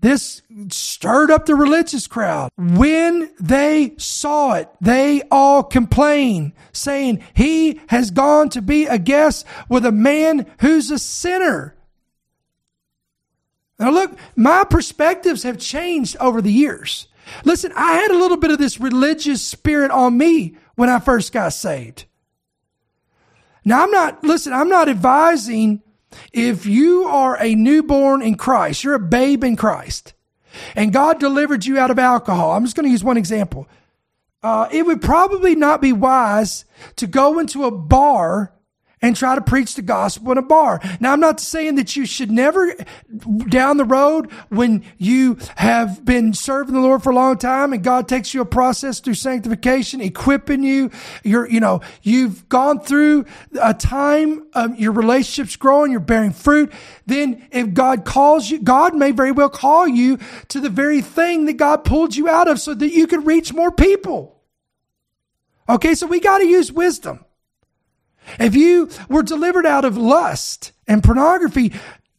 this 0.00 0.40
stirred 0.68 1.30
up 1.30 1.44
the 1.44 1.54
religious 1.54 2.06
crowd. 2.06 2.50
When 2.56 3.30
they 3.38 3.94
saw 3.98 4.54
it, 4.54 4.70
they 4.80 5.22
all 5.30 5.62
complained, 5.62 6.52
saying, 6.72 7.22
He 7.34 7.80
has 7.88 8.10
gone 8.10 8.48
to 8.50 8.62
be 8.62 8.86
a 8.86 8.98
guest 8.98 9.46
with 9.68 9.84
a 9.84 9.92
man 9.92 10.46
who's 10.60 10.90
a 10.90 10.98
sinner. 10.98 11.76
Now, 13.78 13.90
look, 13.90 14.18
my 14.36 14.64
perspectives 14.64 15.42
have 15.42 15.58
changed 15.58 16.16
over 16.18 16.40
the 16.40 16.52
years. 16.52 17.06
Listen, 17.44 17.72
I 17.74 17.94
had 17.94 18.10
a 18.10 18.18
little 18.18 18.36
bit 18.36 18.50
of 18.50 18.58
this 18.58 18.80
religious 18.80 19.42
spirit 19.42 19.90
on 19.90 20.16
me 20.16 20.56
when 20.74 20.88
I 20.88 20.98
first 20.98 21.32
got 21.32 21.52
saved. 21.52 22.06
Now, 23.64 23.82
I'm 23.82 23.90
not, 23.90 24.24
listen, 24.24 24.52
I'm 24.52 24.68
not 24.68 24.88
advising 24.88 25.82
if 26.32 26.66
you 26.66 27.04
are 27.04 27.36
a 27.40 27.54
newborn 27.54 28.22
in 28.22 28.36
Christ, 28.36 28.82
you're 28.82 28.94
a 28.94 29.00
babe 29.00 29.44
in 29.44 29.56
Christ, 29.56 30.14
and 30.74 30.92
God 30.92 31.20
delivered 31.20 31.66
you 31.66 31.78
out 31.78 31.90
of 31.90 31.98
alcohol, 31.98 32.52
I'm 32.52 32.64
just 32.64 32.74
going 32.74 32.86
to 32.86 32.90
use 32.90 33.04
one 33.04 33.16
example. 33.16 33.68
Uh, 34.42 34.68
it 34.72 34.86
would 34.86 35.02
probably 35.02 35.54
not 35.54 35.82
be 35.82 35.92
wise 35.92 36.64
to 36.96 37.06
go 37.06 37.38
into 37.38 37.64
a 37.64 37.70
bar 37.70 38.54
and 39.02 39.16
try 39.16 39.34
to 39.34 39.40
preach 39.40 39.74
the 39.74 39.82
gospel 39.82 40.32
in 40.32 40.38
a 40.38 40.42
bar. 40.42 40.80
Now, 41.00 41.12
I'm 41.12 41.20
not 41.20 41.40
saying 41.40 41.76
that 41.76 41.96
you 41.96 42.04
should 42.04 42.30
never 42.30 42.74
down 43.48 43.76
the 43.78 43.84
road 43.84 44.30
when 44.48 44.84
you 44.98 45.38
have 45.56 46.04
been 46.04 46.34
serving 46.34 46.74
the 46.74 46.80
Lord 46.80 47.02
for 47.02 47.10
a 47.10 47.14
long 47.14 47.38
time 47.38 47.72
and 47.72 47.82
God 47.82 48.08
takes 48.08 48.34
you 48.34 48.40
a 48.40 48.46
process 48.46 49.00
through 49.00 49.14
sanctification, 49.14 50.00
equipping 50.00 50.62
you. 50.62 50.90
You're, 51.24 51.48
you 51.48 51.60
know, 51.60 51.80
you've 52.02 52.48
gone 52.48 52.80
through 52.80 53.26
a 53.60 53.74
time, 53.74 54.46
of 54.52 54.78
your 54.78 54.92
relationship's 54.92 55.56
growing, 55.56 55.90
you're 55.92 56.00
bearing 56.00 56.32
fruit. 56.32 56.72
Then 57.06 57.46
if 57.50 57.72
God 57.72 58.04
calls 58.04 58.50
you, 58.50 58.58
God 58.58 58.94
may 58.94 59.12
very 59.12 59.32
well 59.32 59.48
call 59.48 59.88
you 59.88 60.18
to 60.48 60.60
the 60.60 60.68
very 60.68 61.00
thing 61.00 61.46
that 61.46 61.54
God 61.54 61.84
pulled 61.84 62.14
you 62.14 62.28
out 62.28 62.48
of 62.48 62.60
so 62.60 62.74
that 62.74 62.92
you 62.92 63.06
could 63.06 63.26
reach 63.26 63.52
more 63.52 63.70
people. 63.70 64.40
Okay. 65.68 65.94
So 65.94 66.06
we 66.06 66.20
got 66.20 66.38
to 66.38 66.46
use 66.46 66.72
wisdom. 66.72 67.24
If 68.38 68.54
you 68.54 68.90
were 69.08 69.22
delivered 69.22 69.66
out 69.66 69.84
of 69.84 69.96
lust 69.96 70.72
and 70.86 71.02
pornography, 71.02 71.72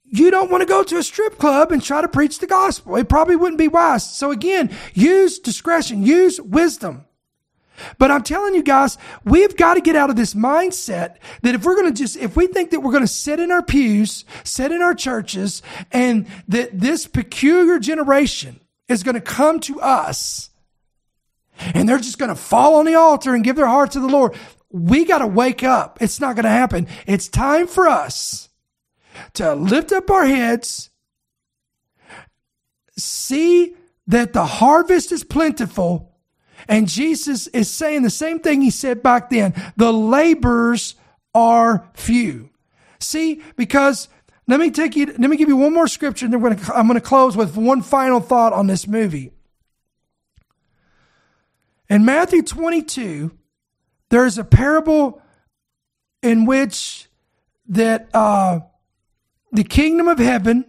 you 0.06 0.30
don't 0.30 0.52
want 0.52 0.62
to 0.62 0.68
go 0.68 0.84
to 0.84 0.98
a 0.98 1.04
strip 1.04 1.38
club 1.38 1.72
and 1.72 1.82
try 1.82 2.02
to 2.02 2.08
preach 2.08 2.40
the 2.40 2.48
gospel. 2.48 2.98
It 2.98 3.08
probably 3.08 3.36
wouldn't 3.36 3.58
be 3.58 3.70
wise. 3.70 4.14
So 4.16 4.32
again, 4.32 4.76
use 4.94 5.40
discretion, 5.40 6.04
use 6.04 6.40
wisdom. 6.42 7.06
But 7.98 8.12
I'm 8.12 8.24
telling 8.24 8.54
you 8.54 8.62
guys, 8.62 8.98
we've 9.24 9.56
got 9.56 9.76
to 9.76 9.82
get 9.82 9.96
out 9.96 10.10
of 10.10 10.16
this 10.16 10.34
mindset 10.34 11.16
that 11.42 11.56
if 11.56 11.66
we're 11.66 11.76
going 11.76 11.92
to 11.92 11.98
just, 11.98 12.18
if 12.18 12.36
we 12.36 12.48
think 12.48 12.72
that 12.72 12.82
we're 12.82 12.92
going 12.92 13.04
to 13.04 13.08
sit 13.08 13.40
in 13.40 13.52
our 13.52 13.64
pews, 13.64 14.26
sit 14.44 14.72
in 14.72 14.82
our 14.82 14.94
churches, 14.94 15.64
and 15.92 16.28
that 16.48 16.78
this 16.78 17.08
peculiar 17.08 17.80
generation 17.80 18.60
is 18.88 19.04
going 19.04 19.16
to 19.16 19.22
come 19.22 19.60
to 19.62 19.80
us 19.82 20.50
and 21.74 21.88
they're 21.88 21.98
just 21.98 22.18
going 22.18 22.30
to 22.30 22.36
fall 22.36 22.76
on 22.76 22.86
the 22.86 22.96
altar 22.96 23.34
and 23.34 23.44
give 23.44 23.56
their 23.56 23.68
heart 23.68 23.92
to 23.92 24.00
the 24.00 24.08
Lord 24.08 24.36
we 24.72 25.06
got 25.06 25.20
to 25.20 25.28
wake 25.28 25.64
up. 25.64 25.98
It's 26.02 26.20
not 26.20 26.36
going 26.36 26.44
to 26.44 26.50
happen. 26.50 26.88
It's 27.06 27.28
time 27.28 27.68
for 27.68 27.88
us 27.88 28.50
to 29.34 29.54
lift 29.54 29.92
up 29.92 30.10
our 30.10 30.26
heads, 30.26 30.90
see 32.98 33.76
that 34.08 34.34
the 34.34 34.46
harvest 34.46 35.12
is 35.12 35.24
plentiful. 35.24 36.16
And 36.68 36.88
Jesus 36.88 37.48
is 37.48 37.70
saying 37.70 38.04
the 38.04 38.10
same 38.10 38.40
thing 38.40 38.62
he 38.62 38.70
said 38.70 39.02
back 39.02 39.30
then. 39.30 39.54
The 39.78 39.92
laborers 39.92 40.96
are 41.34 41.90
few. 41.94 42.50
See, 43.00 43.42
because 43.56 44.10
let 44.48 44.60
me 44.60 44.70
take 44.70 44.96
you, 44.96 45.08
let 45.08 45.30
me 45.30 45.38
give 45.38 45.50
you 45.50 45.58
one 45.58 45.74
more 45.74 45.88
scripture 45.88 46.26
and 46.26 46.34
then 46.34 46.60
I'm 46.74 46.88
going 46.88 47.00
to 47.00 47.06
close 47.06 47.36
with 47.36 47.56
one 47.58 47.82
final 47.82 48.20
thought 48.20 48.54
on 48.54 48.68
this 48.68 48.88
movie. 48.88 49.32
In 51.90 52.06
Matthew 52.06 52.42
22, 52.42 53.32
there's 54.12 54.38
a 54.38 54.44
parable 54.44 55.22
in 56.22 56.46
which 56.46 57.08
that 57.68 58.10
uh, 58.14 58.60
the 59.52 59.64
kingdom 59.64 60.08
of 60.08 60.20
heaven 60.20 60.66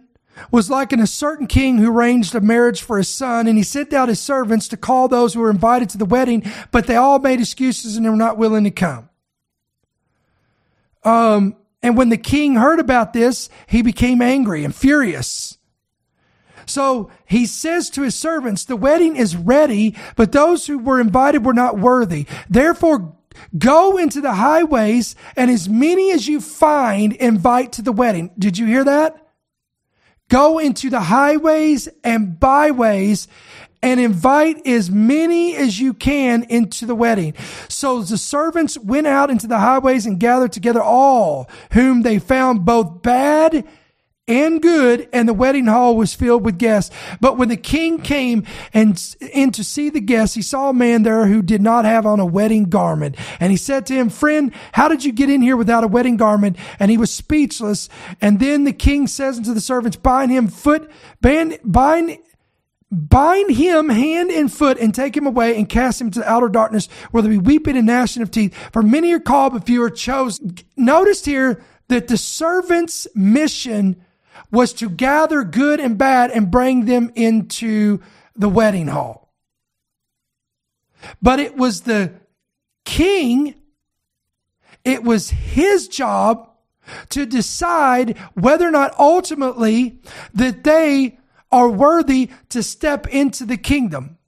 was 0.49 0.69
like 0.69 0.91
in 0.91 0.99
a 0.99 1.05
certain 1.05 1.45
king 1.45 1.77
who 1.77 1.91
arranged 1.91 2.33
a 2.33 2.41
marriage 2.41 2.81
for 2.81 2.97
his 2.97 3.09
son, 3.09 3.45
and 3.45 3.57
he 3.57 3.63
sent 3.63 3.93
out 3.93 4.09
his 4.09 4.19
servants 4.19 4.67
to 4.69 4.77
call 4.77 5.07
those 5.07 5.33
who 5.33 5.41
were 5.41 5.51
invited 5.51 5.89
to 5.89 5.97
the 5.97 6.05
wedding, 6.05 6.43
but 6.71 6.87
they 6.87 6.95
all 6.95 7.19
made 7.19 7.39
excuses 7.39 7.95
and 7.95 8.05
they 8.05 8.09
were 8.09 8.15
not 8.15 8.37
willing 8.37 8.63
to 8.63 8.71
come. 8.71 9.09
Um, 11.03 11.55
and 11.83 11.97
when 11.97 12.09
the 12.09 12.17
king 12.17 12.55
heard 12.55 12.79
about 12.79 13.13
this, 13.13 13.49
he 13.67 13.81
became 13.81 14.21
angry 14.21 14.63
and 14.63 14.73
furious. 14.73 15.57
So 16.65 17.11
he 17.25 17.45
says 17.45 17.89
to 17.91 18.03
his 18.03 18.15
servants, 18.15 18.63
the 18.63 18.77
wedding 18.77 19.17
is 19.17 19.35
ready, 19.35 19.95
but 20.15 20.31
those 20.31 20.67
who 20.67 20.79
were 20.79 21.01
invited 21.01 21.45
were 21.45 21.53
not 21.53 21.77
worthy. 21.77 22.25
Therefore, 22.49 23.17
Go 23.57 23.97
into 23.97 24.21
the 24.21 24.33
highways 24.33 25.15
and 25.35 25.49
as 25.49 25.67
many 25.69 26.11
as 26.11 26.27
you 26.27 26.41
find, 26.41 27.13
invite 27.13 27.73
to 27.73 27.81
the 27.81 27.91
wedding. 27.91 28.31
Did 28.37 28.57
you 28.57 28.65
hear 28.65 28.83
that? 28.83 29.17
Go 30.29 30.59
into 30.59 30.89
the 30.89 31.01
highways 31.01 31.87
and 32.03 32.39
byways 32.39 33.27
and 33.83 33.99
invite 33.99 34.65
as 34.65 34.89
many 34.89 35.55
as 35.55 35.79
you 35.79 35.93
can 35.93 36.43
into 36.43 36.85
the 36.85 36.95
wedding. 36.95 37.33
So 37.67 38.01
the 38.01 38.17
servants 38.17 38.77
went 38.77 39.07
out 39.07 39.29
into 39.29 39.45
the 39.45 39.59
highways 39.59 40.05
and 40.05 40.19
gathered 40.19 40.53
together 40.53 40.81
all 40.81 41.49
whom 41.73 42.01
they 42.01 42.17
found 42.17 42.65
both 42.65 43.01
bad 43.01 43.67
and 44.27 44.61
good, 44.61 45.09
and 45.11 45.27
the 45.27 45.33
wedding 45.33 45.65
hall 45.65 45.97
was 45.97 46.13
filled 46.13 46.45
with 46.45 46.57
guests. 46.57 46.95
But 47.19 47.37
when 47.37 47.49
the 47.49 47.57
king 47.57 47.99
came 47.99 48.45
and 48.73 49.15
in 49.19 49.51
to 49.51 49.65
see 49.65 49.89
the 49.89 49.99
guests, 49.99 50.35
he 50.35 50.41
saw 50.41 50.69
a 50.69 50.73
man 50.73 51.03
there 51.03 51.27
who 51.27 51.41
did 51.41 51.61
not 51.61 51.83
have 51.83 52.05
on 52.05 52.21
a 52.21 52.25
wedding 52.25 52.65
garment. 52.65 53.17
And 53.41 53.51
he 53.51 53.57
said 53.57 53.85
to 53.87 53.93
him, 53.93 54.09
Friend, 54.09 54.53
how 54.71 54.87
did 54.87 55.03
you 55.03 55.11
get 55.11 55.29
in 55.29 55.41
here 55.41 55.57
without 55.57 55.83
a 55.83 55.87
wedding 55.87 56.15
garment? 56.15 56.57
And 56.79 56.89
he 56.89 56.97
was 56.97 57.13
speechless. 57.13 57.89
And 58.21 58.39
then 58.39 58.63
the 58.63 58.71
king 58.71 59.07
says 59.07 59.37
unto 59.37 59.53
the 59.53 59.59
servants, 59.59 59.97
Bind 59.97 60.31
him 60.31 60.47
foot, 60.47 60.89
bind, 61.19 61.59
bind, 61.65 62.17
bind 62.89 63.51
him 63.51 63.89
hand 63.89 64.31
and 64.31 64.49
foot 64.49 64.77
and 64.77 64.95
take 64.95 65.17
him 65.17 65.27
away 65.27 65.57
and 65.57 65.67
cast 65.67 65.99
him 65.99 66.11
to 66.11 66.19
the 66.19 66.31
outer 66.31 66.47
darkness 66.47 66.87
where 67.11 67.21
there 67.21 67.31
be 67.31 67.37
weeping 67.37 67.75
and 67.75 67.87
gnashing 67.87 68.23
of 68.23 68.31
teeth. 68.31 68.55
For 68.71 68.83
many 68.83 69.11
are 69.11 69.19
called, 69.19 69.51
but 69.51 69.65
few 69.65 69.83
are 69.83 69.89
chosen. 69.89 70.55
Notice 70.77 71.25
here 71.25 71.61
that 71.89 72.07
the 72.07 72.15
servant's 72.15 73.05
mission 73.15 74.01
was 74.53 74.71
to 74.71 74.87
gather 74.87 75.43
good 75.43 75.79
and 75.79 75.97
bad 75.97 76.29
and 76.29 76.51
bring 76.51 76.85
them 76.85 77.11
into 77.15 77.99
the 78.35 78.47
wedding 78.47 78.87
hall. 78.87 79.33
But 81.21 81.39
it 81.39 81.57
was 81.57 81.81
the 81.81 82.13
king, 82.85 83.55
it 84.85 85.03
was 85.03 85.31
his 85.31 85.87
job 85.87 86.49
to 87.09 87.25
decide 87.25 88.15
whether 88.35 88.67
or 88.67 88.71
not 88.71 88.97
ultimately 88.99 89.99
that 90.35 90.63
they 90.63 91.17
are 91.51 91.69
worthy 91.69 92.29
to 92.49 92.61
step 92.61 93.07
into 93.07 93.45
the 93.45 93.57
kingdom. 93.57 94.19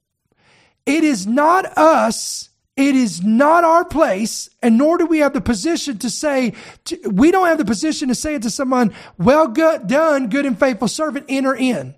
It 0.87 1.03
is 1.03 1.27
not 1.27 1.77
us 1.77 2.49
it 2.77 2.95
is 2.95 3.23
not 3.23 3.63
our 3.63 3.85
place, 3.85 4.49
and 4.61 4.77
nor 4.77 4.97
do 4.97 5.05
we 5.05 5.19
have 5.19 5.33
the 5.33 5.41
position 5.41 5.97
to 5.99 6.09
say, 6.09 6.53
to, 6.85 7.09
we 7.09 7.31
don't 7.31 7.47
have 7.47 7.57
the 7.57 7.65
position 7.65 8.09
to 8.09 8.15
say 8.15 8.35
it 8.35 8.41
to 8.41 8.49
someone, 8.49 8.93
well 9.17 9.47
good, 9.47 9.87
done, 9.87 10.27
good 10.27 10.45
and 10.45 10.59
faithful 10.59 10.89
servant, 10.89 11.25
enter 11.29 11.55
in. 11.55 11.95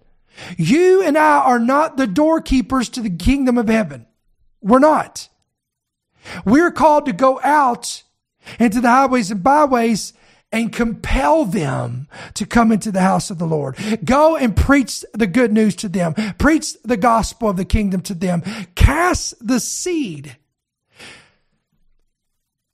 You 0.56 1.02
and 1.02 1.18
I 1.18 1.40
are 1.40 1.60
not 1.60 1.98
the 1.98 2.06
doorkeepers 2.06 2.90
to 2.90 3.02
the 3.02 3.10
kingdom 3.10 3.58
of 3.58 3.70
heaven. 3.70 4.06
We're 4.62 4.78
not. 4.78 5.30
We're 6.46 6.72
called 6.72 7.08
to 7.08 7.14
go 7.14 7.40
out 7.44 8.04
into 8.60 8.80
the 8.80 8.90
highways 8.90 9.32
and 9.32 9.42
byways 9.42 10.14
and 10.52 10.72
compel 10.72 11.46
them 11.46 12.08
to 12.36 12.46
come 12.46 12.72
into 12.72 12.92
the 12.92 13.02
house 13.02 13.32
of 13.32 13.40
the 13.40 13.48
Lord. 13.48 13.78
Go 14.06 14.38
and 14.38 14.56
preach 14.56 15.04
the 15.14 15.28
good 15.28 15.52
news 15.52 15.76
to 15.78 15.90
them. 15.90 16.14
Preach 16.38 16.76
the 16.84 16.98
gospel 16.98 17.50
of 17.50 17.58
the 17.58 17.66
kingdom 17.66 18.02
to 18.02 18.14
them. 18.14 18.44
Cast 18.76 19.36
the 19.46 19.60
seed. 19.60 20.38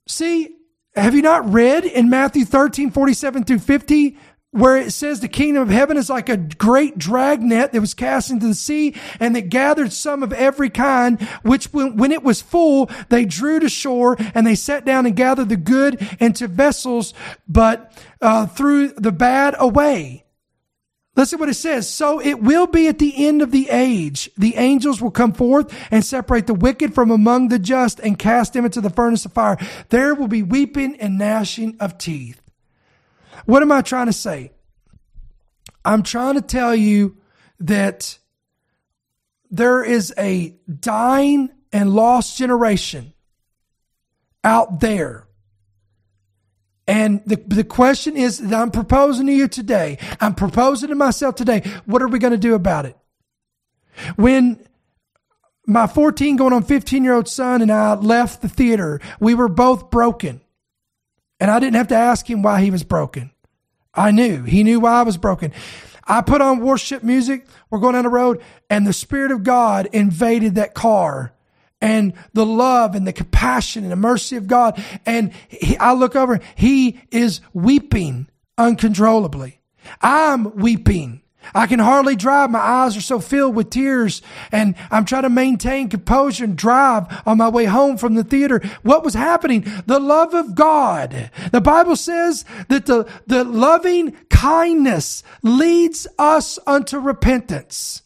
See, 0.06 0.56
have 0.94 1.14
you 1.14 1.22
not 1.22 1.50
read 1.50 1.84
in 1.84 2.10
Matthew 2.10 2.44
13, 2.44 2.90
47 2.90 3.44
through 3.44 3.58
50? 3.60 4.18
where 4.54 4.76
it 4.76 4.92
says 4.92 5.18
the 5.18 5.26
kingdom 5.26 5.64
of 5.64 5.68
heaven 5.68 5.96
is 5.96 6.08
like 6.08 6.28
a 6.28 6.36
great 6.36 6.96
dragnet 6.96 7.72
that 7.72 7.80
was 7.80 7.92
cast 7.92 8.30
into 8.30 8.46
the 8.46 8.54
sea 8.54 8.94
and 9.18 9.34
that 9.34 9.48
gathered 9.48 9.92
some 9.92 10.22
of 10.22 10.32
every 10.32 10.70
kind, 10.70 11.20
which 11.42 11.72
when, 11.72 11.96
when, 11.96 12.12
it 12.12 12.22
was 12.22 12.40
full, 12.40 12.88
they 13.08 13.24
drew 13.24 13.58
to 13.58 13.68
shore 13.68 14.16
and 14.32 14.46
they 14.46 14.54
sat 14.54 14.84
down 14.84 15.06
and 15.06 15.16
gathered 15.16 15.48
the 15.48 15.56
good 15.56 16.08
into 16.20 16.46
vessels, 16.46 17.12
but 17.48 17.92
uh, 18.20 18.46
threw 18.46 18.92
the 18.92 19.10
bad 19.10 19.56
away. 19.58 20.23
Listen 21.16 21.38
what 21.38 21.48
it 21.48 21.54
says. 21.54 21.88
So 21.88 22.20
it 22.20 22.40
will 22.40 22.66
be 22.66 22.88
at 22.88 22.98
the 22.98 23.26
end 23.26 23.40
of 23.40 23.52
the 23.52 23.70
age. 23.70 24.30
The 24.36 24.56
angels 24.56 25.00
will 25.00 25.12
come 25.12 25.32
forth 25.32 25.72
and 25.90 26.04
separate 26.04 26.46
the 26.46 26.54
wicked 26.54 26.94
from 26.94 27.10
among 27.10 27.48
the 27.48 27.58
just 27.58 28.00
and 28.00 28.18
cast 28.18 28.52
them 28.52 28.64
into 28.64 28.80
the 28.80 28.90
furnace 28.90 29.24
of 29.24 29.32
fire. 29.32 29.56
There 29.90 30.14
will 30.14 30.28
be 30.28 30.42
weeping 30.42 30.96
and 30.96 31.16
gnashing 31.18 31.76
of 31.78 31.98
teeth. 31.98 32.40
What 33.44 33.62
am 33.62 33.70
I 33.70 33.82
trying 33.82 34.06
to 34.06 34.12
say? 34.12 34.52
I'm 35.84 36.02
trying 36.02 36.34
to 36.34 36.42
tell 36.42 36.74
you 36.74 37.16
that 37.60 38.18
there 39.50 39.84
is 39.84 40.12
a 40.18 40.56
dying 40.80 41.50
and 41.72 41.94
lost 41.94 42.36
generation 42.36 43.12
out 44.42 44.80
there. 44.80 45.28
And 46.86 47.22
the, 47.24 47.36
the 47.36 47.64
question 47.64 48.16
is 48.16 48.38
that 48.38 48.54
I'm 48.54 48.70
proposing 48.70 49.26
to 49.26 49.32
you 49.32 49.48
today. 49.48 49.98
I'm 50.20 50.34
proposing 50.34 50.90
to 50.90 50.94
myself 50.94 51.34
today. 51.34 51.60
What 51.86 52.02
are 52.02 52.08
we 52.08 52.18
going 52.18 52.32
to 52.32 52.38
do 52.38 52.54
about 52.54 52.84
it? 52.84 52.96
When 54.16 54.58
my 55.66 55.86
14 55.86 56.36
going 56.36 56.52
on 56.52 56.62
15 56.62 57.04
year 57.04 57.14
old 57.14 57.28
son 57.28 57.62
and 57.62 57.72
I 57.72 57.94
left 57.94 58.42
the 58.42 58.48
theater, 58.48 59.00
we 59.18 59.34
were 59.34 59.48
both 59.48 59.90
broken. 59.90 60.40
And 61.40 61.50
I 61.50 61.58
didn't 61.58 61.76
have 61.76 61.88
to 61.88 61.94
ask 61.94 62.28
him 62.28 62.42
why 62.42 62.60
he 62.60 62.70
was 62.70 62.84
broken. 62.84 63.30
I 63.94 64.10
knew. 64.10 64.42
He 64.42 64.62
knew 64.62 64.80
why 64.80 65.00
I 65.00 65.02
was 65.02 65.16
broken. 65.16 65.52
I 66.06 66.20
put 66.20 66.40
on 66.40 66.60
worship 66.60 67.02
music. 67.02 67.46
We're 67.70 67.78
going 67.78 67.94
down 67.94 68.04
the 68.04 68.10
road, 68.10 68.42
and 68.68 68.86
the 68.86 68.92
Spirit 68.92 69.30
of 69.30 69.42
God 69.42 69.88
invaded 69.92 70.56
that 70.56 70.74
car. 70.74 71.33
And 71.84 72.14
the 72.32 72.46
love 72.46 72.94
and 72.94 73.06
the 73.06 73.12
compassion 73.12 73.82
and 73.82 73.92
the 73.92 73.96
mercy 73.96 74.36
of 74.36 74.46
God. 74.46 74.82
And 75.04 75.34
he, 75.48 75.76
I 75.76 75.92
look 75.92 76.16
over, 76.16 76.40
he 76.54 76.98
is 77.10 77.42
weeping 77.52 78.26
uncontrollably. 78.56 79.60
I'm 80.00 80.56
weeping. 80.56 81.20
I 81.54 81.66
can 81.66 81.80
hardly 81.80 82.16
drive. 82.16 82.50
My 82.50 82.58
eyes 82.58 82.96
are 82.96 83.02
so 83.02 83.20
filled 83.20 83.54
with 83.54 83.68
tears 83.68 84.22
and 84.50 84.76
I'm 84.90 85.04
trying 85.04 85.24
to 85.24 85.28
maintain 85.28 85.90
composure 85.90 86.44
and 86.44 86.56
drive 86.56 87.22
on 87.26 87.36
my 87.36 87.50
way 87.50 87.66
home 87.66 87.98
from 87.98 88.14
the 88.14 88.24
theater. 88.24 88.62
What 88.80 89.04
was 89.04 89.12
happening? 89.12 89.70
The 89.84 89.98
love 89.98 90.32
of 90.32 90.54
God. 90.54 91.30
The 91.52 91.60
Bible 91.60 91.96
says 91.96 92.46
that 92.68 92.86
the, 92.86 93.06
the 93.26 93.44
loving 93.44 94.12
kindness 94.30 95.22
leads 95.42 96.06
us 96.18 96.58
unto 96.66 96.98
repentance. 96.98 98.03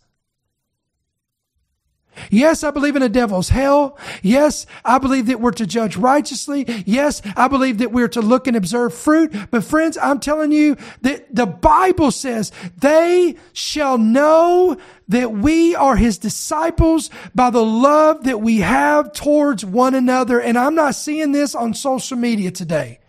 Yes, 2.31 2.65
I 2.65 2.71
believe 2.71 2.97
in 2.97 3.03
a 3.03 3.09
devil's 3.09 3.49
hell. 3.49 3.99
Yes, 4.23 4.67
I 4.85 4.99
believe 4.99 5.27
that 5.27 5.41
we're 5.41 5.53
to 5.53 5.67
judge 5.67 5.97
righteously. 5.97 6.65
Yes, 6.87 7.23
I 7.37 7.49
believe 7.49 7.79
that 7.79 7.93
we're 7.93 8.09
to 8.09 8.21
look 8.21 8.47
and 8.47 8.57
observe 8.57 8.95
fruit. 8.95 9.35
But 9.51 9.65
friends, 9.65 9.99
I'm 9.99 10.21
telling 10.21 10.53
you 10.53 10.77
that 11.03 11.35
the 11.35 11.47
Bible 11.47 12.11
says 12.11 12.53
they 12.79 13.37
shall 13.53 13.99
know 13.99 14.77
that 15.09 15.33
we 15.33 15.75
are 15.75 15.97
his 15.97 16.19
disciples 16.19 17.11
by 17.35 17.51
the 17.51 17.65
love 17.65 18.25
that 18.25 18.41
we 18.41 18.59
have 18.59 19.13
towards 19.13 19.65
one 19.65 19.95
another. 19.95 20.41
And 20.41 20.59
I'm 20.59 20.75
not 20.75 20.95
seeing 20.95 21.33
this 21.33 21.55
on 21.55 21.75
social 21.75 22.17
media 22.17 22.51
today. 22.51 23.01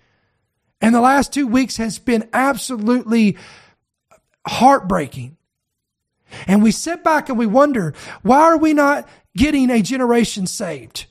And 0.82 0.96
the 0.96 1.02
last 1.02 1.34
two 1.34 1.46
weeks 1.46 1.78
has 1.78 2.00
been 2.00 2.30
absolutely 2.32 3.38
heartbreaking. 4.48 5.36
And 6.48 6.62
we 6.62 6.72
sit 6.72 7.04
back 7.04 7.30
and 7.30 7.38
we 7.38 7.46
wonder, 7.46 7.94
why 8.22 8.42
are 8.42 8.58
we 8.58 8.74
not 8.74 9.08
getting 9.36 9.70
a 9.70 9.82
generation 9.82 10.48
saved? 10.48 11.06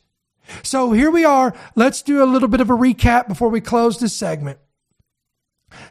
So 0.63 0.93
here 0.93 1.11
we 1.11 1.25
are. 1.25 1.55
Let's 1.75 2.03
do 2.03 2.23
a 2.23 2.27
little 2.27 2.49
bit 2.49 2.61
of 2.61 2.71
a 2.71 2.77
recap 2.77 3.29
before 3.29 3.49
we 3.49 3.61
close 3.61 3.99
this 3.99 4.17
segment. 4.17 4.59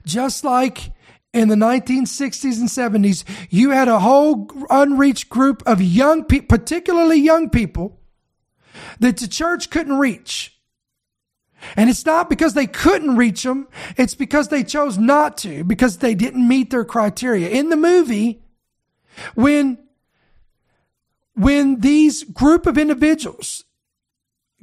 Just 0.05 0.43
like 0.43 0.91
in 1.33 1.49
the 1.49 1.55
1960s 1.55 2.59
and 2.59 2.69
70s, 2.69 3.23
you 3.49 3.71
had 3.71 3.87
a 3.87 3.99
whole 3.99 4.49
unreached 4.69 5.29
group 5.29 5.61
of 5.65 5.81
young 5.81 6.23
people, 6.23 6.57
particularly 6.57 7.17
young 7.17 7.49
people, 7.49 7.99
that 8.99 9.17
the 9.17 9.27
church 9.27 9.69
couldn't 9.69 9.97
reach. 9.97 10.53
And 11.75 11.89
it's 11.89 12.05
not 12.05 12.29
because 12.29 12.53
they 12.53 12.67
couldn't 12.67 13.17
reach 13.17 13.43
them. 13.43 13.67
It's 13.97 14.15
because 14.15 14.49
they 14.49 14.63
chose 14.63 14.97
not 14.97 15.37
to, 15.37 15.63
because 15.63 15.97
they 15.97 16.15
didn't 16.15 16.47
meet 16.47 16.69
their 16.69 16.85
criteria. 16.85 17.49
In 17.49 17.69
the 17.69 17.75
movie, 17.75 18.43
when, 19.35 19.77
when 21.33 21.79
these 21.79 22.23
group 22.23 22.65
of 22.65 22.77
individuals 22.77 23.63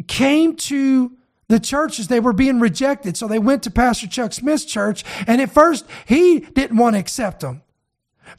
came 0.07 0.57
to 0.57 1.13
the 1.49 1.61
churches, 1.61 2.09
they 2.09 2.21
were 2.21 2.33
being 2.33 2.61
rejected. 2.61 3.17
So 3.17 3.29
they 3.29 3.39
went 3.39 3.63
to 3.65 3.71
Pastor 3.71 4.07
Chuck 4.07 4.33
Smith's 4.33 4.65
church. 4.65 5.05
And 5.27 5.41
at 5.41 5.51
first, 5.51 5.85
he 6.07 6.41
didn't 6.41 6.77
want 6.77 6.95
to 6.95 7.01
accept 7.01 7.41
them. 7.41 7.63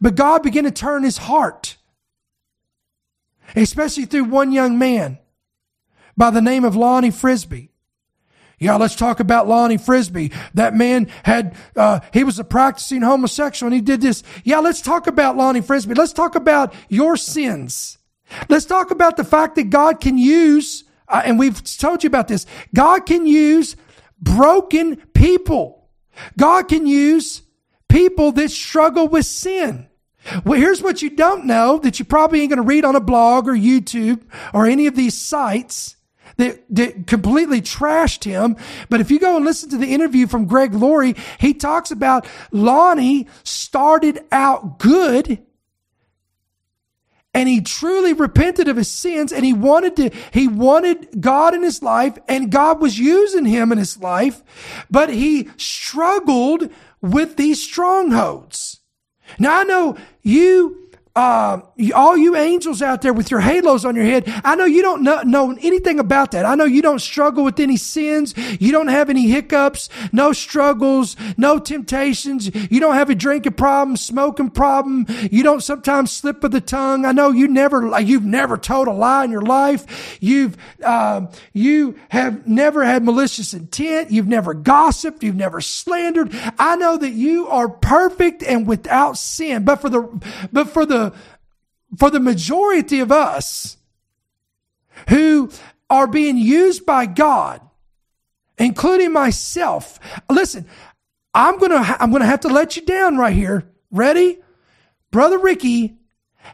But 0.01 0.16
God 0.16 0.43
began 0.43 0.63
to 0.63 0.72
turn 0.72 1.03
his 1.03 1.18
heart, 1.18 1.78
especially 3.55 4.05
through 4.05 4.26
one 4.26 4.51
young 4.51 4.78
man 4.78 5.20
by 6.18 6.32
the 6.32 6.41
name 6.41 6.66
of 6.66 6.76
Lonnie 6.76 7.11
Frisbee. 7.11 7.72
Yeah, 8.60 8.76
let's 8.78 8.95
talk 8.95 9.20
about 9.20 9.47
Lonnie 9.47 9.78
Frisbee. 9.78 10.32
That 10.53 10.74
man 10.74 11.10
had, 11.24 11.56
uh, 11.76 11.99
he 12.14 12.24
was 12.24 12.39
a 12.39 12.43
practicing 12.43 13.01
homosexual 13.01 13.68
and 13.68 13.76
he 13.76 13.82
did 13.82 14.01
this. 14.01 14.24
Yeah, 14.43 14.60
let's 14.60 14.82
talk 14.82 15.08
about 15.08 15.36
Lonnie 15.36 15.62
Frisbee. 15.62 15.93
Let's 15.93 16.14
talk 16.14 16.36
about 16.36 16.74
your 16.89 17.18
sins. 17.18 17.97
Let's 18.49 18.66
talk 18.66 18.91
about 18.91 19.18
the 19.18 19.24
fact 19.24 19.56
that 19.56 19.70
God 19.70 19.99
can 19.99 20.18
use, 20.18 20.84
uh, 21.08 21.22
and 21.26 21.38
we've 21.38 21.62
told 21.78 22.03
you 22.03 22.08
about 22.08 22.28
this, 22.28 22.45
God 22.74 23.06
can 23.06 23.26
use 23.26 23.76
broken 24.20 24.95
people. 25.14 25.89
God 26.38 26.68
can 26.68 26.88
use 26.88 27.41
people 27.89 28.32
that 28.34 28.51
struggle 28.51 29.08
with 29.08 29.26
sin. 29.26 29.88
Well, 30.43 30.60
here's 30.60 30.82
what 30.82 31.01
you 31.01 31.12
don't 31.12 31.45
know 31.45 31.78
that 31.80 31.99
you 31.99 32.06
probably 32.06 32.41
ain't 32.41 32.49
going 32.49 32.58
to 32.58 32.68
read 32.68 32.86
on 32.86 32.95
a 32.95 33.01
blog 33.01 33.47
or 33.47 33.53
YouTube 33.53 34.24
or 34.53 34.66
any 34.66 34.88
of 34.88 34.95
these 34.95 35.14
sites 35.14 35.94
that, 36.38 36.63
that 36.69 37.07
completely 37.07 37.61
trashed 37.61 38.23
him. 38.23 38.55
But 38.89 39.01
if 39.01 39.11
you 39.11 39.19
go 39.19 39.36
and 39.36 39.45
listen 39.45 39.69
to 39.69 39.77
the 39.77 39.93
interview 39.93 40.27
from 40.27 40.45
Greg 40.45 40.73
Laurie, 40.73 41.15
he 41.39 41.53
talks 41.53 41.91
about 41.91 42.27
Lonnie 42.51 43.27
started 43.43 44.23
out 44.31 44.79
good 44.79 45.39
and 47.36 47.49
he 47.49 47.59
truly 47.59 48.13
repented 48.13 48.69
of 48.69 48.77
his 48.77 48.89
sins 48.89 49.31
and 49.33 49.45
he 49.45 49.53
wanted 49.53 49.95
to 49.97 50.09
he 50.31 50.47
wanted 50.47 51.21
God 51.21 51.53
in 51.53 51.61
his 51.61 51.83
life 51.83 52.17
and 52.27 52.51
God 52.51 52.79
was 52.79 52.97
using 52.97 53.45
him 53.45 53.71
in 53.71 53.77
his 53.77 53.99
life 53.99 54.41
but 54.89 55.09
he 55.09 55.49
struggled 55.57 56.69
with 57.01 57.36
these 57.36 57.61
strongholds 57.61 58.79
now 59.38 59.59
I 59.59 59.63
know 59.65 59.97
you 60.23 60.84
uh, 61.16 61.61
all 61.93 62.18
you 62.18 62.36
angels 62.36 62.82
out 62.82 63.01
there 63.01 63.13
with 63.13 63.32
your 63.32 63.39
halos 63.39 63.86
on 63.86 63.95
your 63.95 64.03
head, 64.03 64.26
I 64.43 64.55
know 64.55 64.66
you 64.66 64.82
don't 64.82 65.01
know, 65.01 65.22
know, 65.22 65.57
anything 65.61 65.97
about 65.97 66.32
that. 66.32 66.45
I 66.45 66.55
know 66.55 66.66
you 66.66 66.82
don't 66.82 66.99
struggle 66.99 67.45
with 67.45 67.57
any 67.61 67.78
sins. 67.78 68.34
You 68.59 68.74
don't 68.74 68.89
have 68.89 69.09
any 69.09 69.30
hiccups, 69.30 69.88
no 70.11 70.34
struggles, 70.34 71.16
no 71.38 71.57
temptations. 71.57 72.53
You 72.70 72.82
don't 72.82 72.95
have 72.95 73.09
a 73.09 73.16
drinking 73.16 73.53
problem, 73.53 73.95
smoking 73.95 74.49
problem. 74.49 75.05
You 75.32 75.41
don't 75.41 75.63
sometimes 75.63 76.11
slip 76.11 76.43
of 76.43 76.51
the 76.51 76.59
tongue. 76.59 77.05
I 77.05 77.13
know 77.13 77.32
you 77.32 77.47
never, 77.47 77.97
you've 78.01 78.26
never 78.26 78.57
told 78.57 78.89
a 78.89 78.93
lie 78.93 79.24
in 79.24 79.32
your 79.32 79.41
life. 79.41 80.18
You've, 80.20 80.57
uh, 80.84 81.28
you 81.53 81.97
have 82.09 82.45
never 82.45 82.84
had 82.84 83.05
malicious 83.05 83.53
intent. 83.53 84.11
You've 84.11 84.28
never 84.28 84.53
gossiped. 84.53 85.24
You've 85.24 85.36
never 85.36 85.61
slandered. 85.61 86.32
I 86.59 86.76
know 86.76 86.97
that 86.97 87.11
you 87.11 87.47
are 87.47 87.70
perfect 87.70 88.43
and 88.43 88.68
without 88.68 89.18
sin. 89.18 89.63
But 89.63 89.78
for 89.78 89.89
the, 89.89 90.01
but 90.51 90.70
for 90.70 90.86
the, 90.86 91.05
for 91.97 92.10
the 92.10 92.20
majority 92.20 92.99
of 92.99 93.12
us 93.12 93.78
who 95.10 95.49
are 95.89 96.08
being 96.08 96.38
used 96.38 96.86
by 96.86 97.06
God, 97.06 97.62
including 98.58 99.12
myself. 99.12 99.99
Listen, 100.30 100.66
I'm 101.34 101.58
going 101.60 101.72
to, 101.72 101.97
I'm 102.01 102.10
going 102.10 102.22
to 102.22 102.28
have 102.28 102.41
to 102.41 102.47
let 102.47 102.76
you 102.76 102.84
down 102.84 103.18
right 103.18 103.34
here. 103.34 103.70
Ready? 103.91 104.39
Brother 105.12 105.38
Ricky 105.38 105.97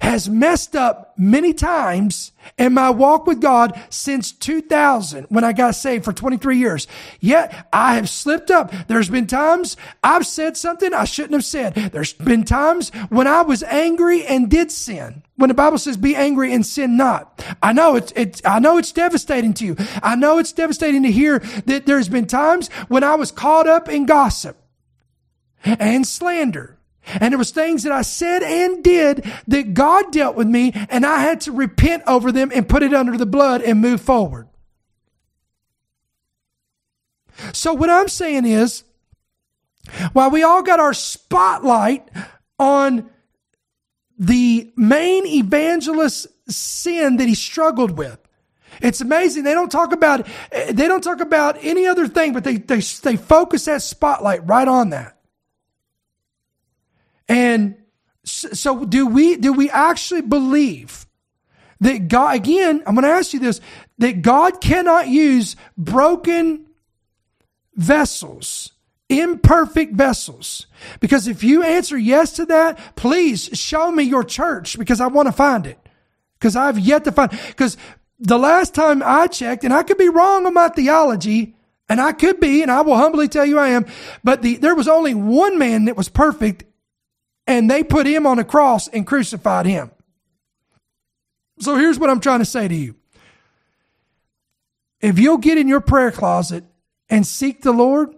has 0.02 0.30
messed 0.30 0.76
up 0.76 1.11
many 1.22 1.54
times 1.54 2.32
in 2.58 2.74
my 2.74 2.90
walk 2.90 3.28
with 3.28 3.40
God 3.40 3.80
since 3.92 4.32
2000 4.32 5.28
when 5.30 5.44
I 5.44 5.54
got 5.54 5.76
saved 5.76 6.04
for 6.04 6.12
23 6.12 6.58
years. 6.58 6.88
Yet 7.20 7.68
I 7.72 7.94
have 7.96 8.10
slipped 8.10 8.50
up. 8.50 8.74
There's 8.88 9.10
been 9.10 9.28
times 9.28 9.78
I've 10.04 10.26
said 10.26 10.58
something 10.58 10.94
I 10.94 11.06
shouldn't 11.06 11.34
have 11.34 11.46
said. 11.46 11.76
There's 11.76 12.14
been 12.14 12.44
times 12.44 12.90
when 13.10 13.28
I 13.28 13.44
was 13.44 13.62
angry 13.62 14.26
and 14.26 14.50
did 14.50 14.72
sin. 14.72 15.22
When 15.36 15.48
the 15.48 15.54
Bible 15.54 15.78
says 15.78 15.96
be 15.96 16.16
angry 16.16 16.54
and 16.54 16.66
sin 16.66 16.98
not. 16.98 17.46
I 17.62 17.72
know 17.72 17.96
it's, 17.96 18.12
it's, 18.16 18.42
I 18.44 18.60
know 18.60 18.78
it's 18.78 18.92
devastating 18.92 19.54
to 19.56 19.66
you. 19.66 19.76
I 20.02 20.16
know 20.16 20.40
it's 20.40 20.54
devastating 20.54 21.04
to 21.04 21.12
hear 21.12 21.40
that 21.66 21.86
there's 21.86 22.10
been 22.10 22.26
times 22.26 22.70
when 22.88 23.04
I 23.04 23.16
was 23.16 23.32
caught 23.32 23.68
up 23.68 23.88
in 23.88 24.08
gossip 24.08 24.58
and 25.64 26.06
slander 26.08 26.78
and 27.06 27.34
it 27.34 27.38
was 27.38 27.52
things 27.52 27.84
that 27.84 27.92
I 27.92 28.04
said 28.04 28.44
and 28.44 28.84
did 28.84 29.26
that 29.48 29.74
God 29.74 30.12
dealt 30.12 30.36
with 30.36 30.48
me 30.48 30.72
and 30.90 31.06
I 31.06 31.20
had 31.20 31.42
to 31.42 31.52
repent 31.52 32.04
over 32.08 32.32
them 32.32 32.52
and 32.54 32.70
put 32.70 32.84
it 32.84 32.94
under 32.94 33.18
the 33.18 33.26
blood 33.26 33.62
and 33.62 33.80
move 33.80 34.02
forward. 34.02 34.48
So 37.54 37.74
what 37.74 37.90
I'm 37.90 38.08
saying 38.08 38.46
is, 38.46 38.84
while 40.14 40.30
we 40.30 40.44
all 40.44 40.62
got 40.62 40.80
our 40.80 40.94
spotlight 40.94 42.08
on 42.60 43.10
the 44.18 44.72
main 44.76 45.26
evangelist 45.26 46.28
sin 46.48 47.18
that 47.18 47.28
he 47.28 47.34
struggled 47.34 47.98
with, 47.98 48.20
it's 48.80 49.02
amazing. 49.02 49.44
They 49.44 49.54
don't 49.54 49.72
talk 49.72 49.92
about, 49.92 50.28
they 50.52 50.88
don't 50.88 51.04
talk 51.04 51.20
about 51.20 51.58
any 51.62 51.88
other 51.88 52.08
thing, 52.08 52.32
but 52.34 52.44
they, 52.44 52.58
they, 52.58 52.80
they 52.80 53.18
focus 53.18 53.66
that 53.66 53.82
spotlight 53.82 54.48
right 54.48 54.68
on 54.68 54.92
that. 54.92 55.18
And 57.32 57.76
so 58.26 58.84
do 58.84 59.08
we, 59.08 59.38
do 59.38 59.54
we 59.54 59.70
actually 59.70 60.22
believe 60.22 61.06
that 61.80 62.10
God, 62.10 62.36
again, 62.36 62.84
I'm 62.86 62.94
going 62.94 63.06
to 63.06 63.10
ask 63.10 63.32
you 63.32 63.40
this, 63.40 63.62
that 64.00 64.22
God 64.22 64.60
cannot 64.60 65.08
use 65.08 65.56
broken 65.78 66.66
vessels, 67.74 68.74
imperfect 69.08 69.94
vessels. 69.94 70.68
Because 71.00 71.30
if 71.30 71.42
you 71.42 71.64
answer 71.64 71.98
yes 71.98 72.34
to 72.34 72.46
that, 72.48 72.78
please 72.98 73.50
show 73.54 73.90
me 73.90 74.04
your 74.04 74.26
church 74.26 74.78
because 74.78 75.00
I 75.00 75.08
want 75.08 75.28
to 75.30 75.32
find 75.32 75.66
it. 75.66 75.80
Because 76.38 76.58
I've 76.58 76.80
yet 76.80 77.06
to 77.06 77.14
find, 77.14 77.32
because 77.32 77.78
the 78.20 78.38
last 78.38 78.76
time 78.76 79.02
I 79.06 79.28
checked, 79.28 79.64
and 79.64 79.74
I 79.74 79.84
could 79.84 79.98
be 79.98 80.10
wrong 80.10 80.46
on 80.46 80.54
my 80.54 80.68
theology, 80.68 81.56
and 81.88 82.02
I 82.02 82.12
could 82.12 82.42
be, 82.42 82.62
and 82.62 82.70
I 82.70 82.82
will 82.82 82.98
humbly 82.98 83.30
tell 83.30 83.46
you 83.46 83.58
I 83.58 83.70
am, 83.70 83.86
but 84.22 84.42
the, 84.42 84.58
there 84.58 84.76
was 84.76 84.90
only 84.90 85.14
one 85.14 85.58
man 85.58 85.86
that 85.86 85.96
was 85.96 86.10
perfect, 86.10 86.66
and 87.52 87.70
they 87.70 87.84
put 87.84 88.08
him 88.08 88.26
on 88.26 88.40
a 88.40 88.44
cross 88.44 88.88
and 88.88 89.06
crucified 89.06 89.66
him. 89.66 89.92
So 91.60 91.76
here's 91.76 92.00
what 92.00 92.10
I'm 92.10 92.22
trying 92.22 92.40
to 92.40 92.46
say 92.46 92.68
to 92.68 92.74
you. 92.74 92.96
If 95.02 95.20
you'll 95.20 95.38
get 95.38 95.58
in 95.58 95.68
your 95.68 95.82
prayer 95.82 96.12
closet 96.12 96.64
and 97.10 97.28
seek 97.28 97.62
the 97.62 97.74
Lord, 97.74 98.16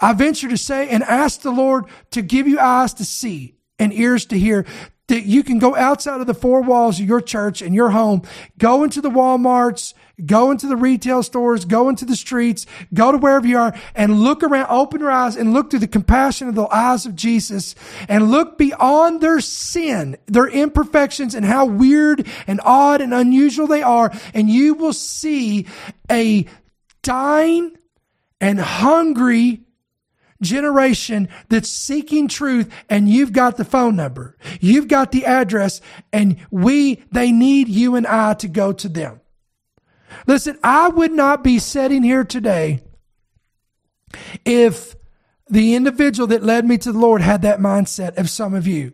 I 0.00 0.14
venture 0.14 0.48
to 0.48 0.56
say 0.56 0.88
and 0.88 1.02
ask 1.02 1.42
the 1.42 1.50
Lord 1.50 1.84
to 2.12 2.22
give 2.22 2.48
you 2.48 2.58
eyes 2.58 2.94
to 2.94 3.04
see 3.04 3.56
and 3.78 3.92
ears 3.92 4.24
to 4.26 4.38
hear 4.38 4.64
that 5.08 5.26
you 5.26 5.42
can 5.42 5.58
go 5.58 5.76
outside 5.76 6.20
of 6.20 6.26
the 6.26 6.34
four 6.34 6.62
walls 6.62 6.98
of 6.98 7.06
your 7.06 7.20
church 7.20 7.60
and 7.60 7.74
your 7.74 7.90
home, 7.90 8.22
go 8.56 8.82
into 8.82 9.00
the 9.00 9.10
Walmarts, 9.10 9.92
go 10.24 10.50
into 10.50 10.66
the 10.66 10.76
retail 10.76 11.22
stores, 11.22 11.64
go 11.64 11.88
into 11.88 12.04
the 12.04 12.16
streets, 12.16 12.66
go 12.92 13.12
to 13.12 13.18
wherever 13.18 13.46
you 13.46 13.58
are 13.58 13.74
and 13.94 14.20
look 14.20 14.42
around, 14.42 14.66
open 14.70 15.00
your 15.00 15.10
eyes 15.10 15.36
and 15.36 15.52
look 15.52 15.70
through 15.70 15.80
the 15.80 15.88
compassion 15.88 16.48
of 16.48 16.54
the 16.54 16.66
eyes 16.74 17.06
of 17.06 17.16
Jesus 17.16 17.74
and 18.08 18.30
look 18.30 18.58
beyond 18.58 19.20
their 19.20 19.40
sin, 19.40 20.16
their 20.26 20.48
imperfections 20.48 21.34
and 21.34 21.44
how 21.44 21.66
weird 21.66 22.26
and 22.46 22.60
odd 22.64 23.00
and 23.00 23.14
unusual 23.14 23.66
they 23.66 23.82
are. 23.82 24.12
And 24.34 24.48
you 24.48 24.74
will 24.74 24.92
see 24.92 25.66
a 26.10 26.46
dying 27.02 27.76
and 28.40 28.60
hungry 28.60 29.62
generation 30.42 31.28
that's 31.48 31.70
seeking 31.70 32.28
truth 32.28 32.70
and 32.90 33.08
you've 33.08 33.32
got 33.32 33.56
the 33.56 33.64
phone 33.64 33.96
number. 33.96 34.36
You've 34.60 34.88
got 34.88 35.12
the 35.12 35.24
address 35.24 35.80
and 36.12 36.36
we, 36.50 37.02
they 37.12 37.32
need 37.32 37.68
you 37.68 37.96
and 37.96 38.06
I 38.06 38.34
to 38.34 38.48
go 38.48 38.72
to 38.72 38.88
them. 38.88 39.21
Listen, 40.26 40.58
I 40.62 40.88
would 40.88 41.12
not 41.12 41.42
be 41.42 41.58
sitting 41.58 42.02
here 42.02 42.24
today 42.24 42.82
if 44.44 44.94
the 45.48 45.74
individual 45.74 46.26
that 46.28 46.42
led 46.42 46.64
me 46.66 46.78
to 46.78 46.92
the 46.92 46.98
Lord 46.98 47.20
had 47.20 47.42
that 47.42 47.58
mindset 47.58 48.18
of 48.18 48.30
some 48.30 48.54
of 48.54 48.66
you. 48.66 48.92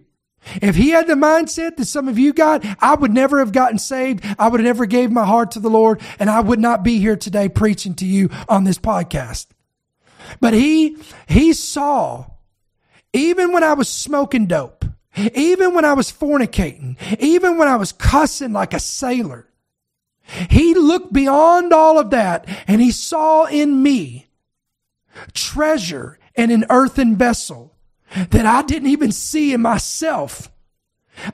If 0.63 0.77
he 0.77 0.91
had 0.91 1.07
the 1.07 1.15
mindset 1.15 1.77
that 1.77 1.85
some 1.85 2.09
of 2.09 2.19
you 2.19 2.33
got, 2.33 2.65
I 2.81 2.95
would 2.95 3.13
never 3.13 3.41
have 3.41 3.53
gotten 3.53 3.79
saved. 3.79 4.25
I 4.39 4.49
would 4.49 4.61
have 4.61 4.67
never 4.67 4.87
gave 4.87 5.11
my 5.11 5.25
heart 5.25 5.53
to 5.53 5.61
the 5.61 5.71
Lord 5.71 6.01
and 6.19 6.31
I 6.31 6.41
would 6.41 6.61
not 6.61 6.83
be 6.83 6.99
here 6.99 7.17
today 7.17 7.49
preaching 7.49 7.95
to 7.97 8.07
you 8.07 8.31
on 8.49 8.65
this 8.65 8.79
podcast. 8.79 9.47
But 10.41 10.55
he, 10.55 10.97
he 11.27 11.53
saw, 11.53 12.27
even 13.13 13.53
when 13.53 13.65
I 13.65 13.75
was 13.75 13.89
smoking 13.89 14.47
dope, 14.47 14.85
even 15.35 15.75
when 15.75 15.85
I 15.85 15.95
was 15.95 16.13
fornicating, 16.13 16.97
even 17.19 17.59
when 17.59 17.69
I 17.69 17.77
was 17.77 17.93
cussing 17.93 18.53
like 18.53 18.75
a 18.75 18.81
sailor, 18.81 19.49
he 20.51 20.75
looked 20.75 21.13
beyond 21.13 21.73
all 21.73 21.99
of 21.99 22.11
that 22.11 22.47
and 22.67 22.81
he 22.81 22.91
saw 22.91 23.45
in 23.45 23.83
me 23.83 24.29
treasure 25.33 26.19
in 26.35 26.51
an 26.51 26.65
earthen 26.71 27.17
vessel 27.17 27.75
that 28.31 28.47
I 28.47 28.63
didn't 28.63 28.89
even 28.89 29.13
see 29.13 29.53
in 29.53 29.63
myself. 29.63 30.51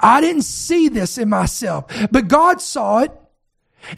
I 0.00 0.20
didn't 0.20 0.42
see 0.42 0.88
this 0.88 1.18
in 1.18 1.28
myself, 1.28 1.84
but 2.10 2.28
God 2.28 2.60
saw 2.60 3.00
it 3.00 3.12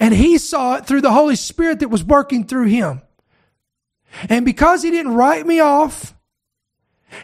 and 0.00 0.12
he 0.12 0.38
saw 0.38 0.76
it 0.76 0.86
through 0.86 1.02
the 1.02 1.12
Holy 1.12 1.36
Spirit 1.36 1.80
that 1.80 1.88
was 1.88 2.02
working 2.02 2.44
through 2.44 2.66
him. 2.66 3.02
And 4.28 4.44
because 4.44 4.82
he 4.82 4.90
didn't 4.90 5.14
write 5.14 5.46
me 5.46 5.60
off 5.60 6.14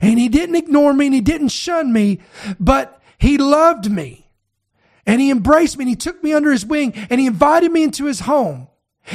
and 0.00 0.18
he 0.18 0.28
didn't 0.28 0.56
ignore 0.56 0.92
me 0.92 1.06
and 1.06 1.14
he 1.14 1.20
didn't 1.20 1.48
shun 1.48 1.92
me, 1.92 2.20
but 2.60 3.00
he 3.18 3.38
loved 3.38 3.90
me 3.90 4.22
and 5.07 5.20
he 5.20 5.30
embraced 5.30 5.76
me 5.76 5.82
and 5.82 5.88
he 5.90 5.96
took 5.96 6.22
me 6.22 6.32
under 6.32 6.50
his 6.50 6.66
wing 6.66 6.92
and 7.11 7.20
he 7.20 7.26
invited 7.26 7.72
me 7.72 7.82
into 7.82 8.07
his 8.07 8.20
home. 8.20 8.68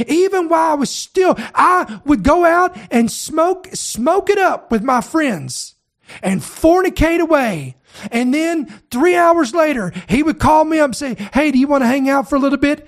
Even 0.08 0.50
while 0.50 0.72
I 0.72 0.76
was 0.76 0.90
still, 0.90 1.36
I 1.56 2.02
would 2.06 2.24
go 2.24 2.46
out 2.46 2.78
and 2.92 3.10
smoke, 3.10 3.70
smoke 3.74 4.30
it 4.30 4.38
up 4.38 4.70
with 4.70 4.84
my 4.84 5.00
friends 5.00 5.76
and 6.22 6.42
fornicate 6.42 7.22
away. 7.22 7.78
And 8.12 8.34
then 8.34 8.66
three 8.92 9.16
hours 9.16 9.54
later, 9.54 9.94
he 10.10 10.24
would 10.24 10.40
call 10.40 10.66
me 10.66 10.80
up 10.80 10.88
and 10.88 10.96
say, 10.96 11.16
Hey, 11.34 11.52
do 11.52 11.58
you 11.58 11.68
want 11.68 11.84
to 11.84 11.88
hang 11.88 12.10
out 12.10 12.30
for 12.30 12.36
a 12.36 12.40
little 12.40 12.58
bit? 12.58 12.88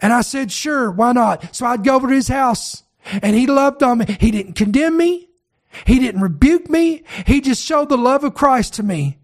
And 0.00 0.12
I 0.12 0.22
said, 0.22 0.50
sure, 0.50 0.90
why 0.90 1.12
not? 1.12 1.54
So 1.54 1.66
I'd 1.66 1.84
go 1.84 1.94
over 1.94 2.08
to 2.08 2.14
his 2.14 2.28
house 2.28 2.84
and 3.22 3.36
he 3.36 3.46
loved 3.46 3.82
on 3.82 3.98
me. 3.98 4.16
He 4.18 4.30
didn't 4.30 4.54
condemn 4.54 4.96
me. 4.96 5.28
He 5.86 5.98
didn't 5.98 6.22
rebuke 6.22 6.68
me. 6.68 7.04
He 7.26 7.40
just 7.40 7.64
showed 7.64 7.88
the 7.88 7.98
love 7.98 8.24
of 8.24 8.34
Christ 8.34 8.74
to 8.74 8.82
me. 8.82 9.18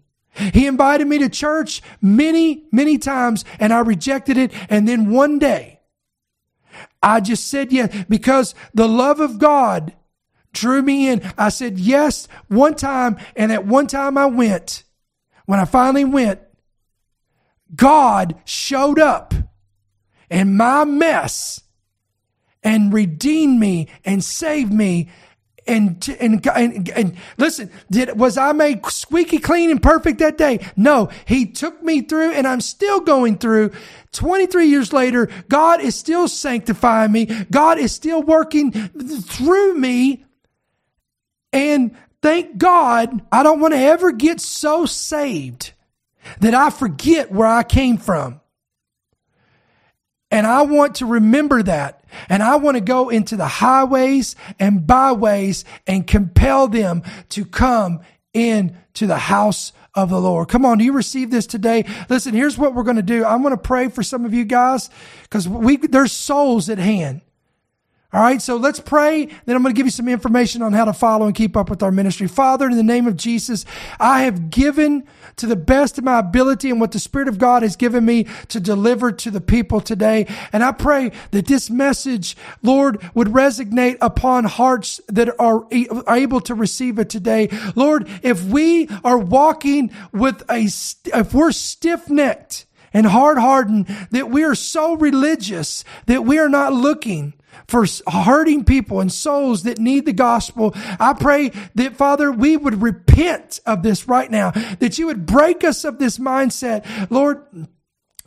He 0.53 0.67
invited 0.67 1.07
me 1.07 1.17
to 1.19 1.29
church 1.29 1.81
many, 2.01 2.65
many 2.71 2.97
times 2.97 3.45
and 3.59 3.73
I 3.73 3.79
rejected 3.79 4.37
it. 4.37 4.51
And 4.69 4.87
then 4.87 5.11
one 5.11 5.39
day 5.39 5.79
I 7.01 7.19
just 7.19 7.47
said 7.47 7.71
yes 7.71 8.05
because 8.09 8.55
the 8.73 8.87
love 8.87 9.19
of 9.19 9.39
God 9.39 9.93
drew 10.53 10.81
me 10.81 11.09
in. 11.09 11.21
I 11.37 11.49
said 11.49 11.79
yes 11.79 12.27
one 12.47 12.75
time. 12.75 13.17
And 13.35 13.51
at 13.51 13.65
one 13.65 13.87
time 13.87 14.17
I 14.17 14.25
went, 14.25 14.83
when 15.45 15.59
I 15.59 15.65
finally 15.65 16.05
went, 16.05 16.41
God 17.75 18.35
showed 18.45 18.99
up 18.99 19.33
in 20.29 20.57
my 20.57 20.83
mess 20.85 21.61
and 22.63 22.93
redeemed 22.93 23.59
me 23.59 23.87
and 24.03 24.23
saved 24.23 24.73
me 24.73 25.09
and, 25.67 26.17
and, 26.19 26.47
and, 26.47 26.89
and, 26.89 27.15
listen, 27.37 27.69
did, 27.91 28.17
was 28.17 28.37
I 28.37 28.51
made 28.53 28.85
squeaky 28.85 29.39
clean 29.39 29.69
and 29.69 29.81
perfect 29.81 30.19
that 30.19 30.37
day? 30.37 30.65
No, 30.75 31.09
he 31.25 31.45
took 31.45 31.81
me 31.83 32.01
through 32.01 32.31
and 32.31 32.47
I'm 32.47 32.61
still 32.61 32.99
going 32.99 33.37
through 33.37 33.71
23 34.13 34.67
years 34.67 34.93
later. 34.93 35.29
God 35.49 35.81
is 35.81 35.95
still 35.95 36.27
sanctifying 36.27 37.11
me. 37.11 37.25
God 37.51 37.77
is 37.77 37.93
still 37.93 38.21
working 38.21 38.71
through 38.71 39.75
me. 39.75 40.25
And 41.51 41.95
thank 42.21 42.57
God, 42.57 43.21
I 43.31 43.43
don't 43.43 43.59
want 43.59 43.73
to 43.73 43.79
ever 43.79 44.11
get 44.11 44.39
so 44.39 44.85
saved 44.85 45.73
that 46.39 46.53
I 46.53 46.69
forget 46.69 47.31
where 47.31 47.47
I 47.47 47.63
came 47.63 47.97
from. 47.97 48.41
And 50.29 50.45
I 50.45 50.63
want 50.63 50.95
to 50.95 51.05
remember 51.05 51.63
that. 51.63 51.96
And 52.29 52.43
I 52.43 52.55
want 52.57 52.75
to 52.75 52.81
go 52.81 53.09
into 53.09 53.35
the 53.35 53.47
highways 53.47 54.35
and 54.59 54.85
byways 54.85 55.65
and 55.85 56.05
compel 56.05 56.67
them 56.67 57.03
to 57.29 57.45
come 57.45 58.01
into 58.33 59.07
the 59.07 59.17
house 59.17 59.73
of 59.95 60.09
the 60.09 60.21
Lord. 60.21 60.47
Come 60.47 60.65
on, 60.65 60.77
do 60.77 60.83
you 60.83 60.93
receive 60.93 61.31
this 61.31 61.47
today? 61.47 61.85
Listen, 62.07 62.33
here's 62.33 62.57
what 62.57 62.75
we're 62.75 62.83
going 62.83 62.97
to 62.97 63.01
do. 63.01 63.25
I'm 63.25 63.41
going 63.41 63.55
to 63.55 63.61
pray 63.61 63.89
for 63.89 64.03
some 64.03 64.25
of 64.25 64.33
you 64.33 64.45
guys 64.45 64.89
because 65.23 65.49
we, 65.49 65.77
there's 65.77 66.11
souls 66.11 66.69
at 66.69 66.77
hand. 66.77 67.21
All 68.13 68.21
right, 68.21 68.41
so 68.41 68.55
let's 68.55 68.79
pray. 68.79 69.25
Then 69.25 69.57
I'm 69.57 69.61
going 69.61 69.75
to 69.75 69.77
give 69.77 69.85
you 69.85 69.91
some 69.91 70.07
information 70.07 70.61
on 70.61 70.71
how 70.71 70.85
to 70.85 70.93
follow 70.93 71.25
and 71.25 71.35
keep 71.35 71.57
up 71.57 71.69
with 71.69 71.83
our 71.83 71.91
ministry. 71.91 72.29
Father, 72.29 72.65
in 72.69 72.77
the 72.77 72.83
name 72.83 73.05
of 73.05 73.17
Jesus, 73.17 73.65
I 73.99 74.21
have 74.21 74.49
given 74.49 75.05
to 75.35 75.45
the 75.45 75.57
best 75.57 75.97
of 75.97 76.05
my 76.05 76.19
ability 76.19 76.69
and 76.69 76.79
what 76.79 76.93
the 76.93 76.99
Spirit 76.99 77.27
of 77.27 77.37
God 77.37 77.63
has 77.63 77.75
given 77.75 78.05
me 78.05 78.25
to 78.47 78.61
deliver 78.61 79.11
to 79.11 79.29
the 79.29 79.41
people 79.41 79.81
today. 79.81 80.25
And 80.53 80.63
I 80.63 80.71
pray 80.71 81.11
that 81.31 81.47
this 81.47 81.69
message, 81.69 82.37
Lord, 82.63 83.03
would 83.13 83.27
resonate 83.27 83.97
upon 83.99 84.45
hearts 84.45 85.01
that 85.09 85.29
are 85.37 85.65
able 85.69 86.39
to 86.41 86.55
receive 86.55 86.99
it 86.99 87.09
today. 87.09 87.49
Lord, 87.75 88.07
if 88.23 88.41
we 88.45 88.87
are 89.03 89.17
walking 89.17 89.91
with 90.13 90.49
a, 90.49 90.69
if 91.13 91.33
we're 91.33 91.51
stiff 91.51 92.09
necked, 92.09 92.67
and 92.93 93.05
hard 93.05 93.37
hardened 93.37 93.85
that 94.11 94.29
we 94.29 94.43
are 94.45 94.55
so 94.55 94.95
religious 94.95 95.83
that 96.05 96.23
we 96.23 96.39
are 96.39 96.49
not 96.49 96.71
looking 96.71 97.33
for 97.67 97.85
hurting 98.07 98.63
people 98.63 98.99
and 98.99 99.11
souls 99.11 99.63
that 99.63 99.79
need 99.79 100.05
the 100.05 100.13
gospel. 100.13 100.73
I 100.99 101.13
pray 101.13 101.51
that 101.75 101.95
Father, 101.95 102.31
we 102.31 102.57
would 102.57 102.81
repent 102.81 103.59
of 103.65 103.83
this 103.83 104.07
right 104.07 104.29
now, 104.29 104.51
that 104.79 104.97
you 104.97 105.07
would 105.07 105.25
break 105.25 105.63
us 105.63 105.83
of 105.83 105.99
this 105.99 106.17
mindset. 106.17 107.09
Lord, 107.09 107.43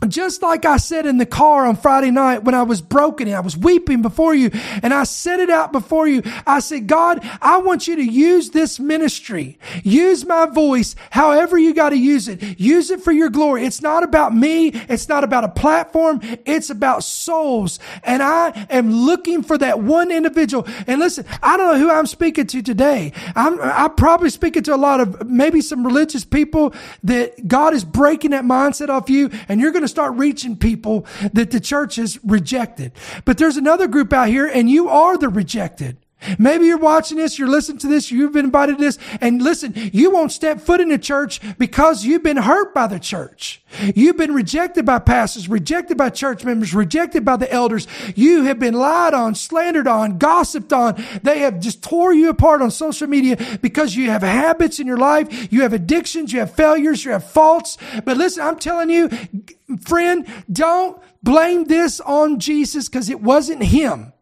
just 0.09 0.43
like 0.43 0.65
I 0.65 0.79
said 0.79 1.07
in 1.07 1.19
the 1.19 1.27
car 1.27 1.67
on 1.67 1.77
Friday 1.77 2.11
night 2.11 2.45
when 2.45 2.55
I 2.55 2.63
was 2.63 2.81
broken 2.81 3.29
and 3.29 3.37
I 3.37 3.41
was 3.41 3.57
weeping 3.57 4.03
before 4.03 4.35
you 4.35 4.51
and 4.83 4.95
I 4.95 5.05
said 5.05 5.41
it 5.41 5.51
out 5.51 5.73
before 5.73 6.09
you. 6.09 6.23
I 6.47 6.61
said, 6.61 6.87
God, 6.87 7.21
I 7.43 7.59
want 7.59 7.87
you 7.87 7.97
to 7.97 8.05
use 8.05 8.51
this 8.51 8.81
ministry. 8.81 9.59
Use 9.83 10.25
my 10.25 10.47
voice 10.47 10.97
however 11.11 11.59
you 11.59 11.75
got 11.75 11.91
to 11.91 11.99
use 11.99 12.29
it. 12.29 12.59
Use 12.59 12.91
it 12.91 13.03
for 13.03 13.13
your 13.13 13.29
glory. 13.29 13.65
It's 13.65 13.83
not 13.83 14.03
about 14.03 14.35
me. 14.35 14.69
It's 14.69 15.09
not 15.09 15.25
about 15.25 15.45
a 15.45 15.49
platform. 15.49 16.21
It's 16.45 16.71
about 16.71 17.05
souls. 17.05 17.79
And 18.03 18.23
I 18.23 18.67
am 18.71 18.91
looking 18.91 19.43
for 19.43 19.59
that 19.59 19.81
one 19.81 20.11
individual. 20.11 20.67
And 20.87 20.99
listen, 20.99 21.27
I 21.43 21.57
don't 21.57 21.75
know 21.75 21.79
who 21.79 21.91
I'm 21.91 22.07
speaking 22.07 22.47
to 22.49 22.63
today. 22.63 23.13
I'm, 23.37 23.61
I'm 23.61 23.95
probably 23.95 24.31
speaking 24.31 24.63
to 24.65 24.75
a 24.75 24.77
lot 24.77 25.01
of 25.01 25.29
maybe 25.29 25.61
some 25.61 25.85
religious 25.85 26.25
people 26.25 26.75
that 27.05 27.47
God 27.47 27.75
is 27.75 27.85
breaking 27.85 28.31
that 28.31 28.45
mindset 28.45 28.89
off 28.89 29.11
you 29.11 29.31
and 29.49 29.61
you're 29.61 29.73
going 29.73 29.83
to 29.83 29.89
start 29.91 30.15
reaching 30.15 30.57
people 30.57 31.07
that 31.33 31.51
the 31.51 31.61
church 31.61 31.97
has 31.97 32.19
rejected. 32.25 32.93
But 33.25 33.39
there's 33.39 33.57
another 33.57 33.89
group 33.89 34.13
out 34.13 34.29
here 34.29 34.47
and 34.47 34.71
you 34.71 34.89
are 34.89 35.19
the 35.19 35.29
rejected. 35.29 35.99
Maybe 36.39 36.67
you're 36.67 36.79
watching 36.79 37.19
this, 37.19 37.39
you're 37.39 37.49
listening 37.49 37.79
to 37.79 37.89
this, 37.89 38.11
you've 38.11 38.33
been 38.33 38.47
invited 38.47 38.79
to 38.79 38.85
this, 38.85 38.99
and 39.21 39.41
listen, 39.41 39.73
you 39.93 40.11
won't 40.11 40.33
step 40.33 40.61
foot 40.61 40.81
in 40.81 40.89
the 40.89 40.99
church 40.99 41.41
because 41.59 42.05
you've 42.05 42.23
been 42.23 42.37
hurt 42.37 42.75
by 42.75 42.87
the 42.87 42.99
church. 42.99 43.63
You've 43.95 44.17
been 44.17 44.35
rejected 44.35 44.85
by 44.85 44.99
pastors, 44.99 45.49
rejected 45.49 45.97
by 45.97 46.11
church 46.11 46.45
members, 46.45 46.75
rejected 46.75 47.25
by 47.25 47.37
the 47.37 47.51
elders. 47.53 47.87
You 48.15 48.43
have 48.45 48.59
been 48.59 48.75
lied 48.75 49.15
on, 49.15 49.35
slandered 49.35 49.87
on, 49.87 50.19
gossiped 50.19 50.73
on. 50.73 51.03
They 51.23 51.41
have 51.41 51.61
just 51.61 51.83
tore 51.83 52.13
you 52.13 52.31
apart 52.31 52.63
on 52.63 52.71
social 52.71 53.07
media 53.07 53.59
because 53.63 53.95
you 53.95 54.11
have 54.11 54.23
habits 54.23 54.81
in 54.81 54.87
your 54.87 54.97
life, 54.97 55.53
you 55.53 55.63
have 55.63 55.73
addictions, 55.73 56.33
you 56.33 56.41
have 56.41 56.55
failures, 56.55 57.05
you 57.05 57.13
have 57.13 57.25
faults. 57.25 57.79
But 58.05 58.17
listen, 58.17 58.43
I'm 58.43 58.59
telling 58.59 58.91
you, 58.91 59.09
friend, 59.81 60.27
don't 60.53 61.01
blame 61.23 61.65
this 61.65 62.01
on 62.01 62.41
Jesus 62.41 62.89
because 62.89 63.09
it 63.09 63.21
wasn't 63.21 63.63
him. 63.63 64.13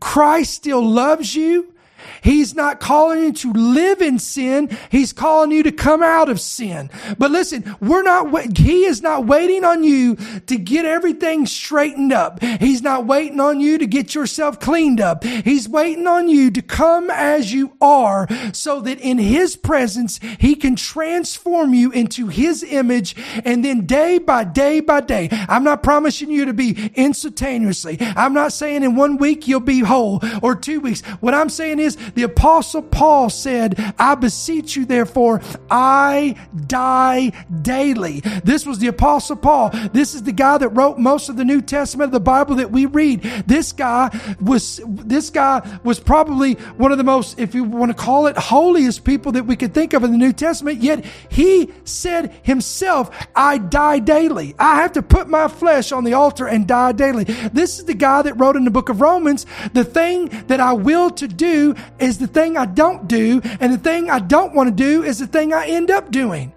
Christ 0.00 0.54
still 0.54 0.84
loves 0.84 1.34
you. 1.34 1.73
He's 2.22 2.54
not 2.54 2.80
calling 2.80 3.22
you 3.22 3.32
to 3.32 3.52
live 3.52 4.00
in 4.00 4.18
sin. 4.18 4.76
He's 4.90 5.12
calling 5.12 5.50
you 5.50 5.62
to 5.62 5.72
come 5.72 6.02
out 6.02 6.28
of 6.28 6.40
sin. 6.40 6.90
But 7.18 7.30
listen, 7.30 7.76
we're 7.80 8.02
not, 8.02 8.56
he 8.56 8.84
is 8.84 9.02
not 9.02 9.26
waiting 9.26 9.64
on 9.64 9.84
you 9.84 10.16
to 10.46 10.56
get 10.56 10.84
everything 10.84 11.46
straightened 11.46 12.12
up. 12.12 12.42
He's 12.42 12.82
not 12.82 13.06
waiting 13.06 13.40
on 13.40 13.60
you 13.60 13.78
to 13.78 13.86
get 13.86 14.14
yourself 14.14 14.60
cleaned 14.60 15.00
up. 15.00 15.24
He's 15.24 15.68
waiting 15.68 16.06
on 16.06 16.28
you 16.28 16.50
to 16.50 16.62
come 16.62 17.10
as 17.10 17.52
you 17.52 17.76
are 17.80 18.26
so 18.52 18.80
that 18.80 19.00
in 19.00 19.18
his 19.18 19.56
presence, 19.56 20.20
he 20.38 20.54
can 20.54 20.76
transform 20.76 21.74
you 21.74 21.90
into 21.92 22.28
his 22.28 22.62
image. 22.62 23.16
And 23.44 23.64
then 23.64 23.86
day 23.86 24.18
by 24.18 24.44
day 24.44 24.80
by 24.80 25.00
day, 25.00 25.28
I'm 25.48 25.64
not 25.64 25.82
promising 25.82 26.30
you 26.30 26.44
to 26.46 26.54
be 26.54 26.90
instantaneously. 26.94 27.98
I'm 28.00 28.34
not 28.34 28.52
saying 28.52 28.82
in 28.82 28.96
one 28.96 29.16
week 29.16 29.48
you'll 29.48 29.60
be 29.60 29.80
whole 29.80 30.22
or 30.42 30.54
two 30.54 30.80
weeks. 30.80 31.02
What 31.20 31.34
I'm 31.34 31.48
saying 31.48 31.78
is 31.80 31.93
the 32.14 32.22
apostle 32.22 32.82
Paul 32.82 33.30
said, 33.30 33.94
I 33.98 34.14
beseech 34.14 34.76
you 34.76 34.84
therefore, 34.84 35.40
I 35.70 36.36
die 36.66 37.32
daily. 37.62 38.20
This 38.44 38.66
was 38.66 38.78
the 38.78 38.88
apostle 38.88 39.36
Paul. 39.36 39.70
This 39.92 40.14
is 40.14 40.22
the 40.22 40.32
guy 40.32 40.58
that 40.58 40.68
wrote 40.70 40.98
most 40.98 41.28
of 41.28 41.36
the 41.36 41.44
New 41.44 41.60
Testament 41.60 42.08
of 42.08 42.12
the 42.12 42.20
Bible 42.20 42.56
that 42.56 42.70
we 42.70 42.86
read. 42.86 43.22
This 43.46 43.72
guy 43.72 44.10
was, 44.40 44.80
this 44.86 45.30
guy 45.30 45.78
was 45.84 46.00
probably 46.00 46.54
one 46.54 46.92
of 46.92 46.98
the 46.98 47.04
most, 47.04 47.38
if 47.38 47.54
you 47.54 47.64
want 47.64 47.90
to 47.90 47.94
call 47.96 48.26
it, 48.26 48.36
holiest 48.36 49.04
people 49.04 49.32
that 49.32 49.44
we 49.44 49.56
could 49.56 49.74
think 49.74 49.92
of 49.92 50.04
in 50.04 50.12
the 50.12 50.18
New 50.18 50.32
Testament. 50.32 50.80
Yet 50.80 51.04
he 51.28 51.72
said 51.84 52.32
himself, 52.42 53.10
I 53.34 53.58
die 53.58 53.98
daily. 53.98 54.54
I 54.58 54.76
have 54.76 54.92
to 54.92 55.02
put 55.02 55.28
my 55.28 55.48
flesh 55.48 55.92
on 55.92 56.04
the 56.04 56.14
altar 56.14 56.46
and 56.46 56.66
die 56.66 56.92
daily. 56.92 57.24
This 57.24 57.78
is 57.78 57.84
the 57.84 57.94
guy 57.94 58.22
that 58.22 58.34
wrote 58.34 58.56
in 58.56 58.64
the 58.64 58.70
book 58.70 58.88
of 58.88 59.00
Romans, 59.00 59.46
the 59.72 59.84
thing 59.84 60.28
that 60.46 60.60
I 60.60 60.72
will 60.72 61.10
to 61.10 61.28
do 61.28 61.74
is 61.98 62.18
the 62.18 62.26
thing 62.26 62.56
I 62.56 62.66
don't 62.66 63.06
do, 63.08 63.40
and 63.60 63.72
the 63.72 63.78
thing 63.78 64.10
I 64.10 64.18
don't 64.18 64.54
want 64.54 64.68
to 64.68 64.74
do 64.74 65.02
is 65.02 65.18
the 65.18 65.26
thing 65.26 65.52
I 65.52 65.66
end 65.66 65.90
up 65.90 66.10
doing. 66.10 66.52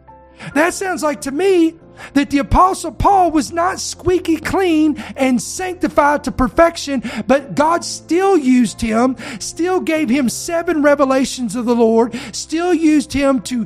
That 0.53 0.73
sounds 0.73 1.03
like 1.03 1.21
to 1.21 1.31
me 1.31 1.75
that 2.13 2.29
the 2.29 2.37
apostle 2.37 2.91
Paul 2.91 3.31
was 3.31 3.51
not 3.51 3.79
squeaky 3.79 4.37
clean 4.37 4.97
and 5.15 5.41
sanctified 5.41 6.23
to 6.25 6.31
perfection, 6.31 7.03
but 7.25 7.55
God 7.55 7.83
still 7.83 8.37
used 8.37 8.81
him, 8.81 9.15
still 9.39 9.79
gave 9.79 10.09
him 10.09 10.29
seven 10.29 10.81
revelations 10.81 11.55
of 11.55 11.65
the 11.65 11.75
Lord, 11.75 12.15
still 12.33 12.73
used 12.73 13.13
him 13.13 13.41
to, 13.43 13.65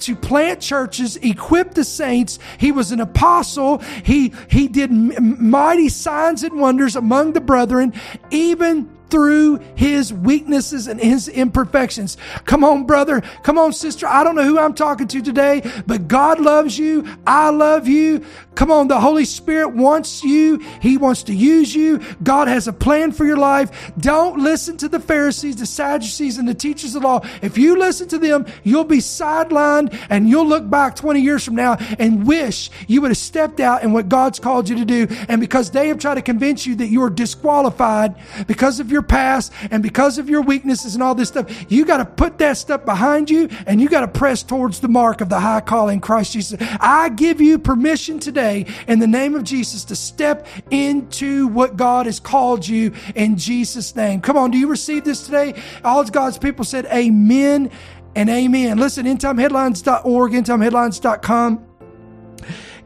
to 0.00 0.16
plant 0.16 0.60
churches, 0.60 1.16
equip 1.16 1.74
the 1.74 1.84
saints. 1.84 2.38
He 2.58 2.72
was 2.72 2.92
an 2.92 3.00
apostle. 3.00 3.78
He, 4.04 4.32
he 4.48 4.68
did 4.68 4.90
mighty 4.90 5.88
signs 5.88 6.42
and 6.42 6.60
wonders 6.60 6.96
among 6.96 7.32
the 7.32 7.40
brethren, 7.40 7.94
even 8.30 8.88
through 9.12 9.58
his 9.74 10.10
weaknesses 10.10 10.88
and 10.88 10.98
his 10.98 11.28
imperfections. 11.28 12.16
Come 12.46 12.64
on, 12.64 12.86
brother. 12.86 13.20
Come 13.42 13.58
on, 13.58 13.74
sister. 13.74 14.06
I 14.06 14.24
don't 14.24 14.34
know 14.34 14.42
who 14.42 14.58
I'm 14.58 14.72
talking 14.72 15.06
to 15.08 15.20
today, 15.20 15.60
but 15.86 16.08
God 16.08 16.40
loves 16.40 16.78
you. 16.78 17.06
I 17.26 17.50
love 17.50 17.86
you. 17.86 18.24
Come 18.54 18.70
on. 18.70 18.88
The 18.88 18.98
Holy 18.98 19.26
Spirit 19.26 19.74
wants 19.74 20.24
you. 20.24 20.58
He 20.80 20.96
wants 20.96 21.24
to 21.24 21.34
use 21.34 21.74
you. 21.74 22.00
God 22.22 22.48
has 22.48 22.68
a 22.68 22.72
plan 22.72 23.12
for 23.12 23.26
your 23.26 23.36
life. 23.36 23.92
Don't 23.98 24.40
listen 24.40 24.78
to 24.78 24.88
the 24.88 24.98
Pharisees, 24.98 25.56
the 25.56 25.66
Sadducees, 25.66 26.38
and 26.38 26.48
the 26.48 26.54
teachers 26.54 26.94
of 26.94 27.02
law. 27.02 27.20
If 27.42 27.58
you 27.58 27.78
listen 27.78 28.08
to 28.08 28.18
them, 28.18 28.46
you'll 28.64 28.84
be 28.84 28.98
sidelined 28.98 29.94
and 30.08 30.26
you'll 30.26 30.48
look 30.48 30.68
back 30.70 30.96
20 30.96 31.20
years 31.20 31.44
from 31.44 31.54
now 31.54 31.76
and 31.98 32.26
wish 32.26 32.70
you 32.86 33.02
would 33.02 33.10
have 33.10 33.18
stepped 33.18 33.60
out 33.60 33.82
in 33.82 33.92
what 33.92 34.08
God's 34.08 34.38
called 34.38 34.70
you 34.70 34.76
to 34.76 34.86
do. 34.86 35.06
And 35.28 35.38
because 35.38 35.70
they 35.70 35.88
have 35.88 35.98
tried 35.98 36.14
to 36.14 36.22
convince 36.22 36.64
you 36.64 36.76
that 36.76 36.88
you're 36.88 37.10
disqualified 37.10 38.16
because 38.46 38.80
of 38.80 38.90
your 38.90 39.01
your 39.02 39.08
past 39.08 39.52
and 39.70 39.82
because 39.82 40.18
of 40.18 40.30
your 40.30 40.42
weaknesses 40.42 40.94
and 40.94 41.02
all 41.02 41.14
this 41.14 41.28
stuff, 41.28 41.70
you 41.70 41.84
got 41.84 41.98
to 41.98 42.04
put 42.04 42.38
that 42.38 42.56
stuff 42.56 42.84
behind 42.84 43.28
you 43.28 43.48
and 43.66 43.80
you 43.80 43.88
got 43.88 44.00
to 44.00 44.08
press 44.08 44.42
towards 44.42 44.80
the 44.80 44.88
mark 44.88 45.20
of 45.20 45.28
the 45.28 45.40
high 45.40 45.60
calling 45.60 46.00
Christ 46.00 46.32
Jesus. 46.32 46.58
I 46.80 47.08
give 47.10 47.40
you 47.40 47.58
permission 47.58 48.18
today 48.18 48.66
in 48.86 48.98
the 48.98 49.06
name 49.06 49.34
of 49.34 49.44
Jesus 49.44 49.84
to 49.86 49.96
step 49.96 50.46
into 50.70 51.48
what 51.48 51.76
God 51.76 52.06
has 52.06 52.20
called 52.20 52.66
you 52.66 52.92
in 53.14 53.36
Jesus' 53.36 53.94
name. 53.96 54.20
Come 54.20 54.36
on, 54.36 54.50
do 54.50 54.58
you 54.58 54.68
receive 54.68 55.04
this 55.04 55.24
today? 55.24 55.60
All 55.84 56.02
God's 56.02 56.36
people 56.36 56.64
said 56.64 56.86
amen 56.86 57.70
and 58.14 58.28
amen. 58.28 58.76
Listen, 58.76 59.06
endtimeheadlines.org, 59.06 60.32
endtimeheadlines.com. 60.32 61.71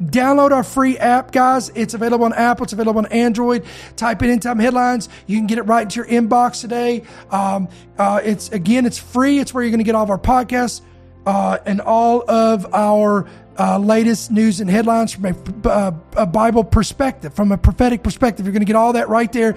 Download 0.02 0.50
our 0.50 0.62
free 0.62 0.98
app, 0.98 1.32
guys. 1.32 1.70
It's 1.74 1.94
available 1.94 2.24
on 2.24 2.32
Apple, 2.32 2.64
it's 2.64 2.72
available 2.72 2.98
on 2.98 3.06
Android. 3.06 3.64
Type 3.96 4.22
in 4.22 4.40
Time 4.40 4.58
Headlines. 4.58 5.08
You 5.26 5.38
can 5.38 5.46
get 5.46 5.58
it 5.58 5.62
right 5.62 5.82
into 5.82 5.96
your 5.96 6.06
inbox 6.06 6.60
today. 6.60 7.02
Um, 7.30 7.68
uh, 7.98 8.20
it's 8.22 8.50
again, 8.50 8.86
it's 8.86 8.98
free. 8.98 9.38
It's 9.38 9.54
where 9.54 9.64
you're 9.64 9.70
going 9.70 9.78
to 9.78 9.84
get 9.84 9.94
all 9.94 10.04
of 10.04 10.10
our 10.10 10.18
podcasts 10.18 10.82
uh, 11.26 11.58
and 11.64 11.80
all 11.80 12.28
of 12.30 12.72
our 12.74 13.26
uh, 13.58 13.78
latest 13.78 14.30
news 14.30 14.60
and 14.60 14.70
headlines 14.70 15.14
from 15.14 15.24
a, 15.26 15.68
uh, 15.68 15.92
a, 16.16 16.26
Bible 16.26 16.62
perspective, 16.62 17.34
from 17.34 17.52
a 17.52 17.58
prophetic 17.58 18.02
perspective. 18.02 18.44
You're 18.44 18.52
going 18.52 18.60
to 18.60 18.66
get 18.66 18.76
all 18.76 18.92
that 18.92 19.08
right 19.08 19.32
there 19.32 19.56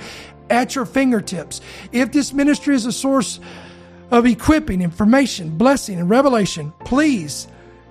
at 0.49 0.73
your 0.75 0.85
fingertips. 0.85 1.61
If 1.91 2.11
this 2.11 2.33
ministry 2.33 2.75
is 2.75 2.85
a 2.85 2.91
source 2.91 3.39
of 4.09 4.25
equipping, 4.25 4.81
information, 4.81 5.57
blessing, 5.57 5.99
and 5.99 6.09
revelation, 6.09 6.73
please 6.85 7.47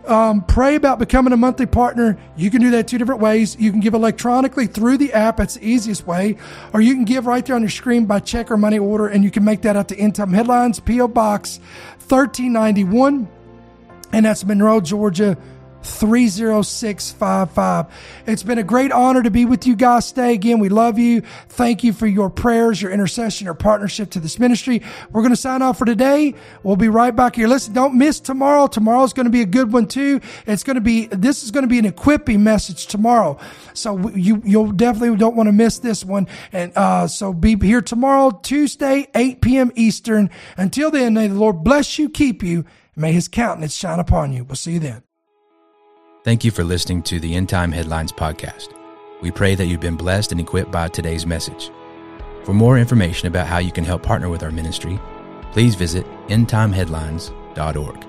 um, 0.09 0.43
pray 0.43 0.75
about 0.75 0.99
becoming 0.99 1.33
a 1.33 1.37
monthly 1.37 1.67
partner. 1.67 2.19
You 2.37 2.51
can 2.51 2.61
do 2.61 2.71
that 2.71 2.89
two 2.89 2.99
different 2.99 3.21
ways. 3.21 3.57
You 3.59 3.71
can 3.71 3.81
give 3.81 3.95
electronically 3.95 4.67
through 4.67 4.99
the 4.99 5.13
app. 5.13 5.37
That's 5.37 5.55
the 5.55 5.67
easiest 5.67 6.07
way. 6.07 6.37
Or 6.73 6.81
you 6.81 6.95
can 6.95 7.05
give 7.05 7.27
right 7.27 7.45
there 7.45 7.57
on 7.57 7.63
your 7.63 7.71
screen 7.71 8.07
by 8.07 8.21
check 8.21 8.51
or 8.51 8.57
money 8.57 8.79
order, 8.79 9.07
and 9.07 9.23
you 9.25 9.31
can 9.31 9.45
make 9.45 9.63
that 9.63 9.77
out 9.77 9.89
to 9.89 9.97
End 9.97 10.15
Time 10.15 10.33
Headlines, 10.33 10.81
P.O. 10.81 11.09
Box 11.09 11.59
1391. 12.09 13.29
And 14.13 14.27
that's 14.27 14.45
Monroe, 14.45 14.81
Georgia 14.81 15.37
30655. 15.83 17.91
It's 18.27 18.43
been 18.43 18.59
a 18.59 18.63
great 18.63 18.93
honor 18.93 19.23
to 19.23 19.31
be 19.31 19.45
with 19.45 19.67
you 19.67 19.77
guys 19.77 20.13
today. 20.13 20.35
Again, 20.35 20.59
we 20.59 20.69
love 20.69 20.99
you. 20.99 21.23
Thank 21.49 21.85
you 21.85 21.93
for 21.93 22.07
your 22.07 22.31
prayers, 22.31 22.83
your 22.83 22.91
intercession, 22.91 23.45
your 23.45 23.55
partnership 23.55 24.11
to 24.11 24.21
this 24.21 24.39
ministry. 24.39 24.83
We're 25.11 25.23
going 25.23 25.33
to 25.33 25.37
sign 25.37 25.63
off 25.63 25.79
for 25.79 25.85
today. 25.85 26.35
We'll 26.63 26.77
be 26.77 26.89
right 26.89 27.15
back 27.15 27.37
here. 27.37 27.49
Listen, 27.49 27.75
don't 27.75 27.97
miss 27.97 28.21
tomorrow. 28.21 28.67
Tomorrow's 28.67 29.13
going 29.13 29.27
to 29.27 29.31
be 29.31 29.43
a 29.43 29.47
good 29.47 29.73
one 29.73 29.87
too. 29.87 30.21
It's 30.47 30.65
going 30.65 30.77
to 30.77 30.81
be, 30.81 31.07
this 31.07 31.43
is 31.43 31.51
going 31.51 31.65
to 31.65 31.69
be 31.69 31.79
an 31.79 31.87
equipping 31.87 32.45
message 32.45 32.87
tomorrow. 32.87 33.39
So 33.75 34.09
you, 34.11 34.43
you'll 34.45 34.73
definitely 34.73 35.17
don't 35.17 35.37
want 35.37 35.49
to 35.49 35.53
miss 35.53 35.79
this 35.79 36.05
one. 36.05 36.27
And, 36.53 36.73
uh, 36.77 37.07
so 37.07 37.33
be 37.33 37.57
here 37.57 37.83
tomorrow, 37.83 38.39
Tuesday, 38.43 39.09
8 39.15 39.41
p.m. 39.41 39.73
Eastern. 39.75 40.31
Until 40.57 40.91
then, 40.91 41.15
may 41.15 41.29
the 41.29 41.35
Lord 41.35 41.65
bless 41.65 41.99
you, 41.99 42.09
keep 42.09 42.43
you, 42.43 42.65
and 42.95 43.03
may 43.03 43.13
his 43.13 43.29
countenance 43.29 43.75
shine 43.75 43.99
upon 43.99 44.33
you. 44.33 44.45
We'll 44.45 44.57
see 44.57 44.73
you 44.73 44.81
then. 44.81 45.08
Thank 46.25 46.45
you 46.45 46.51
for 46.51 46.65
listening 46.65 47.03
to 47.05 47.21
the 47.21 47.37
End 47.37 47.49
Time 47.49 47.71
Headlines 47.71 48.13
podcast. 48.13 48.75
We 49.23 49.31
pray 49.31 49.55
that 49.55 49.67
you've 49.67 49.81
been 49.81 49.97
blessed 49.97 50.33
and 50.33 50.41
equipped 50.41 50.73
by 50.73 50.89
today's 50.89 51.25
message. 51.25 51.71
For 52.43 52.53
more 52.53 52.77
information 52.77 53.29
about 53.29 53.47
how 53.47 53.59
you 53.59 53.71
can 53.71 53.85
help 53.85 54.03
partner 54.03 54.29
with 54.29 54.43
our 54.43 54.51
ministry, 54.51 54.99
please 55.53 55.77
visit 55.77 56.05
endtimeheadlines.org. 56.27 58.08